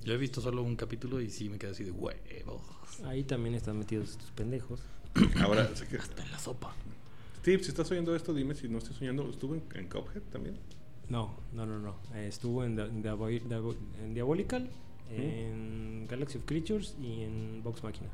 Yo 0.04 0.14
he 0.14 0.18
visto 0.18 0.42
solo 0.42 0.64
un 0.64 0.76
capítulo 0.76 1.22
y 1.22 1.30
sí 1.30 1.48
me 1.50 1.58
quedé 1.60 1.72
así 1.72 1.84
de 1.84 1.92
huevos. 1.92 2.62
Ahí 3.06 3.24
también 3.24 3.56
están 3.56 3.78
metidos 3.78 4.10
estos 4.12 4.32
pendejos. 4.32 4.82
Ahora, 5.42 5.74
sé 5.76 5.88
que- 5.88 5.98
Hasta 5.98 6.24
en 6.24 6.32
la 6.32 6.40
sopa. 6.40 6.74
Steve, 7.40 7.64
si 7.64 7.70
estás 7.70 7.90
oyendo 7.92 8.16
esto, 8.16 8.34
dime 8.34 8.56
si 8.56 8.68
no 8.68 8.78
estoy 8.80 8.96
soñando. 8.96 9.30
¿Estuvo 9.30 9.54
en, 9.56 9.64
en 9.76 9.88
Cuphead 9.88 10.22
también? 10.32 10.58
No, 11.10 11.36
no, 11.54 11.66
no, 11.66 11.80
no. 11.80 11.96
Eh, 12.16 12.28
estuvo 12.28 12.64
en, 12.64 12.80
en 12.80 14.14
Diabolical, 14.14 14.70
en 15.16 16.08
Galaxy 16.08 16.38
of 16.38 16.46
Creatures 16.46 16.96
y 17.02 17.22
en 17.24 17.62
Vox 17.64 17.84
Machina. 17.84 18.10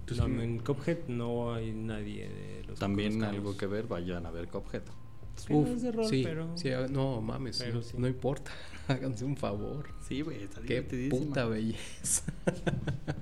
Entonces, 0.00 0.28
No, 0.28 0.42
en 0.42 0.58
Cuphead 0.60 1.08
no 1.08 1.54
hay 1.54 1.72
nadie 1.72 2.28
de 2.28 2.64
los 2.64 2.78
que 2.78 2.80
También 2.80 3.22
algo 3.24 3.56
que 3.56 3.66
ver, 3.66 3.86
vayan 3.88 4.24
a 4.26 4.30
ver 4.30 4.48
Cuphead. 4.48 4.82
Sí, 5.36 5.52
Uf, 5.52 5.68
es 5.68 5.82
de 5.82 5.92
rol, 5.92 6.06
sí, 6.08 6.22
pero... 6.24 6.56
sí, 6.56 6.70
ah, 6.70 6.86
no 6.88 7.20
mames, 7.20 7.58
pero 7.58 7.74
no, 7.74 7.82
sí. 7.82 7.96
no 7.98 8.06
importa. 8.06 8.52
Háganse 8.88 9.24
un 9.24 9.36
favor. 9.36 9.88
Sí, 10.06 10.22
güey, 10.22 10.44
está 10.44 10.62
Qué 10.62 10.82
puta 11.10 11.44
belleza. 11.46 12.22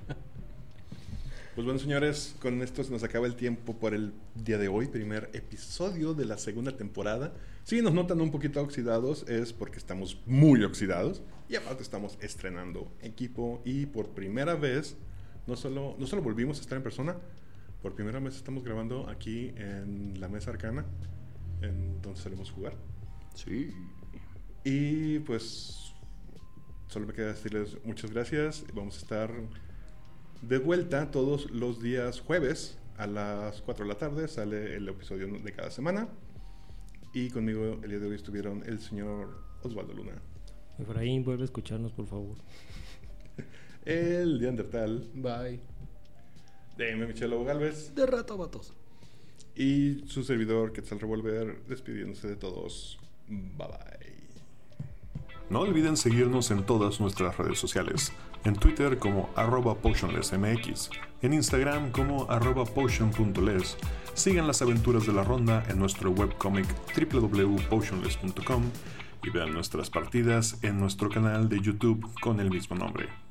Pues 1.55 1.63
bueno, 1.63 1.79
señores, 1.79 2.35
con 2.41 2.61
esto 2.61 2.83
se 2.83 2.91
nos 2.91 3.03
acaba 3.03 3.27
el 3.27 3.37
tiempo 3.37 3.77
por 3.77 3.93
el 3.93 4.11
día 4.35 4.57
de 4.57 4.67
hoy, 4.67 4.87
primer 4.87 5.29
episodio 5.31 6.13
de 6.13 6.25
la 6.25 6.37
segunda 6.37 6.75
temporada. 6.75 7.33
Si 7.63 7.81
nos 7.81 7.93
notan 7.93 8.19
un 8.19 8.29
poquito 8.29 8.61
oxidados 8.61 9.23
es 9.29 9.53
porque 9.53 9.77
estamos 9.77 10.21
muy 10.25 10.65
oxidados 10.65 11.21
y 11.47 11.55
aparte 11.55 11.81
estamos 11.81 12.17
estrenando 12.19 12.91
equipo 13.01 13.61
y 13.63 13.85
por 13.85 14.09
primera 14.09 14.55
vez 14.55 14.97
no 15.47 15.55
solo, 15.55 15.95
no 15.97 16.05
solo 16.07 16.21
volvimos 16.21 16.57
a 16.57 16.61
estar 16.61 16.75
en 16.75 16.83
persona, 16.83 17.15
por 17.81 17.95
primera 17.95 18.19
vez 18.19 18.35
estamos 18.35 18.61
grabando 18.65 19.07
aquí 19.07 19.53
en 19.55 20.19
la 20.19 20.27
mesa 20.27 20.51
arcana, 20.51 20.85
en 21.61 22.01
donde 22.01 22.19
solemos 22.19 22.51
jugar. 22.51 22.75
Sí. 23.33 23.69
Y 24.65 25.19
pues 25.19 25.93
solo 26.89 27.07
me 27.07 27.13
queda 27.13 27.27
decirles 27.27 27.77
muchas 27.85 28.11
gracias. 28.11 28.65
Vamos 28.73 28.97
a 28.97 28.99
estar 28.99 29.31
de 30.47 30.57
vuelta 30.59 31.11
todos 31.11 31.49
los 31.51 31.81
días 31.81 32.19
jueves 32.21 32.77
a 32.97 33.07
las 33.07 33.61
4 33.61 33.85
de 33.85 33.89
la 33.89 33.97
tarde. 33.97 34.27
Sale 34.27 34.75
el 34.75 34.87
episodio 34.87 35.27
de 35.27 35.51
cada 35.51 35.71
semana. 35.71 36.07
Y 37.13 37.29
conmigo 37.29 37.79
el 37.83 37.89
día 37.89 37.99
de 37.99 38.07
hoy 38.07 38.15
estuvieron 38.15 38.63
el 38.65 38.79
señor 38.79 39.39
Osvaldo 39.63 39.93
Luna, 39.93 40.21
Efraín, 40.77 41.23
vuelve 41.23 41.43
a 41.43 41.45
escucharnos, 41.45 41.93
por 41.93 42.05
favor. 42.07 42.35
el 43.85 44.39
Neandertal, 44.41 45.09
Bye. 45.13 45.61
DM 46.77 47.07
Michelo 47.07 47.43
Galvez 47.45 47.95
De 47.95 48.05
rato, 48.05 48.37
vatos. 48.37 48.73
y 49.55 50.03
su 50.07 50.23
servidor 50.25 50.73
Quetzal 50.73 50.99
Revolver 50.99 51.63
despidiéndose 51.67 52.27
de 52.27 52.35
todos. 52.35 52.99
Bye 53.29 53.67
bye. 53.69 54.15
No 55.49 55.61
olviden 55.61 55.95
seguirnos 55.95 56.51
en 56.51 56.65
todas 56.65 56.99
nuestras 56.99 57.37
redes 57.37 57.57
sociales. 57.59 58.11
En 58.45 58.55
Twitter 58.55 58.99
como 58.99 59.31
arroba 59.35 59.73
potionlessmx, 59.73 60.91
en 61.23 61.33
Instagram 61.33 61.91
como 61.91 62.29
arroba 62.29 62.63
potion.les. 62.63 63.75
Sigan 64.13 64.45
las 64.45 64.61
aventuras 64.61 65.07
de 65.07 65.13
la 65.13 65.23
ronda 65.23 65.63
en 65.67 65.79
nuestro 65.79 66.11
webcomic 66.11 66.67
www.potionless.com 66.95 68.63
y 69.23 69.29
vean 69.31 69.51
nuestras 69.51 69.89
partidas 69.89 70.59
en 70.61 70.79
nuestro 70.79 71.09
canal 71.09 71.49
de 71.49 71.59
YouTube 71.59 72.07
con 72.21 72.39
el 72.39 72.51
mismo 72.51 72.75
nombre. 72.75 73.24